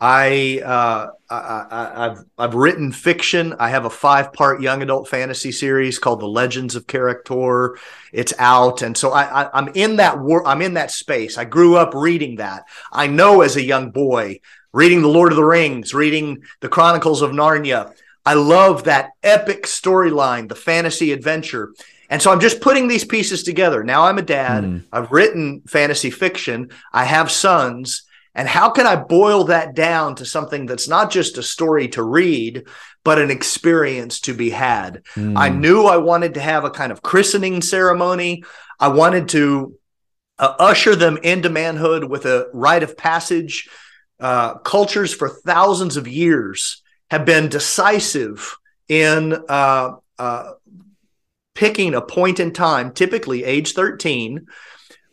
I, 0.00 0.60
uh, 0.62 1.08
I, 1.30 1.94
have 1.96 2.24
I've 2.36 2.54
written 2.54 2.92
fiction. 2.92 3.54
I 3.58 3.70
have 3.70 3.86
a 3.86 3.90
five 3.90 4.32
part 4.32 4.60
young 4.60 4.82
adult 4.82 5.08
fantasy 5.08 5.52
series 5.52 5.98
called 5.98 6.20
The 6.20 6.28
Legends 6.28 6.76
of 6.76 6.86
Character. 6.86 7.78
It's 8.12 8.34
out, 8.38 8.82
and 8.82 8.96
so 8.96 9.12
I, 9.12 9.44
I 9.44 9.58
am 9.58 9.70
in 9.74 9.96
that 9.96 10.18
war. 10.18 10.46
I'm 10.46 10.60
in 10.60 10.74
that 10.74 10.90
space. 10.90 11.38
I 11.38 11.44
grew 11.44 11.76
up 11.76 11.94
reading 11.94 12.36
that. 12.36 12.64
I 12.92 13.06
know 13.06 13.40
as 13.40 13.56
a 13.56 13.62
young 13.62 13.90
boy, 13.90 14.40
reading 14.72 15.00
The 15.00 15.08
Lord 15.08 15.32
of 15.32 15.36
the 15.36 15.44
Rings, 15.44 15.94
reading 15.94 16.42
The 16.60 16.68
Chronicles 16.68 17.22
of 17.22 17.30
Narnia. 17.30 17.94
I 18.26 18.34
love 18.34 18.84
that 18.84 19.12
epic 19.22 19.64
storyline, 19.64 20.48
the 20.48 20.54
fantasy 20.56 21.12
adventure. 21.12 21.72
And 22.10 22.20
so 22.20 22.30
I'm 22.30 22.40
just 22.40 22.60
putting 22.60 22.86
these 22.86 23.04
pieces 23.04 23.42
together. 23.42 23.82
Now 23.82 24.04
I'm 24.04 24.18
a 24.18 24.22
dad. 24.22 24.64
Mm. 24.64 24.84
I've 24.92 25.10
written 25.10 25.62
fantasy 25.66 26.10
fiction. 26.10 26.70
I 26.92 27.04
have 27.04 27.30
sons 27.30 28.05
and 28.36 28.46
how 28.46 28.68
can 28.68 28.86
I 28.86 28.96
boil 28.96 29.44
that 29.44 29.74
down 29.74 30.14
to 30.16 30.26
something 30.26 30.66
that's 30.66 30.88
not 30.88 31.10
just 31.10 31.38
a 31.38 31.42
story 31.42 31.88
to 31.88 32.02
read, 32.02 32.66
but 33.02 33.18
an 33.18 33.30
experience 33.30 34.20
to 34.20 34.34
be 34.34 34.50
had? 34.50 35.02
Mm. 35.14 35.38
I 35.38 35.48
knew 35.48 35.86
I 35.86 35.96
wanted 35.96 36.34
to 36.34 36.40
have 36.40 36.62
a 36.64 36.70
kind 36.70 36.92
of 36.92 37.00
christening 37.00 37.62
ceremony. 37.62 38.44
I 38.78 38.88
wanted 38.88 39.30
to 39.30 39.78
uh, 40.38 40.54
usher 40.58 40.94
them 40.94 41.16
into 41.22 41.48
manhood 41.48 42.04
with 42.04 42.26
a 42.26 42.50
rite 42.52 42.82
of 42.82 42.98
passage. 42.98 43.70
Uh, 44.20 44.58
cultures 44.58 45.14
for 45.14 45.30
thousands 45.30 45.96
of 45.96 46.06
years 46.06 46.82
have 47.10 47.24
been 47.24 47.48
decisive 47.48 48.54
in 48.88 49.34
uh, 49.48 49.92
uh 50.18 50.52
picking 51.54 51.94
a 51.94 52.02
point 52.02 52.38
in 52.38 52.52
time, 52.52 52.92
typically 52.92 53.42
age 53.44 53.72
13, 53.72 54.46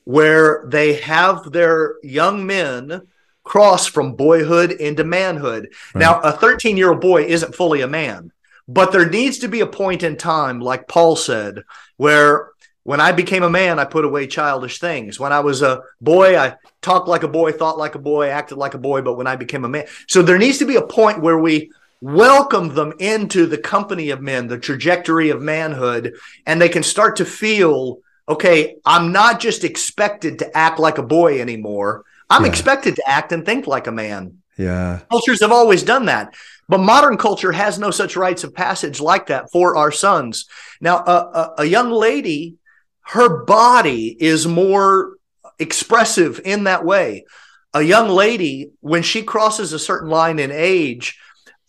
where 0.03 0.65
they 0.67 0.95
have 0.95 1.53
their 1.53 1.95
young 2.03 2.45
men 2.45 3.01
cross 3.43 3.87
from 3.87 4.15
boyhood 4.15 4.71
into 4.71 5.03
manhood. 5.03 5.69
Right. 5.93 6.01
Now, 6.01 6.19
a 6.21 6.31
13 6.31 6.77
year 6.77 6.91
old 6.91 7.01
boy 7.01 7.23
isn't 7.23 7.55
fully 7.55 7.81
a 7.81 7.87
man, 7.87 8.31
but 8.67 8.91
there 8.91 9.09
needs 9.09 9.39
to 9.39 9.47
be 9.47 9.61
a 9.61 9.67
point 9.67 10.03
in 10.03 10.17
time, 10.17 10.59
like 10.59 10.87
Paul 10.87 11.15
said, 11.15 11.63
where 11.97 12.51
when 12.83 12.99
I 12.99 13.11
became 13.13 13.43
a 13.43 13.49
man, 13.49 13.79
I 13.79 13.85
put 13.85 14.05
away 14.05 14.27
childish 14.27 14.79
things. 14.79 15.19
When 15.19 15.31
I 15.31 15.39
was 15.39 15.61
a 15.61 15.81
boy, 16.01 16.37
I 16.37 16.55
talked 16.81 17.07
like 17.07 17.23
a 17.23 17.29
boy, 17.29 17.53
thought 17.53 17.77
like 17.77 17.95
a 17.95 17.99
boy, 17.99 18.27
acted 18.27 18.57
like 18.57 18.73
a 18.73 18.79
boy, 18.79 19.01
but 19.01 19.15
when 19.15 19.27
I 19.27 19.35
became 19.35 19.63
a 19.63 19.69
man. 19.69 19.85
So 20.07 20.21
there 20.21 20.37
needs 20.37 20.57
to 20.59 20.65
be 20.65 20.75
a 20.75 20.85
point 20.85 21.21
where 21.21 21.37
we 21.37 21.71
welcome 22.01 22.75
them 22.75 22.93
into 22.99 23.45
the 23.45 23.57
company 23.57 24.09
of 24.09 24.21
men, 24.21 24.47
the 24.47 24.57
trajectory 24.57 25.29
of 25.29 25.41
manhood, 25.41 26.15
and 26.45 26.61
they 26.61 26.67
can 26.67 26.83
start 26.83 27.17
to 27.17 27.25
feel 27.25 27.99
okay, 28.27 28.77
I'm 28.85 29.11
not 29.11 29.41
just 29.41 29.65
expected 29.65 30.39
to 30.39 30.57
act 30.57 30.79
like 30.79 30.97
a 30.97 31.03
boy 31.03 31.41
anymore. 31.41 32.05
I'm 32.33 32.43
yeah. 32.43 32.49
expected 32.49 32.95
to 32.95 33.07
act 33.07 33.31
and 33.31 33.45
think 33.45 33.67
like 33.67 33.85
a 33.85 33.91
man. 33.91 34.39
Yeah. 34.57 35.01
Cultures 35.09 35.41
have 35.41 35.51
always 35.51 35.83
done 35.83 36.05
that. 36.05 36.33
But 36.67 36.79
modern 36.79 37.17
culture 37.17 37.51
has 37.51 37.77
no 37.77 37.91
such 37.91 38.15
rites 38.15 38.43
of 38.43 38.55
passage 38.55 38.99
like 38.99 39.27
that 39.27 39.51
for 39.51 39.75
our 39.75 39.91
sons. 39.91 40.45
Now, 40.81 40.97
a, 40.97 41.11
a, 41.11 41.53
a 41.59 41.65
young 41.65 41.91
lady, 41.91 42.55
her 43.01 43.43
body 43.43 44.15
is 44.19 44.47
more 44.47 45.17
expressive 45.59 46.41
in 46.43 46.63
that 46.63 46.83
way. 46.83 47.25
A 47.73 47.81
young 47.81 48.09
lady, 48.09 48.71
when 48.79 49.03
she 49.03 49.21
crosses 49.23 49.73
a 49.73 49.79
certain 49.79 50.09
line 50.09 50.39
in 50.39 50.51
age, 50.51 51.19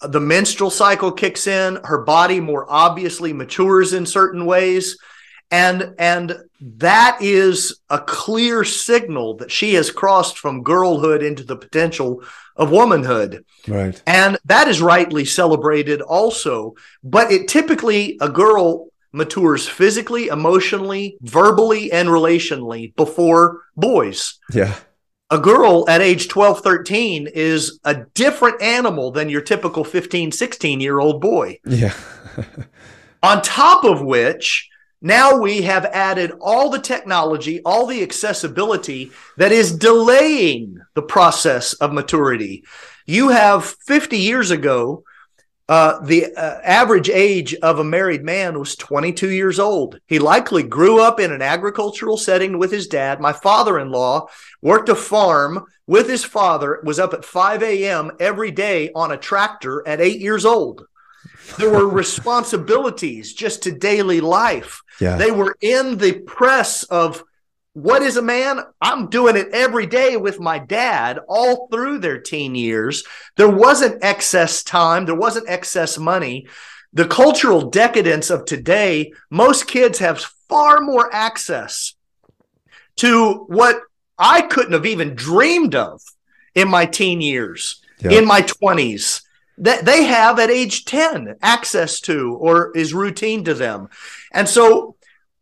the 0.01 0.21
menstrual 0.21 0.71
cycle 0.71 1.13
kicks 1.13 1.47
in, 1.47 1.81
her 1.85 2.05
body 2.05 2.41
more 2.41 2.67
obviously 2.71 3.33
matures 3.33 3.93
in 3.93 4.07
certain 4.07 4.47
ways 4.47 4.97
and 5.55 5.95
and 5.99 6.37
that 6.61 7.19
is 7.21 7.79
a 7.89 8.01
clear 8.01 8.65
signal 8.65 9.37
that 9.37 9.53
she 9.53 9.75
has 9.75 9.91
crossed 9.91 10.37
from 10.37 10.65
girlhood 10.65 11.23
into 11.23 11.45
the 11.45 11.57
potential 11.57 12.25
of 12.57 12.71
womanhood. 12.71 13.45
Right. 13.69 14.01
And 14.07 14.39
that 14.47 14.67
is 14.67 14.81
rightly 14.81 15.25
celebrated 15.25 16.01
also 16.01 16.75
but 17.05 17.31
it 17.31 17.47
typically 17.47 18.19
a 18.21 18.29
girl 18.29 18.89
matures 19.13 19.69
physically 19.69 20.27
emotionally 20.27 21.17
verbally 21.21 21.93
and 21.93 22.09
relationally 22.09 22.95
before 22.97 23.63
boys. 23.77 24.41
Yeah. 24.53 24.75
A 25.31 25.39
girl 25.39 25.89
at 25.89 26.01
age 26.01 26.27
12 26.29 26.63
13 26.63 27.29
is 27.33 27.79
a 27.85 27.95
different 28.15 28.61
animal 28.61 29.13
than 29.13 29.29
your 29.29 29.41
typical 29.41 29.85
15 29.85 30.33
16 30.33 30.81
year 30.81 30.99
old 30.99 31.21
boy. 31.21 31.61
Yeah. 31.65 31.95
On 33.23 33.41
top 33.41 33.85
of 33.85 34.03
which 34.03 34.69
now 35.05 35.37
we 35.37 35.61
have 35.63 35.85
added 35.85 36.33
all 36.41 36.71
the 36.71 36.79
technology, 36.79 37.61
all 37.63 37.85
the 37.85 38.03
accessibility 38.03 39.13
that 39.37 39.53
is 39.53 39.77
delaying 39.77 40.79
the 40.95 41.03
process 41.03 41.75
of 41.75 41.93
maturity. 41.93 42.65
You 43.05 43.29
have 43.29 43.67
50 43.87 44.17
years 44.17 44.51
ago, 44.51 45.05
uh, 45.69 46.01
the 46.01 46.35
uh, 46.35 46.61
average 46.65 47.11
age 47.11 47.55
of 47.57 47.79
a 47.79 47.85
married 47.85 48.25
man 48.25 48.59
was 48.59 48.77
22 48.77 49.31
years 49.31 49.59
old. 49.59 50.01
He 50.07 50.19
likely 50.19 50.63
grew 50.63 51.03
up 51.03 51.21
in 51.21 51.33
an 51.33 51.43
agricultural 51.43 52.17
setting 52.17 52.59
with 52.59 52.73
his 52.73 52.87
dad. 52.87 53.21
My 53.21 53.35
father 53.35 53.79
in 53.79 53.91
law 53.91 54.29
worked 54.63 54.89
a 54.89 54.95
farm 54.95 55.67
with 55.87 56.09
his 56.09 56.25
father, 56.25 56.81
was 56.83 56.99
up 56.99 57.13
at 57.13 57.27
5 57.27 57.63
a.m. 57.63 58.11
every 58.21 58.51
day 58.51 58.91
on 58.95 59.13
a 59.13 59.19
tractor 59.19 59.87
at 59.87 60.01
eight 60.01 60.21
years 60.21 60.47
old. 60.47 60.87
There 61.59 61.71
were 61.71 61.89
responsibilities 61.89 63.33
just 63.33 63.63
to 63.65 63.73
daily 63.73 64.21
life. 64.21 64.83
Yeah. 65.01 65.17
They 65.17 65.31
were 65.31 65.57
in 65.61 65.99
the 65.99 66.21
press 66.21 66.85
of 66.85 67.23
what 67.75 68.03
is 68.03 68.17
a 68.17 68.23
man? 68.23 68.61
I'm 68.81 69.09
doing 69.09 69.37
it 69.37 69.49
every 69.53 69.87
day 69.87 70.17
with 70.17 70.39
my 70.39 70.59
dad 70.59 71.19
all 71.29 71.67
through 71.69 71.99
their 71.99 72.21
teen 72.21 72.55
years. 72.55 73.05
There 73.37 73.51
wasn't 73.51 74.03
excess 74.03 74.63
time, 74.63 75.07
there 75.07 75.15
wasn't 75.17 75.49
excess 75.49 75.99
money. 75.99 76.47
The 76.93 77.09
cultural 77.09 77.71
decadence 77.71 78.31
of 78.31 78.45
today, 78.45 79.13
most 79.29 79.67
kids 79.67 79.99
have 79.99 80.21
far 80.49 80.81
more 80.81 81.13
access 81.13 81.95
to 82.97 83.45
what 83.49 83.81
I 84.17 84.43
couldn't 84.43 84.75
have 84.75 84.87
even 84.87 85.17
dreamed 85.17 85.75
of 85.75 86.01
in 86.55 86.69
my 86.69 86.87
teen 86.87 87.21
years, 87.21 87.83
in 88.01 88.25
my 88.25 88.43
20s 88.43 89.24
that 89.59 89.85
they 89.85 90.05
have 90.05 90.39
at 90.39 90.51
age 90.51 90.85
10 90.85 91.37
access 91.43 92.01
to 92.01 92.35
or 92.35 92.77
is 92.77 92.93
routine 92.93 93.45
to 93.45 93.55
them. 93.55 93.89
And 94.33 94.49
so 94.49 94.97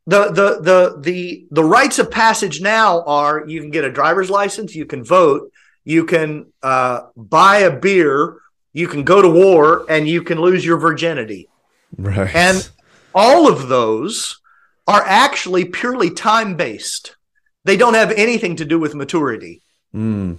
the 0.06 0.30
the 0.30 0.60
the 0.60 0.96
the 1.00 1.46
the 1.50 1.64
rites 1.64 1.98
of 1.98 2.10
passage 2.10 2.60
now 2.60 3.02
are 3.04 3.46
you 3.46 3.60
can 3.60 3.70
get 3.70 3.84
a 3.84 3.92
driver's 3.92 4.30
license, 4.30 4.74
you 4.74 4.84
can 4.84 5.04
vote, 5.04 5.52
you 5.84 6.04
can 6.04 6.46
uh, 6.62 7.02
buy 7.16 7.58
a 7.58 7.70
beer, 7.70 8.38
you 8.72 8.88
can 8.88 9.04
go 9.04 9.22
to 9.22 9.28
war, 9.28 9.86
and 9.88 10.08
you 10.08 10.22
can 10.22 10.40
lose 10.40 10.64
your 10.64 10.78
virginity. 10.78 11.48
Right. 11.96 12.34
And 12.34 12.68
all 13.14 13.48
of 13.48 13.68
those 13.68 14.40
are 14.86 15.02
actually 15.04 15.66
purely 15.66 16.10
time 16.10 16.56
based. 16.56 17.16
They 17.64 17.76
don't 17.76 17.94
have 17.94 18.10
anything 18.12 18.56
to 18.56 18.64
do 18.64 18.80
with 18.80 18.94
maturity. 18.94 19.62
Mm. 19.94 20.38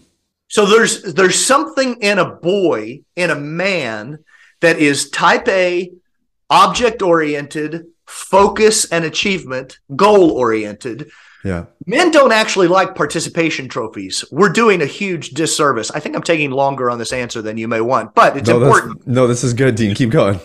So 0.53 0.67
there's 0.67 1.01
there's 1.01 1.43
something 1.43 1.95
in 1.99 2.19
a 2.19 2.35
boy, 2.35 3.01
in 3.15 3.31
a 3.31 3.35
man 3.35 4.19
that 4.61 4.77
is 4.77 5.09
type 5.09 5.47
A, 5.47 5.91
object 6.47 7.01
oriented, 7.01 7.87
focus 8.05 8.85
and 8.91 9.03
achievement, 9.03 9.79
goal 9.95 10.29
oriented. 10.29 11.09
Yeah. 11.43 11.65
Men 11.87 12.11
don't 12.11 12.31
actually 12.31 12.67
like 12.67 12.93
participation 12.93 13.67
trophies. 13.67 14.23
We're 14.31 14.51
doing 14.51 14.83
a 14.83 14.85
huge 14.85 15.31
disservice. 15.31 15.89
I 15.89 15.99
think 15.99 16.15
I'm 16.15 16.21
taking 16.21 16.51
longer 16.51 16.91
on 16.91 16.99
this 16.99 17.13
answer 17.13 17.41
than 17.41 17.57
you 17.57 17.67
may 17.67 17.81
want, 17.81 18.13
but 18.13 18.37
it's 18.37 18.47
no, 18.47 18.61
important. 18.61 19.07
No, 19.07 19.25
this 19.25 19.43
is 19.43 19.55
good, 19.55 19.73
Dean. 19.73 19.95
Keep 19.95 20.11
going. 20.11 20.39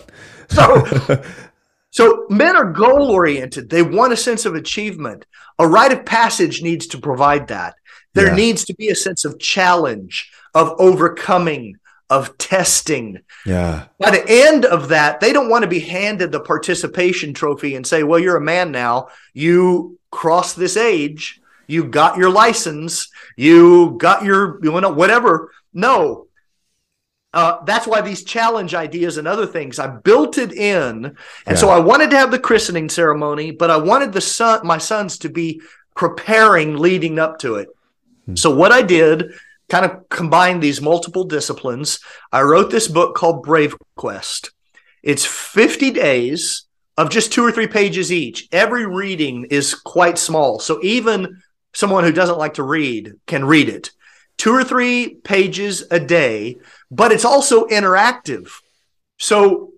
So, 0.49 1.21
so 1.91 2.25
men 2.31 2.55
are 2.55 2.73
goal 2.73 3.11
oriented. 3.11 3.69
They 3.69 3.83
want 3.83 4.13
a 4.13 4.17
sense 4.17 4.47
of 4.47 4.55
achievement. 4.55 5.27
A 5.59 5.67
rite 5.67 5.91
of 5.91 6.03
passage 6.03 6.63
needs 6.63 6.87
to 6.87 6.97
provide 6.97 7.49
that. 7.49 7.75
There 8.13 8.27
Yeah. 8.27 8.35
needs 8.35 8.65
to 8.65 8.73
be 8.73 8.89
a 8.89 8.95
sense 8.95 9.25
of 9.25 9.39
challenge, 9.39 10.31
of 10.53 10.73
overcoming, 10.79 11.75
of 12.09 12.37
testing. 12.37 13.19
Yeah. 13.45 13.85
By 13.99 14.11
the 14.11 14.25
end 14.27 14.65
of 14.65 14.89
that, 14.89 15.19
they 15.19 15.31
don't 15.31 15.49
want 15.49 15.61
to 15.61 15.67
be 15.69 15.79
handed 15.79 16.31
the 16.31 16.39
participation 16.39 17.33
trophy 17.33 17.75
and 17.75 17.85
say, 17.85 18.01
well, 18.03 18.19
you're 18.19 18.37
a 18.37 18.41
man 18.41 18.71
now. 18.71 19.09
You 19.33 19.99
crossed 20.09 20.57
this 20.57 20.75
age. 20.75 21.39
You 21.67 21.83
got 21.83 22.17
your 22.17 22.31
license. 22.31 23.09
You 23.37 23.95
got 23.99 24.23
your, 24.23 24.59
you 24.63 24.81
know, 24.81 24.89
whatever. 24.89 25.51
No. 25.71 26.25
Uh, 27.31 27.63
that's 27.63 27.85
why 27.85 28.01
these 28.01 28.23
challenge 28.23 28.73
ideas 28.73 29.17
and 29.17 29.27
other 29.27 29.45
things, 29.45 29.77
I 29.77 29.85
built 29.85 30.39
it 30.39 30.51
in. 30.51 31.15
And 31.45 31.59
so 31.59 31.69
I 31.69 31.77
wanted 31.77 32.09
to 32.09 32.17
have 32.17 32.31
the 32.31 32.39
christening 32.39 32.89
ceremony, 32.89 33.51
but 33.51 33.69
I 33.69 33.77
wanted 33.77 34.13
the 34.13 34.21
son, 34.21 34.65
my 34.65 34.79
sons 34.79 35.19
to 35.19 35.29
be 35.29 35.61
preparing 35.95 36.77
leading 36.77 37.19
up 37.19 37.37
to 37.39 37.55
it. 37.55 37.69
Hmm. 38.29 38.35
So 38.35 38.53
what 38.53 38.71
I 38.71 38.81
did 38.81 39.31
kind 39.69 39.85
of 39.85 40.09
combined 40.09 40.61
these 40.61 40.81
multiple 40.81 41.23
disciplines. 41.23 41.99
I 42.31 42.41
wrote 42.41 42.71
this 42.71 42.87
book 42.87 43.15
called 43.15 43.43
Brave 43.43 43.75
Quest. 43.95 44.51
It's 45.03 45.25
50 45.25 45.91
days 45.91 46.65
of 46.97 47.09
just 47.09 47.31
two 47.31 47.45
or 47.45 47.51
three 47.51 47.67
pages 47.67 48.11
each. 48.11 48.47
Every 48.51 48.85
reading 48.85 49.45
is 49.49 49.73
quite 49.73 50.17
small. 50.17 50.59
So 50.59 50.79
even 50.83 51.41
someone 51.73 52.03
who 52.03 52.11
doesn't 52.11 52.37
like 52.37 52.55
to 52.55 52.63
read 52.63 53.13
can 53.25 53.45
read 53.45 53.69
it. 53.69 53.91
Two 54.37 54.53
or 54.53 54.63
three 54.63 55.15
pages 55.15 55.83
a 55.91 55.99
day, 55.99 56.57
but 56.89 57.11
it's 57.11 57.25
also 57.25 57.67
interactive. 57.67 58.51
So 59.17 59.73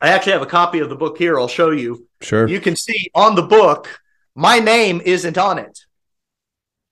I 0.00 0.08
actually 0.08 0.32
have 0.32 0.42
a 0.42 0.46
copy 0.46 0.78
of 0.80 0.88
the 0.88 0.96
book 0.96 1.18
here. 1.18 1.38
I'll 1.38 1.48
show 1.48 1.70
you. 1.70 2.06
Sure. 2.20 2.48
You 2.48 2.60
can 2.60 2.76
see 2.76 3.10
on 3.14 3.34
the 3.34 3.42
book, 3.42 4.00
my 4.34 4.58
name 4.58 5.00
isn't 5.04 5.36
on 5.36 5.58
it. 5.58 5.83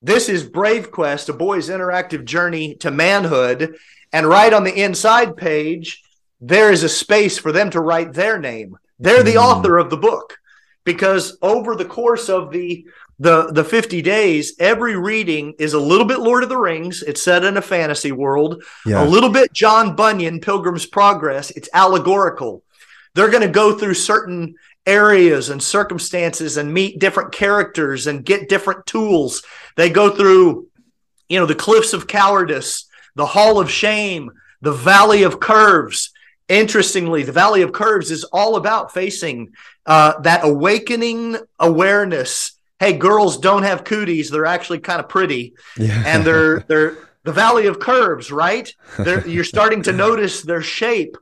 This 0.03 0.29
is 0.29 0.43
Brave 0.45 0.91
Quest, 0.91 1.29
a 1.29 1.33
boy's 1.33 1.69
interactive 1.69 2.25
journey 2.25 2.75
to 2.77 2.91
manhood. 2.91 3.77
And 4.13 4.27
right 4.27 4.53
on 4.53 4.65
the 4.65 4.83
inside 4.83 5.37
page, 5.37 6.03
there 6.41 6.73
is 6.73 6.83
a 6.83 6.89
space 6.89 7.39
for 7.39 7.53
them 7.53 7.71
to 7.71 7.81
write 7.81 8.13
their 8.13 8.39
name. 8.39 8.77
They're 8.99 9.23
the 9.23 9.35
Mm. 9.35 9.43
author 9.45 9.79
of 9.79 9.91
the 9.91 9.97
book 9.97 10.39
because 10.85 11.39
over 11.41 11.77
the 11.77 11.85
course 11.85 12.29
of 12.29 12.51
the 12.51 12.85
the 13.21 13.53
the 13.53 13.63
50 13.63 14.03
days 14.03 14.55
every 14.59 14.97
reading 14.97 15.55
is 15.59 15.75
a 15.75 15.79
little 15.79 16.07
bit 16.07 16.19
lord 16.19 16.43
of 16.43 16.49
the 16.49 16.57
rings 16.57 17.03
it's 17.03 17.23
set 17.23 17.45
in 17.45 17.57
a 17.57 17.63
fantasy 17.63 18.11
world 18.11 18.61
yeah. 18.85 19.05
a 19.05 19.07
little 19.07 19.29
bit 19.31 19.53
John 19.53 19.95
Bunyan, 19.95 20.41
Pilgrim's 20.41 20.87
Progress. 20.87 21.51
It's 21.53 21.69
allegorical. 21.75 22.65
They're 23.15 23.31
going 23.31 23.47
to 23.47 23.49
go 23.49 23.79
through 23.79 23.95
certain 23.95 24.55
areas 24.87 25.51
and 25.51 25.63
circumstances 25.63 26.57
and 26.57 26.75
meet 26.75 26.99
different 26.99 27.31
characters 27.33 28.09
and 28.09 28.25
get 28.25 28.49
different 28.49 28.85
tools. 28.87 29.43
They 29.77 29.91
go 29.91 30.11
through, 30.11 30.69
you 31.29 31.39
know, 31.39 31.47
the 31.47 31.55
cliffs 31.55 31.93
of 31.93 32.07
cowardice, 32.07 32.87
the 33.15 33.27
hall 33.27 33.61
of 33.61 33.71
shame, 33.71 34.31
the 34.61 34.73
valley 34.73 35.23
of 35.23 35.41
curves. 35.41 36.11
Interestingly, 36.49 37.23
the 37.23 37.33
valley 37.33 37.63
of 37.63 37.73
curves 37.73 38.11
is 38.11 38.25
all 38.25 38.57
about 38.57 38.93
facing 38.93 39.53
uh, 39.87 40.21
that 40.21 40.45
awakening 40.45 41.37
awareness. 41.59 42.53
Hey, 42.79 42.93
girls 42.93 43.39
don't 43.39 43.63
have 43.63 43.85
cooties; 43.85 44.31
they're 44.31 44.47
actually 44.47 44.81
kind 44.81 45.01
of 45.01 45.09
pretty 45.09 45.55
yeah. 45.77 46.03
and 46.07 46.25
they're 46.25 46.61
they're 46.69 46.97
the 47.25 47.33
valley 47.33 47.67
of 47.67 47.79
curves, 47.79 48.33
right? 48.33 48.75
They're, 48.99 49.27
you're 49.27 49.45
starting 49.45 49.83
to 49.85 49.93
notice 50.07 50.43
their 50.43 50.63
shape. 50.63 51.17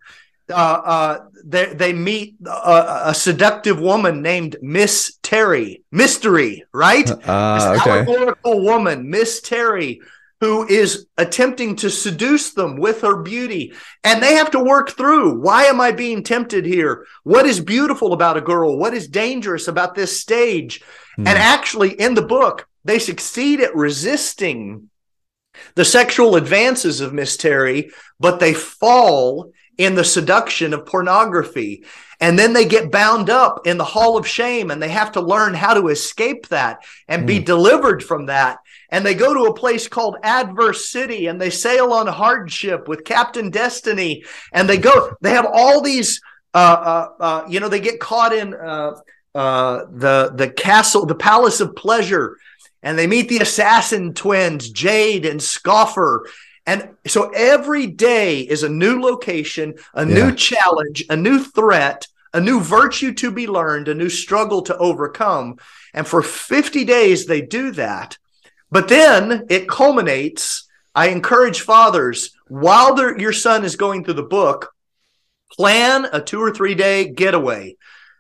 Uh, 0.51 0.55
uh, 0.85 1.19
they 1.45 1.73
they 1.75 1.93
meet 1.93 2.37
a, 2.47 3.03
a 3.07 3.15
seductive 3.15 3.81
woman 3.81 4.23
named 4.23 4.57
Miss 4.61 5.19
Terry, 5.23 5.83
Mystery, 5.91 6.65
right? 6.73 7.11
Ah, 7.27 7.73
this 7.73 7.81
okay. 7.81 7.91
allegorical 7.91 8.63
woman, 8.63 9.09
Miss 9.11 9.41
Terry, 9.41 10.01
who 10.41 10.67
is 10.67 11.07
attempting 11.19 11.77
to 11.77 11.91
seduce 11.91 12.53
them 12.55 12.77
with 12.77 13.03
her 13.03 13.23
beauty. 13.23 13.75
And 14.05 14.23
they 14.23 14.35
have 14.35 14.51
to 14.53 14.59
work 14.59 14.91
through 14.91 15.41
why 15.41 15.65
am 15.65 15.81
I 15.81 15.93
being 15.93 16.23
tempted 16.23 16.65
here? 16.65 17.07
What 17.25 17.47
is 17.47 17.61
beautiful 17.61 18.13
about 18.13 18.39
a 18.39 18.43
girl? 18.43 18.77
What 18.77 18.95
is 18.95 19.09
dangerous 19.09 19.69
about 19.69 19.95
this 19.95 20.19
stage? 20.19 20.83
Hmm. 21.17 21.27
And 21.27 21.39
actually, 21.39 21.93
in 21.93 22.15
the 22.15 22.23
book, 22.23 22.67
they 22.85 22.99
succeed 22.99 23.61
at 23.61 23.77
resisting 23.77 24.89
the 25.75 25.85
sexual 25.85 26.37
advances 26.37 27.01
of 27.01 27.13
Miss 27.13 27.37
Terry, 27.37 27.91
but 28.19 28.41
they 28.41 28.55
fall 28.55 29.53
in 29.81 29.95
the 29.95 30.05
seduction 30.05 30.75
of 30.75 30.85
pornography. 30.85 31.85
And 32.21 32.39
then 32.39 32.53
they 32.53 32.67
get 32.67 32.93
bound 32.93 33.31
up 33.31 33.67
in 33.67 33.79
the 33.79 33.85
hall 33.85 34.19
of 34.19 34.29
shame 34.29 34.71
and 34.71 34.81
they 34.81 34.91
have 34.91 35.13
to 35.13 35.23
learn 35.23 35.55
how 35.55 35.73
to 35.73 35.89
escape 35.89 36.49
that 36.49 36.85
and 37.09 37.27
be 37.27 37.39
delivered 37.39 38.05
from 38.05 38.27
that. 38.27 38.59
And 38.91 39.07
they 39.07 39.15
go 39.15 39.33
to 39.33 39.51
a 39.51 39.55
place 39.55 39.89
called 39.89 40.19
Adverse 40.23 40.91
City 40.91 41.29
and 41.29 41.41
they 41.41 41.49
sail 41.49 41.95
on 41.95 42.07
hardship 42.07 42.89
with 42.89 43.05
Captain 43.05 43.49
Destiny. 43.49 44.23
And 44.53 44.69
they 44.69 44.77
go, 44.77 45.17
they 45.23 45.31
have 45.31 45.47
all 45.51 45.81
these, 45.81 46.21
uh, 46.53 46.59
uh, 46.59 47.09
uh, 47.19 47.45
you 47.49 47.59
know, 47.59 47.71
they 47.71 47.81
get 47.81 48.01
caught 48.01 48.35
in 48.35 48.53
uh, 48.53 48.93
uh, 49.35 49.85
the, 49.91 50.35
the 50.35 50.51
castle, 50.51 51.07
the 51.07 51.15
palace 51.15 51.61
of 51.61 51.75
pleasure. 51.75 52.37
And 52.83 52.99
they 52.99 53.07
meet 53.07 53.31
the 53.31 53.39
assassin 53.39 54.13
twins, 54.13 54.69
Jade 54.69 55.25
and 55.25 55.43
Scoffer. 55.43 56.27
And 56.67 56.91
so 57.07 57.31
every 57.31 57.87
day 57.87 58.41
is 58.41 58.63
a 58.63 58.69
new 58.69 59.01
location, 59.01 59.75
a 59.95 60.07
Yeah. 60.07 60.15
new 60.15 60.35
challenge, 60.35 61.05
a 61.09 61.17
new 61.17 61.43
threat, 61.43 62.07
a 62.33 62.41
new 62.41 62.61
virtue 62.61 63.13
to 63.15 63.31
be 63.31 63.47
learned, 63.47 63.89
a 63.89 63.95
new 63.95 64.09
struggle 64.09 64.63
to 64.63 64.77
overcome. 64.77 65.57
And 65.95 66.07
for 66.07 66.23
50 66.23 66.85
days, 66.85 67.27
they 67.27 67.41
do 67.41 67.73
that. 67.73 68.19
But 68.71 68.89
then 68.89 69.47
it 69.49 69.69
culminates. 69.69 70.69
I 70.95 71.09
encourage 71.09 71.61
fathers, 71.61 72.31
while 72.49 72.95
their- 72.95 73.19
your 73.19 73.33
son 73.33 73.65
is 73.65 73.77
going 73.77 74.05
through 74.05 74.15
the 74.15 74.23
book, 74.23 74.73
plan 75.53 76.07
a 76.13 76.21
two 76.21 76.41
or 76.41 76.53
three 76.53 76.75
day 76.75 77.05
getaway. 77.05 77.77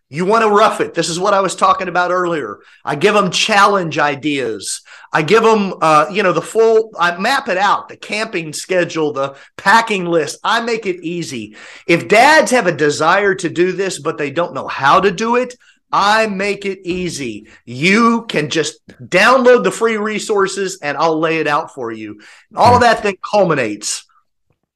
You 0.08 0.24
want 0.24 0.42
to 0.42 0.50
rough 0.50 0.80
it. 0.80 0.94
This 0.94 1.08
is 1.08 1.20
what 1.20 1.34
I 1.34 1.40
was 1.40 1.54
talking 1.54 1.86
about 1.86 2.10
earlier. 2.10 2.58
I 2.84 2.96
give 2.96 3.14
them 3.14 3.30
challenge 3.30 3.96
ideas. 3.96 4.82
I 5.12 5.22
give 5.22 5.42
them, 5.42 5.74
uh, 5.80 6.06
you 6.12 6.22
know, 6.22 6.32
the 6.32 6.42
full, 6.42 6.92
I 6.98 7.16
map 7.18 7.48
it 7.48 7.58
out, 7.58 7.88
the 7.88 7.96
camping 7.96 8.52
schedule, 8.52 9.12
the 9.12 9.36
packing 9.56 10.04
list. 10.04 10.38
I 10.44 10.60
make 10.60 10.86
it 10.86 11.04
easy. 11.04 11.56
If 11.86 12.08
dads 12.08 12.52
have 12.52 12.66
a 12.66 12.72
desire 12.72 13.34
to 13.34 13.48
do 13.48 13.72
this, 13.72 13.98
but 13.98 14.18
they 14.18 14.30
don't 14.30 14.54
know 14.54 14.68
how 14.68 15.00
to 15.00 15.10
do 15.10 15.36
it, 15.36 15.56
I 15.92 16.28
make 16.28 16.64
it 16.64 16.86
easy. 16.86 17.48
You 17.64 18.24
can 18.28 18.48
just 18.48 18.86
download 18.88 19.64
the 19.64 19.72
free 19.72 19.96
resources 19.96 20.78
and 20.80 20.96
I'll 20.96 21.18
lay 21.18 21.38
it 21.38 21.48
out 21.48 21.74
for 21.74 21.90
you. 21.90 22.20
All 22.54 22.76
of 22.76 22.82
that 22.82 23.02
then 23.02 23.16
culminates 23.28 24.06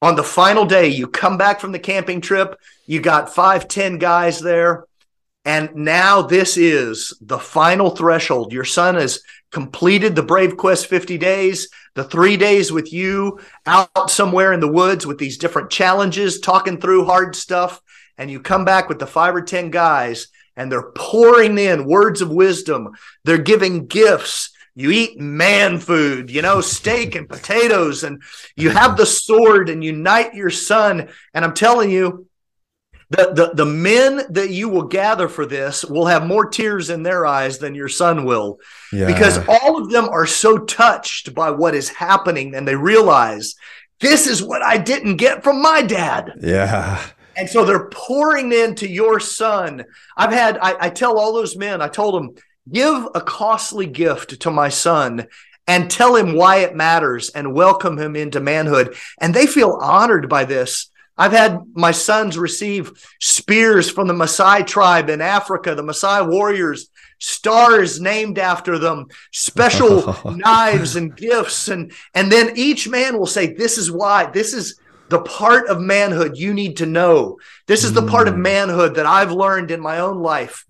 on 0.03 0.17
the 0.17 0.25
final 0.25 0.65
day. 0.65 0.89
You 0.89 1.07
come 1.07 1.39
back 1.39 1.61
from 1.61 1.71
the 1.71 1.79
camping 1.79 2.21
trip, 2.21 2.59
you 2.87 3.01
got 3.01 3.35
five, 3.35 3.69
ten 3.69 3.99
guys 3.99 4.41
there. 4.41 4.87
And 5.45 5.75
now 5.75 6.23
this 6.23 6.57
is 6.57 7.17
the 7.21 7.39
final 7.39 7.91
threshold. 7.91 8.53
Your 8.53 8.65
son 8.65 8.95
has 8.95 9.21
completed 9.51 10.17
the 10.17 10.23
Brave 10.23 10.57
Quest 10.57 10.87
50 10.87 11.19
days, 11.19 11.69
the 11.95 12.05
three 12.05 12.37
days 12.37 12.73
with 12.73 12.93
you 12.93 13.39
out 13.67 14.11
somewhere 14.11 14.53
in 14.53 14.61
the 14.61 14.73
woods 14.73 15.07
with 15.07 15.19
these 15.19 15.39
different 15.39 15.71
challenges, 15.71 16.41
talking 16.41 16.81
through 16.81 17.05
hard 17.05 17.37
stuff. 17.37 17.81
And 18.17 18.31
you 18.31 18.41
come 18.41 18.65
back 18.65 18.89
with 18.89 18.99
the 18.99 19.07
five 19.07 19.35
or 19.35 19.43
10 19.43 19.71
guys 19.71 20.29
and 20.57 20.71
they're 20.71 20.93
pouring 20.93 21.59
in 21.59 21.87
words 21.87 22.21
of 22.21 22.31
wisdom. 22.31 22.93
They're 23.25 23.39
giving 23.39 23.87
gifts. 23.87 24.51
You 24.75 24.91
eat 24.91 25.21
man 25.21 25.79
food, 25.79 26.31
you 26.31 26.43
know, 26.43 26.61
steak 26.61 27.15
and 27.15 27.29
potatoes, 27.29 28.03
and 28.03 28.23
you 28.57 28.71
have 28.71 28.97
the 28.97 29.07
sword 29.07 29.69
and 29.69 29.85
unite 29.85 30.35
your 30.35 30.51
son. 30.51 31.09
And 31.33 31.45
I'm 31.45 31.55
telling 31.55 31.91
you, 31.91 32.27
the, 33.11 33.33
the, 33.35 33.51
the 33.55 33.67
men 33.67 34.23
that 34.31 34.51
you 34.51 34.69
will 34.69 34.85
gather 34.85 35.29
for 35.29 35.47
this 35.47 35.85
will 35.85 36.07
have 36.07 36.27
more 36.27 36.47
tears 36.49 36.91
in 36.91 37.03
their 37.03 37.27
eyes 37.27 37.59
than 37.59 37.75
your 37.75 37.89
son 37.89 38.25
will 38.25 38.59
Yeah. 38.93 39.07
because 39.07 39.39
all 39.49 39.81
of 39.81 39.91
them 39.91 40.09
are 40.09 40.27
so 40.27 40.59
touched 40.59 41.35
by 41.35 41.51
what 41.51 41.75
is 41.75 41.89
happening 41.91 42.55
and 42.55 42.67
they 42.67 42.77
realize 42.77 43.55
this 44.01 44.27
is 44.27 44.43
what 44.43 44.63
I 44.63 44.77
didn't 44.79 45.17
get 45.17 45.45
from 45.45 45.63
my 45.63 45.83
dad. 45.83 46.33
yeah. 46.41 47.01
And 47.37 47.51
so 47.51 47.65
they're 47.65 47.89
pouring 47.89 48.53
into 48.53 48.89
your 48.89 49.19
son. 49.19 49.85
I've 50.17 50.33
had, 50.33 50.57
I, 50.59 50.87
I 50.87 50.89
tell 50.91 51.19
all 51.19 51.33
those 51.33 51.57
men, 51.57 51.83
I 51.83 51.89
told 51.89 52.15
them, 52.15 52.37
give 52.71 53.09
a 53.15 53.21
costly 53.21 53.87
gift 53.87 54.39
to 54.43 54.51
my 54.53 54.69
son 54.69 55.27
and 55.67 55.91
tell 55.91 56.15
him 56.15 56.37
why 56.37 56.59
it 56.59 56.77
matters 56.77 57.31
and 57.31 57.53
welcome 57.53 57.99
him 57.99 58.15
into 58.15 58.39
manhood. 58.39 58.95
And 59.21 59.35
they 59.35 59.47
feel 59.47 59.73
honored 59.83 60.29
by 60.29 60.45
this. 60.45 60.91
I've 61.17 61.33
had 61.33 61.61
my 61.75 61.93
sons 61.93 62.37
receive 62.37 62.93
spears 63.21 63.91
from 63.91 64.09
the 64.09 64.15
Maasai 64.15 64.67
tribe 64.67 65.09
in 65.11 65.21
Africa, 65.21 65.75
the 65.75 65.83
Maasai 65.83 66.29
warriors, 66.29 66.89
stars 67.19 68.01
named 68.01 68.39
after 68.39 68.79
them, 68.79 69.07
special 69.33 70.17
knives 70.37 70.97
and 70.97 71.17
gifts. 71.17 71.69
And, 71.69 71.93
and 72.15 72.31
then 72.31 72.53
each 72.57 72.89
man 72.89 73.19
will 73.19 73.27
say, 73.27 73.53
This 73.53 73.79
is 73.79 73.91
why, 73.91 74.27
this 74.27 74.53
is 74.53 74.81
the 75.09 75.21
part 75.21 75.69
of 75.69 75.81
manhood 75.81 76.37
you 76.37 76.53
need 76.53 76.79
to 76.79 76.87
know. 76.87 77.39
This 77.67 77.85
is 77.85 77.93
the 77.93 78.07
part 78.07 78.29
of 78.29 78.35
mm. 78.35 78.43
manhood 78.43 78.97
that 78.97 79.07
I've 79.07 79.33
learned 79.33 79.71
in 79.71 79.81
my 79.81 80.01
own 80.01 80.21
life. 80.21 80.65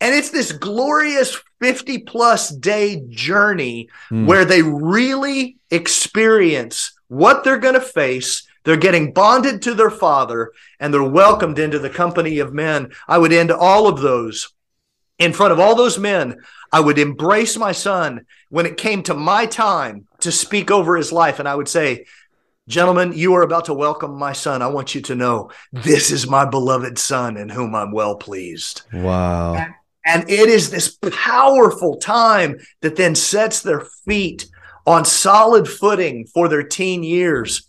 And 0.00 0.14
it's 0.14 0.30
this 0.30 0.52
glorious 0.52 1.40
50 1.60 1.98
plus 1.98 2.50
day 2.50 3.02
journey 3.08 3.88
mm. 4.10 4.26
where 4.26 4.44
they 4.44 4.62
really 4.62 5.58
experience 5.70 6.92
what 7.08 7.44
they're 7.44 7.58
going 7.58 7.74
to 7.74 7.80
face. 7.80 8.46
They're 8.64 8.76
getting 8.76 9.12
bonded 9.12 9.62
to 9.62 9.74
their 9.74 9.90
father 9.90 10.52
and 10.80 10.92
they're 10.92 11.02
welcomed 11.02 11.58
into 11.58 11.78
the 11.78 11.90
company 11.90 12.38
of 12.38 12.54
men. 12.54 12.92
I 13.06 13.18
would 13.18 13.32
end 13.32 13.50
all 13.50 13.86
of 13.86 14.00
those 14.00 14.52
in 15.18 15.32
front 15.32 15.52
of 15.52 15.60
all 15.60 15.74
those 15.74 15.98
men. 15.98 16.38
I 16.72 16.80
would 16.80 16.98
embrace 16.98 17.56
my 17.56 17.72
son 17.72 18.26
when 18.48 18.66
it 18.66 18.76
came 18.76 19.02
to 19.04 19.14
my 19.14 19.46
time 19.46 20.06
to 20.20 20.32
speak 20.32 20.70
over 20.70 20.96
his 20.96 21.12
life. 21.12 21.38
And 21.38 21.48
I 21.48 21.54
would 21.54 21.68
say, 21.68 22.06
Gentlemen, 22.66 23.12
you 23.14 23.34
are 23.34 23.42
about 23.42 23.66
to 23.66 23.74
welcome 23.74 24.18
my 24.18 24.32
son. 24.32 24.62
I 24.62 24.68
want 24.68 24.94
you 24.94 25.02
to 25.02 25.14
know 25.14 25.50
this 25.70 26.10
is 26.10 26.26
my 26.26 26.46
beloved 26.46 26.98
son 26.98 27.36
in 27.36 27.50
whom 27.50 27.74
I'm 27.74 27.92
well 27.92 28.16
pleased. 28.16 28.82
Wow. 28.90 29.54
And, 29.54 29.74
and 30.06 30.30
it 30.30 30.48
is 30.48 30.70
this 30.70 30.96
powerful 31.12 31.98
time 31.98 32.58
that 32.80 32.96
then 32.96 33.14
sets 33.14 33.60
their 33.60 33.82
feet 34.06 34.46
on 34.86 35.04
solid 35.04 35.68
footing 35.68 36.26
for 36.26 36.48
their 36.48 36.62
teen 36.62 37.02
years. 37.02 37.66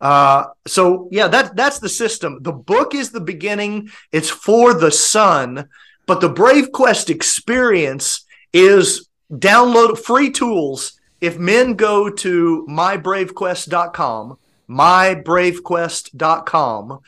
Uh, 0.00 0.46
so 0.66 1.08
yeah, 1.10 1.28
that 1.28 1.56
that's 1.56 1.78
the 1.78 1.88
system. 1.88 2.42
The 2.42 2.52
book 2.52 2.94
is 2.94 3.10
the 3.10 3.20
beginning. 3.20 3.90
It's 4.12 4.30
for 4.30 4.74
the 4.74 4.90
son, 4.90 5.68
but 6.06 6.20
the 6.20 6.28
Brave 6.28 6.72
Quest 6.72 7.10
experience 7.10 8.24
is 8.52 9.08
download 9.30 9.98
free 9.98 10.30
tools 10.30 10.96
if 11.20 11.38
men 11.38 11.74
go 11.74 12.08
to 12.10 12.66
mybravequest.com, 12.68 14.38
mybravequest.com, 14.68 17.00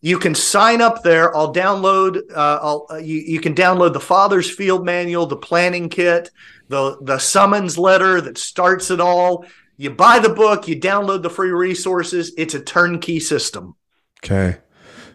you 0.00 0.18
can 0.18 0.34
sign 0.34 0.80
up 0.80 1.02
there. 1.02 1.36
I'll 1.36 1.52
download. 1.52 2.18
Uh, 2.30 2.58
I'll, 2.62 2.86
uh, 2.90 2.96
you, 2.98 3.16
you 3.16 3.40
can 3.40 3.54
download 3.54 3.92
the 3.92 4.00
father's 4.00 4.48
field 4.48 4.84
manual, 4.84 5.26
the 5.26 5.36
planning 5.36 5.88
kit, 5.88 6.30
the 6.68 6.98
the 7.00 7.18
summons 7.18 7.76
letter 7.76 8.20
that 8.20 8.38
starts 8.38 8.92
it 8.92 9.00
all. 9.00 9.44
You 9.80 9.90
buy 9.90 10.18
the 10.18 10.28
book, 10.28 10.66
you 10.66 10.78
download 10.78 11.22
the 11.22 11.30
free 11.30 11.52
resources. 11.52 12.32
It's 12.36 12.52
a 12.52 12.60
turnkey 12.60 13.20
system. 13.20 13.76
Okay, 14.24 14.56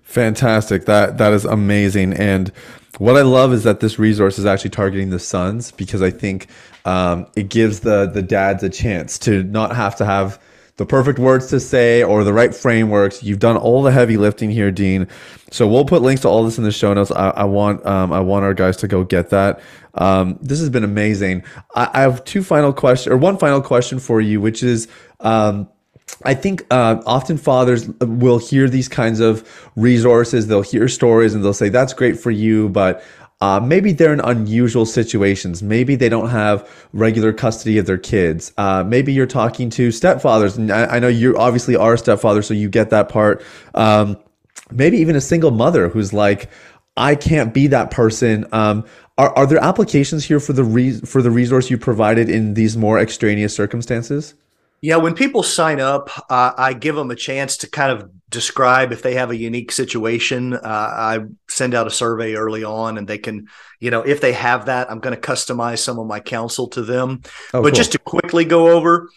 fantastic. 0.03 0.86
That 0.86 1.18
that 1.18 1.34
is 1.34 1.43
amazing. 1.43 2.14
And 2.14 2.49
what 2.97 3.18
I 3.18 3.24
love 3.24 3.51
is 3.51 3.64
that 3.64 3.82
this 3.82 3.99
resource 3.99 4.39
is 4.39 4.45
actually 4.45 4.70
targeting 4.70 5.09
the 5.09 5.20
sons 5.20 5.72
because 5.72 6.01
I 6.01 6.11
think 6.11 6.47
um, 6.86 7.28
it 7.36 7.49
gives 7.49 7.82
the 7.82 8.05
the 8.05 8.22
dads 8.22 8.64
a 8.64 8.70
chance 8.70 9.20
to 9.20 9.43
not 9.43 9.76
have 9.76 9.97
to 9.97 10.05
have 10.05 10.41
the 10.78 10.86
perfect 10.86 11.20
words 11.20 11.47
to 11.47 11.59
say 11.59 12.01
or 12.01 12.24
the 12.24 12.34
right 12.34 12.55
frameworks. 12.55 13.22
You've 13.22 13.39
done 13.39 13.57
all 13.57 13.84
the 13.84 13.91
heavy 13.91 14.16
lifting 14.16 14.49
here, 14.49 14.72
Dean. 14.72 15.07
So 15.51 15.68
we'll 15.68 15.86
put 15.86 16.01
links 16.01 16.22
to 16.22 16.30
all 16.30 16.43
this 16.43 16.57
in 16.57 16.64
the 16.64 16.72
show 16.72 16.93
notes. 16.93 17.11
I, 17.11 17.30
I 17.32 17.43
want 17.43 17.86
um, 17.86 18.14
I 18.14 18.22
want 18.22 18.45
our 18.45 18.53
guys 18.53 18.78
to 18.78 18.88
go 18.88 19.03
get 19.03 19.30
that. 19.32 19.59
Um, 19.95 20.39
this 20.41 20.59
has 20.59 20.69
been 20.69 20.83
amazing. 20.83 21.43
I, 21.75 21.89
I, 21.93 22.01
have 22.01 22.23
two 22.23 22.41
final 22.41 22.73
questions 22.73 23.13
or 23.13 23.17
one 23.17 23.37
final 23.37 23.61
question 23.61 23.99
for 23.99 24.21
you, 24.21 24.41
which 24.41 24.63
is. 24.63 24.87
Um, 25.19 25.69
I 26.25 26.33
think 26.33 26.65
uh, 26.69 27.01
often 27.05 27.37
fathers 27.37 27.87
will 28.01 28.37
hear 28.37 28.69
these 28.69 28.87
kinds 28.87 29.19
of 29.19 29.47
resources. 29.75 30.47
They'll 30.47 30.61
hear 30.61 30.87
stories 30.87 31.33
and 31.33 31.43
they'll 31.43 31.53
say, 31.53 31.69
"That's 31.69 31.93
great 31.93 32.19
for 32.19 32.29
you," 32.29 32.69
but 32.69 33.03
uh, 33.43 33.59
maybe 33.59 33.91
they're 33.91 34.13
in 34.13 34.21
unusual 34.21 34.85
situations. 34.85 35.61
Maybe 35.61 35.95
they 35.95 36.07
don't 36.07 36.29
have 36.29 36.69
regular 36.93 37.33
custody 37.33 37.77
of 37.77 37.85
their 37.85 37.97
kids. 37.97 38.53
Uh, 38.57 38.85
maybe 38.87 39.11
you're 39.11 39.25
talking 39.25 39.69
to 39.71 39.89
stepfathers, 39.89 40.57
and 40.57 40.71
I, 40.71 40.85
I, 40.85 40.99
know 40.99 41.09
you 41.09 41.37
obviously 41.37 41.75
are 41.75 41.95
a 41.95 41.97
stepfather, 41.97 42.41
so 42.41 42.53
you 42.53 42.69
get 42.69 42.89
that 42.91 43.09
part. 43.09 43.43
Um, 43.73 44.17
maybe 44.71 44.97
even 44.97 45.17
a 45.17 45.21
single 45.21 45.51
mother 45.51 45.89
who's 45.89 46.13
like, 46.13 46.49
I 46.95 47.15
can't 47.15 47.53
be 47.53 47.67
that 47.67 47.91
person. 47.91 48.45
Um, 48.51 48.85
are, 49.17 49.35
are 49.37 49.45
there 49.45 49.63
applications 49.63 50.25
here 50.25 50.39
for 50.39 50.53
the 50.53 50.63
re- 50.63 50.99
for 50.99 51.21
the 51.21 51.31
resource 51.31 51.69
you 51.69 51.77
provided 51.77 52.29
in 52.29 52.53
these 52.53 52.77
more 52.77 52.99
extraneous 52.99 53.55
circumstances? 53.55 54.35
Yeah, 54.81 54.97
when 54.97 55.15
people 55.15 55.43
sign 55.43 55.79
up, 55.79 56.09
uh, 56.29 56.51
I 56.57 56.73
give 56.73 56.95
them 56.95 57.09
a 57.09 57.15
chance 57.15 57.55
to 57.57 57.69
kind 57.69 57.89
of 57.89 58.11
describe 58.29 58.91
if 58.91 59.01
they 59.01 59.13
have 59.13 59.31
a 59.31 59.35
unique 59.35 59.71
situation. 59.71 60.53
Uh, 60.53 60.59
I 60.61 61.19
send 61.47 61.73
out 61.73 61.87
a 61.87 61.91
survey 61.91 62.33
early 62.33 62.65
on, 62.65 62.97
and 62.97 63.07
they 63.07 63.17
can, 63.17 63.47
you 63.79 63.91
know, 63.91 64.01
if 64.01 64.19
they 64.19 64.33
have 64.33 64.65
that, 64.65 64.91
I'm 64.91 64.99
going 64.99 65.15
to 65.15 65.21
customize 65.21 65.79
some 65.79 65.99
of 65.99 66.07
my 66.07 66.19
counsel 66.19 66.67
to 66.69 66.81
them. 66.81 67.21
Oh, 67.53 67.61
but 67.61 67.69
cool. 67.69 67.71
just 67.71 67.93
to 67.93 67.99
quickly 67.99 68.43
go 68.43 68.71
over, 68.71 69.09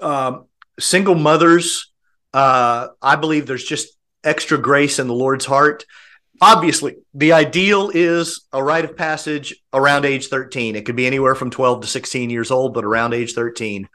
um, 0.00 0.46
single 0.78 1.14
mothers, 1.14 1.92
uh, 2.32 2.88
I 3.02 3.16
believe 3.16 3.46
there's 3.46 3.64
just 3.64 3.88
extra 4.24 4.56
grace 4.56 4.98
in 4.98 5.08
the 5.08 5.14
Lord's 5.14 5.44
heart. 5.44 5.84
Obviously, 6.40 6.96
the 7.12 7.32
ideal 7.32 7.90
is 7.92 8.46
a 8.52 8.62
rite 8.62 8.86
of 8.86 8.96
passage 8.96 9.54
around 9.72 10.04
age 10.04 10.28
13. 10.28 10.74
It 10.74 10.86
could 10.86 10.96
be 10.96 11.06
anywhere 11.06 11.34
from 11.34 11.50
12 11.50 11.82
to 11.82 11.86
16 11.86 12.30
years 12.30 12.50
old, 12.50 12.72
but 12.72 12.84
around 12.84 13.12
age 13.12 13.34
13 13.34 13.88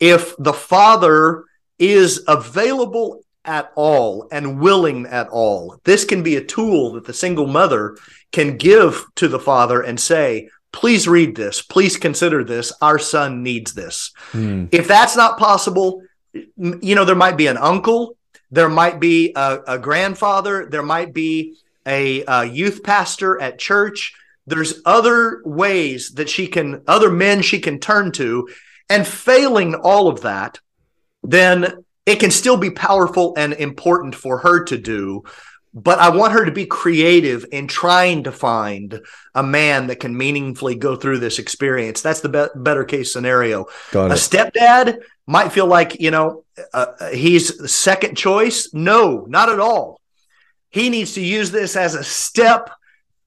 if 0.00 0.36
the 0.36 0.52
father 0.52 1.44
is 1.78 2.24
available 2.28 3.22
at 3.44 3.72
all 3.74 4.28
and 4.30 4.60
willing 4.60 5.06
at 5.06 5.28
all, 5.28 5.80
this 5.84 6.04
can 6.04 6.22
be 6.22 6.36
a 6.36 6.44
tool 6.44 6.92
that 6.92 7.04
the 7.04 7.12
single 7.12 7.46
mother 7.46 7.96
can 8.32 8.56
give 8.56 9.04
to 9.16 9.28
the 9.28 9.38
father 9.38 9.80
and 9.82 9.98
say, 9.98 10.48
please 10.72 11.08
read 11.08 11.34
this. 11.34 11.62
Please 11.62 11.96
consider 11.96 12.44
this. 12.44 12.72
Our 12.82 12.98
son 12.98 13.42
needs 13.42 13.72
this. 13.72 14.12
Mm. 14.32 14.68
If 14.70 14.86
that's 14.86 15.16
not 15.16 15.38
possible, 15.38 16.02
you 16.34 16.94
know, 16.94 17.04
there 17.04 17.16
might 17.16 17.38
be 17.38 17.46
an 17.46 17.56
uncle, 17.56 18.16
there 18.50 18.68
might 18.68 19.00
be 19.00 19.32
a, 19.34 19.60
a 19.66 19.78
grandfather, 19.78 20.66
there 20.70 20.82
might 20.82 21.14
be 21.14 21.56
a, 21.88 22.22
a 22.28 22.44
youth 22.44 22.82
pastor 22.82 23.40
at 23.40 23.58
church. 23.58 24.14
There's 24.46 24.80
other 24.84 25.42
ways 25.44 26.12
that 26.12 26.28
she 26.28 26.46
can, 26.46 26.82
other 26.86 27.10
men 27.10 27.42
she 27.42 27.58
can 27.58 27.80
turn 27.80 28.12
to 28.12 28.48
and 28.88 29.06
failing 29.06 29.74
all 29.74 30.08
of 30.08 30.22
that, 30.22 30.60
then 31.22 31.84
it 32.06 32.20
can 32.20 32.30
still 32.30 32.56
be 32.56 32.70
powerful 32.70 33.34
and 33.36 33.52
important 33.52 34.14
for 34.14 34.38
her 34.38 34.64
to 34.64 34.78
do. 34.78 35.24
But 35.74 35.98
I 35.98 36.08
want 36.08 36.32
her 36.32 36.46
to 36.46 36.50
be 36.50 36.64
creative 36.64 37.44
in 37.52 37.68
trying 37.68 38.24
to 38.24 38.32
find 38.32 39.00
a 39.34 39.42
man 39.42 39.88
that 39.88 40.00
can 40.00 40.16
meaningfully 40.16 40.74
go 40.74 40.96
through 40.96 41.18
this 41.18 41.38
experience. 41.38 42.00
That's 42.00 42.22
the 42.22 42.30
be- 42.30 42.60
better 42.60 42.84
case 42.84 43.12
scenario. 43.12 43.66
a 44.10 44.14
stepdad 44.14 45.00
might 45.26 45.52
feel 45.52 45.66
like, 45.66 46.00
you 46.00 46.10
know, 46.10 46.44
uh, 46.72 46.86
uh 46.98 47.10
he's 47.10 47.70
second 47.70 48.16
choice. 48.16 48.72
No, 48.72 49.26
not 49.28 49.50
at 49.50 49.60
all. 49.60 50.00
He 50.70 50.90
needs 50.90 51.14
to 51.14 51.20
use 51.20 51.50
this 51.50 51.76
as 51.76 51.94
a 51.94 52.04
step 52.04 52.70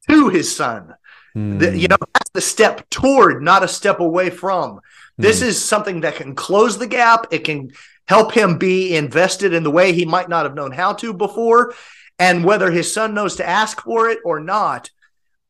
to 0.09 0.29
his 0.29 0.55
son. 0.55 0.95
Hmm. 1.33 1.57
The, 1.57 1.77
you 1.77 1.87
know, 1.87 1.97
that's 2.13 2.29
the 2.33 2.41
step 2.41 2.89
toward, 2.89 3.41
not 3.41 3.63
a 3.63 3.67
step 3.67 3.99
away 3.99 4.29
from. 4.29 4.81
This 5.17 5.41
mm. 5.41 5.47
is 5.47 5.63
something 5.63 6.01
that 6.01 6.15
can 6.15 6.35
close 6.35 6.77
the 6.77 6.87
gap. 6.87 7.27
It 7.31 7.43
can 7.43 7.71
help 8.07 8.33
him 8.33 8.57
be 8.57 8.95
invested 8.95 9.53
in 9.53 9.63
the 9.63 9.71
way 9.71 9.93
he 9.93 10.05
might 10.05 10.29
not 10.29 10.45
have 10.45 10.55
known 10.55 10.71
how 10.71 10.93
to 10.93 11.13
before. 11.13 11.73
And 12.19 12.43
whether 12.43 12.71
his 12.71 12.93
son 12.93 13.13
knows 13.13 13.35
to 13.37 13.47
ask 13.47 13.81
for 13.81 14.09
it 14.09 14.19
or 14.25 14.39
not, 14.39 14.89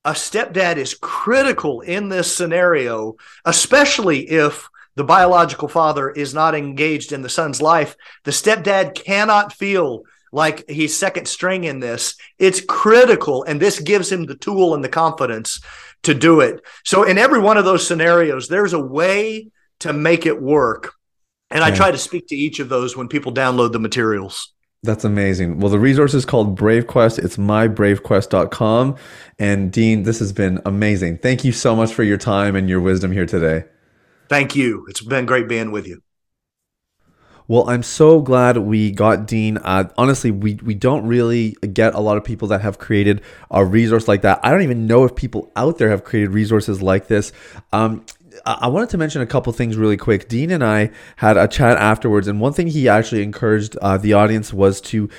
a 0.03 0.11
stepdad 0.11 0.77
is 0.77 0.93
critical 0.93 1.81
in 1.81 2.09
this 2.09 2.35
scenario, 2.35 3.17
especially 3.45 4.29
if 4.29 4.67
the 4.95 5.03
biological 5.03 5.67
father 5.67 6.09
is 6.09 6.33
not 6.33 6.55
engaged 6.55 7.11
in 7.11 7.21
the 7.21 7.29
son's 7.29 7.61
life. 7.61 7.95
The 8.23 8.31
stepdad 8.31 8.95
cannot 8.95 9.53
feel 9.53 10.03
like 10.31 10.69
he's 10.69 10.97
second 10.97 11.27
string 11.27 11.63
in 11.63 11.79
this. 11.79 12.15
It's 12.39 12.61
critical. 12.61 13.43
And 13.43 13.59
this 13.59 13.79
gives 13.79 14.11
him 14.11 14.25
the 14.25 14.35
tool 14.35 14.73
and 14.73 14.83
the 14.83 14.89
confidence 14.89 15.61
to 16.03 16.13
do 16.13 16.39
it. 16.39 16.63
So, 16.83 17.03
in 17.03 17.17
every 17.17 17.39
one 17.39 17.57
of 17.57 17.65
those 17.65 17.85
scenarios, 17.85 18.47
there's 18.47 18.73
a 18.73 18.79
way 18.79 19.49
to 19.79 19.93
make 19.93 20.25
it 20.25 20.41
work. 20.41 20.93
And 21.49 21.63
I 21.63 21.71
try 21.71 21.91
to 21.91 21.97
speak 21.97 22.27
to 22.27 22.35
each 22.35 22.59
of 22.59 22.69
those 22.69 22.95
when 22.95 23.09
people 23.09 23.33
download 23.33 23.73
the 23.73 23.79
materials. 23.79 24.53
That's 24.83 25.03
amazing. 25.03 25.59
Well, 25.59 25.69
the 25.69 25.77
resource 25.77 26.13
is 26.13 26.25
called 26.25 26.55
Brave 26.55 26.87
Quest. 26.87 27.19
It's 27.19 27.37
mybravequest.com. 27.37 28.95
And 29.37 29.71
Dean, 29.71 30.03
this 30.03 30.19
has 30.19 30.33
been 30.33 30.59
amazing. 30.65 31.17
Thank 31.17 31.43
you 31.43 31.51
so 31.51 31.75
much 31.75 31.93
for 31.93 32.03
your 32.03 32.17
time 32.17 32.55
and 32.55 32.67
your 32.69 32.79
wisdom 32.79 33.11
here 33.11 33.25
today. 33.25 33.65
Thank 34.29 34.55
you. 34.55 34.85
It's 34.89 35.01
been 35.01 35.25
great 35.25 35.47
being 35.47 35.71
with 35.71 35.87
you. 35.87 36.01
Well, 37.51 37.69
I'm 37.69 37.83
so 37.83 38.21
glad 38.21 38.55
we 38.59 38.91
got 38.91 39.27
Dean. 39.27 39.57
Uh, 39.57 39.89
honestly, 39.97 40.31
we, 40.31 40.53
we 40.63 40.73
don't 40.73 41.05
really 41.05 41.51
get 41.73 41.93
a 41.93 41.99
lot 41.99 42.15
of 42.15 42.23
people 42.23 42.47
that 42.47 42.61
have 42.61 42.79
created 42.79 43.21
a 43.49 43.65
resource 43.65 44.07
like 44.07 44.21
that. 44.21 44.39
I 44.41 44.51
don't 44.51 44.61
even 44.61 44.87
know 44.87 45.03
if 45.03 45.15
people 45.17 45.51
out 45.57 45.77
there 45.77 45.89
have 45.89 46.05
created 46.05 46.29
resources 46.29 46.81
like 46.81 47.07
this. 47.07 47.33
Um, 47.73 48.05
I 48.45 48.69
wanted 48.69 48.87
to 48.91 48.97
mention 48.97 49.21
a 49.21 49.25
couple 49.25 49.51
things 49.51 49.75
really 49.75 49.97
quick. 49.97 50.29
Dean 50.29 50.49
and 50.49 50.63
I 50.63 50.91
had 51.17 51.35
a 51.35 51.45
chat 51.45 51.77
afterwards, 51.77 52.29
and 52.29 52.39
one 52.39 52.53
thing 52.53 52.67
he 52.67 52.87
actually 52.87 53.21
encouraged 53.21 53.75
uh, 53.81 53.97
the 53.97 54.13
audience 54.13 54.53
was 54.53 54.79
to 54.83 55.09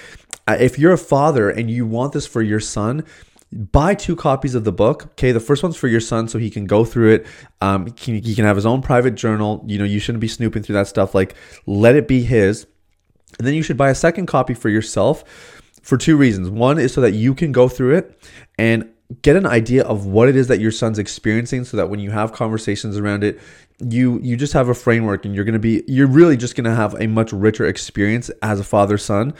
uh, 0.49 0.57
if 0.59 0.79
you're 0.79 0.95
a 0.95 0.99
father 0.99 1.51
and 1.51 1.71
you 1.71 1.85
want 1.85 2.15
this 2.15 2.27
for 2.27 2.41
your 2.41 2.61
son, 2.61 3.05
buy 3.53 3.95
two 3.95 4.17
copies 4.17 4.55
of 4.55 4.65
the 4.65 4.73
book. 4.73 5.07
Okay, 5.13 5.33
the 5.33 5.41
first 5.41 5.63
one's 5.63 5.77
for 5.77 5.89
your 5.89 6.01
son 6.01 6.29
so 6.29 6.39
he 6.39 6.51
can 6.51 6.67
go 6.67 6.85
through 6.85 7.15
it. 7.15 7.27
Um, 7.61 7.87
he 7.87 7.93
can, 7.93 8.15
he 8.23 8.35
can 8.35 8.45
have 8.45 8.57
his 8.57 8.67
own 8.67 8.83
private 8.83 9.15
journal. 9.15 9.65
You 9.67 9.79
know, 9.79 9.85
you 9.85 10.01
shouldn't 10.01 10.21
be 10.21 10.29
snooping 10.29 10.63
through 10.63 10.75
that 10.75 10.89
stuff. 10.89 11.15
Like, 11.15 11.35
let 11.67 11.95
it 11.95 12.09
be 12.09 12.23
his. 12.23 12.67
And 13.39 13.47
then 13.47 13.55
you 13.55 13.63
should 13.63 13.77
buy 13.77 13.91
a 13.91 13.95
second 13.95 14.27
copy 14.27 14.55
for 14.55 14.69
yourself 14.69 15.25
for 15.83 15.97
two 15.97 16.17
reasons. 16.17 16.51
One 16.51 16.79
is 16.79 16.93
so 16.93 17.01
that 17.01 17.13
you 17.13 17.35
can 17.35 17.53
go 17.53 17.69
through 17.69 17.97
it 17.97 18.19
and 18.59 18.89
get 19.21 19.37
an 19.37 19.47
idea 19.47 19.85
of 19.85 20.07
what 20.07 20.29
it 20.29 20.37
is 20.37 20.49
that 20.49 20.61
your 20.61 20.71
son's 20.71 20.99
experiencing 20.99 21.65
so 21.65 21.77
that 21.77 21.91
when 21.91 22.01
you 22.01 22.11
have 22.11 22.33
conversations 22.33 22.97
around 22.97 23.23
it 23.25 23.39
you 23.89 24.19
you 24.21 24.37
just 24.37 24.53
have 24.53 24.69
a 24.69 24.75
framework 24.75 25.25
and 25.25 25.35
you're 25.35 25.45
going 25.45 25.53
to 25.53 25.59
be 25.59 25.83
you're 25.87 26.07
really 26.07 26.37
just 26.37 26.55
going 26.55 26.65
to 26.65 26.75
have 26.75 26.95
a 27.01 27.07
much 27.07 27.33
richer 27.33 27.67
experience 27.67 28.31
as 28.43 28.61
a 28.61 28.65
father 28.65 28.99
son 28.99 29.35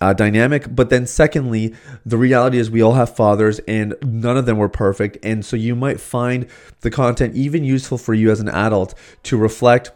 uh, 0.00 0.12
dynamic 0.12 0.74
but 0.74 0.90
then 0.90 1.06
secondly 1.06 1.74
the 2.04 2.18
reality 2.18 2.58
is 2.58 2.70
we 2.70 2.82
all 2.82 2.94
have 2.94 3.14
fathers 3.14 3.58
and 3.60 3.94
none 4.02 4.36
of 4.36 4.46
them 4.46 4.58
were 4.58 4.68
perfect 4.68 5.16
and 5.22 5.44
so 5.44 5.56
you 5.56 5.74
might 5.74 6.00
find 6.00 6.46
the 6.80 6.90
content 6.90 7.34
even 7.34 7.64
useful 7.64 7.96
for 7.96 8.12
you 8.14 8.30
as 8.30 8.40
an 8.40 8.48
adult 8.48 8.94
to 9.22 9.36
reflect 9.36 9.90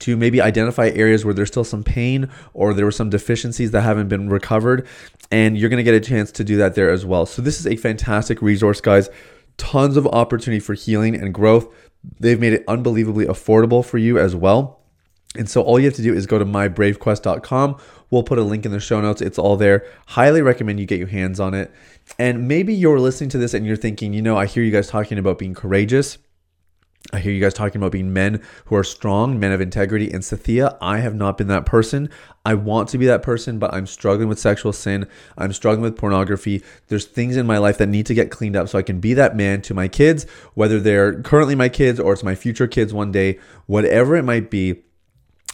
to 0.00 0.16
maybe 0.16 0.40
identify 0.40 0.88
areas 0.88 1.24
where 1.24 1.34
there's 1.34 1.48
still 1.48 1.64
some 1.64 1.82
pain 1.82 2.28
or 2.52 2.74
there 2.74 2.84
were 2.84 2.92
some 2.92 3.10
deficiencies 3.10 3.70
that 3.70 3.82
haven't 3.82 4.08
been 4.08 4.28
recovered. 4.28 4.86
And 5.30 5.56
you're 5.56 5.70
going 5.70 5.78
to 5.78 5.84
get 5.84 5.94
a 5.94 6.00
chance 6.00 6.30
to 6.32 6.44
do 6.44 6.56
that 6.58 6.74
there 6.74 6.90
as 6.90 7.06
well. 7.06 7.26
So, 7.26 7.42
this 7.42 7.58
is 7.58 7.66
a 7.66 7.76
fantastic 7.76 8.42
resource, 8.42 8.80
guys. 8.80 9.08
Tons 9.56 9.96
of 9.96 10.06
opportunity 10.08 10.60
for 10.60 10.74
healing 10.74 11.14
and 11.14 11.32
growth. 11.32 11.68
They've 12.20 12.40
made 12.40 12.52
it 12.52 12.64
unbelievably 12.68 13.26
affordable 13.26 13.84
for 13.84 13.98
you 13.98 14.18
as 14.18 14.34
well. 14.34 14.80
And 15.36 15.50
so, 15.50 15.62
all 15.62 15.80
you 15.80 15.86
have 15.86 15.94
to 15.94 16.02
do 16.02 16.14
is 16.14 16.26
go 16.26 16.38
to 16.38 16.44
mybravequest.com. 16.44 17.76
We'll 18.10 18.22
put 18.22 18.38
a 18.38 18.44
link 18.44 18.64
in 18.64 18.70
the 18.70 18.78
show 18.78 19.00
notes. 19.00 19.20
It's 19.20 19.38
all 19.38 19.56
there. 19.56 19.84
Highly 20.06 20.42
recommend 20.42 20.78
you 20.78 20.86
get 20.86 20.98
your 20.98 21.08
hands 21.08 21.40
on 21.40 21.54
it. 21.54 21.72
And 22.18 22.46
maybe 22.46 22.72
you're 22.72 23.00
listening 23.00 23.30
to 23.30 23.38
this 23.38 23.54
and 23.54 23.66
you're 23.66 23.76
thinking, 23.76 24.12
you 24.12 24.22
know, 24.22 24.36
I 24.36 24.46
hear 24.46 24.62
you 24.62 24.70
guys 24.70 24.88
talking 24.88 25.18
about 25.18 25.38
being 25.38 25.54
courageous 25.54 26.18
I 27.12 27.20
hear 27.20 27.32
you 27.32 27.40
guys 27.40 27.54
talking 27.54 27.80
about 27.80 27.92
being 27.92 28.12
men 28.12 28.42
who 28.64 28.76
are 28.76 28.82
strong, 28.82 29.38
men 29.38 29.52
of 29.52 29.60
integrity. 29.60 30.10
And 30.10 30.22
Sathiya, 30.22 30.76
I 30.80 30.98
have 30.98 31.14
not 31.14 31.36
been 31.36 31.48
that 31.48 31.66
person. 31.66 32.08
I 32.46 32.54
want 32.54 32.88
to 32.90 32.98
be 32.98 33.06
that 33.06 33.22
person, 33.22 33.58
but 33.58 33.74
I'm 33.74 33.86
struggling 33.86 34.28
with 34.28 34.38
sexual 34.38 34.72
sin. 34.72 35.06
I'm 35.36 35.52
struggling 35.52 35.82
with 35.82 35.96
pornography. 35.96 36.62
There's 36.88 37.04
things 37.04 37.36
in 37.36 37.46
my 37.46 37.58
life 37.58 37.78
that 37.78 37.88
need 37.88 38.06
to 38.06 38.14
get 38.14 38.30
cleaned 38.30 38.56
up 38.56 38.68
so 38.68 38.78
I 38.78 38.82
can 38.82 39.00
be 39.00 39.12
that 39.14 39.36
man 39.36 39.60
to 39.62 39.74
my 39.74 39.86
kids, 39.86 40.24
whether 40.54 40.80
they're 40.80 41.20
currently 41.22 41.54
my 41.54 41.68
kids 41.68 42.00
or 42.00 42.14
it's 42.14 42.22
my 42.22 42.34
future 42.34 42.66
kids 42.66 42.94
one 42.94 43.12
day, 43.12 43.38
whatever 43.66 44.16
it 44.16 44.24
might 44.24 44.50
be 44.50 44.82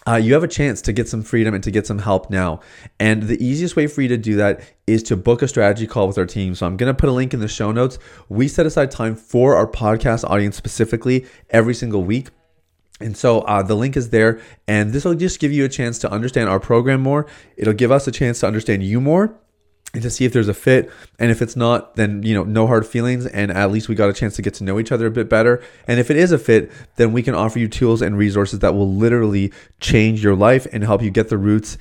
uh, 0.06 0.16
you 0.16 0.32
have 0.34 0.42
a 0.42 0.48
chance 0.48 0.80
to 0.82 0.92
get 0.92 1.08
some 1.08 1.22
freedom 1.22 1.54
and 1.54 1.62
to 1.62 1.70
get 1.70 1.86
some 1.86 1.98
help 1.98 2.30
now. 2.30 2.60
And 2.98 3.24
the 3.24 3.42
easiest 3.44 3.76
way 3.76 3.86
for 3.86 4.02
you 4.02 4.08
to 4.08 4.16
do 4.16 4.36
that 4.36 4.60
is 4.86 5.02
to 5.04 5.16
book 5.16 5.42
a 5.42 5.48
strategy 5.48 5.86
call 5.86 6.08
with 6.08 6.16
our 6.18 6.26
team. 6.26 6.54
So 6.54 6.66
I'm 6.66 6.76
going 6.76 6.92
to 6.92 6.98
put 6.98 7.08
a 7.08 7.12
link 7.12 7.34
in 7.34 7.40
the 7.40 7.48
show 7.48 7.70
notes. 7.70 7.98
We 8.28 8.48
set 8.48 8.66
aside 8.66 8.90
time 8.90 9.14
for 9.14 9.56
our 9.56 9.66
podcast 9.66 10.24
audience 10.24 10.56
specifically 10.56 11.26
every 11.50 11.74
single 11.74 12.02
week. 12.02 12.28
And 13.00 13.16
so 13.16 13.40
uh, 13.40 13.62
the 13.62 13.74
link 13.74 13.96
is 13.96 14.10
there, 14.10 14.40
and 14.68 14.92
this 14.92 15.06
will 15.06 15.14
just 15.14 15.40
give 15.40 15.52
you 15.52 15.64
a 15.64 15.70
chance 15.70 15.98
to 16.00 16.10
understand 16.10 16.50
our 16.50 16.60
program 16.60 17.00
more. 17.00 17.26
It'll 17.56 17.72
give 17.72 17.90
us 17.90 18.06
a 18.06 18.12
chance 18.12 18.40
to 18.40 18.46
understand 18.46 18.82
you 18.82 19.00
more 19.00 19.40
and 19.92 20.02
to 20.02 20.10
see 20.10 20.24
if 20.24 20.32
there's 20.32 20.48
a 20.48 20.54
fit. 20.54 20.90
And 21.18 21.30
if 21.30 21.42
it's 21.42 21.56
not, 21.56 21.96
then, 21.96 22.22
you 22.22 22.34
know, 22.34 22.44
no 22.44 22.66
hard 22.66 22.86
feelings. 22.86 23.26
And 23.26 23.50
at 23.50 23.70
least 23.70 23.88
we 23.88 23.94
got 23.94 24.08
a 24.08 24.12
chance 24.12 24.36
to 24.36 24.42
get 24.42 24.54
to 24.54 24.64
know 24.64 24.78
each 24.78 24.92
other 24.92 25.06
a 25.06 25.10
bit 25.10 25.28
better. 25.28 25.62
And 25.86 25.98
if 25.98 26.10
it 26.10 26.16
is 26.16 26.32
a 26.32 26.38
fit, 26.38 26.70
then 26.96 27.12
we 27.12 27.22
can 27.22 27.34
offer 27.34 27.58
you 27.58 27.68
tools 27.68 28.02
and 28.02 28.16
resources 28.16 28.60
that 28.60 28.74
will 28.74 28.92
literally 28.92 29.52
change 29.80 30.22
your 30.22 30.36
life 30.36 30.66
and 30.72 30.84
help 30.84 31.02
you 31.02 31.10
get 31.10 31.28
the 31.28 31.38
roots 31.38 31.76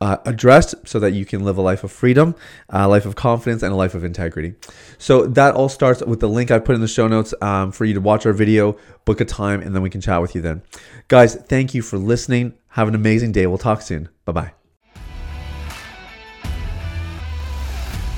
uh, 0.00 0.16
addressed 0.24 0.74
so 0.86 0.98
that 0.98 1.12
you 1.12 1.26
can 1.26 1.44
live 1.44 1.58
a 1.58 1.62
life 1.62 1.84
of 1.84 1.92
freedom, 1.92 2.34
a 2.70 2.88
life 2.88 3.04
of 3.04 3.14
confidence, 3.14 3.62
and 3.62 3.72
a 3.72 3.76
life 3.76 3.94
of 3.94 4.04
integrity. 4.04 4.54
So 4.96 5.26
that 5.26 5.54
all 5.54 5.68
starts 5.68 6.02
with 6.02 6.20
the 6.20 6.28
link 6.28 6.50
I 6.50 6.58
put 6.58 6.74
in 6.74 6.80
the 6.80 6.88
show 6.88 7.08
notes 7.08 7.34
um, 7.42 7.72
for 7.72 7.84
you 7.84 7.94
to 7.94 8.00
watch 8.00 8.24
our 8.24 8.32
video, 8.32 8.78
book 9.04 9.20
a 9.20 9.26
time, 9.26 9.60
and 9.60 9.74
then 9.74 9.82
we 9.82 9.90
can 9.90 10.00
chat 10.00 10.22
with 10.22 10.34
you 10.34 10.40
then. 10.40 10.62
Guys, 11.08 11.34
thank 11.34 11.74
you 11.74 11.82
for 11.82 11.98
listening. 11.98 12.54
Have 12.68 12.88
an 12.88 12.94
amazing 12.94 13.32
day. 13.32 13.46
We'll 13.46 13.58
talk 13.58 13.82
soon. 13.82 14.08
Bye 14.24 14.32
bye. 14.32 14.59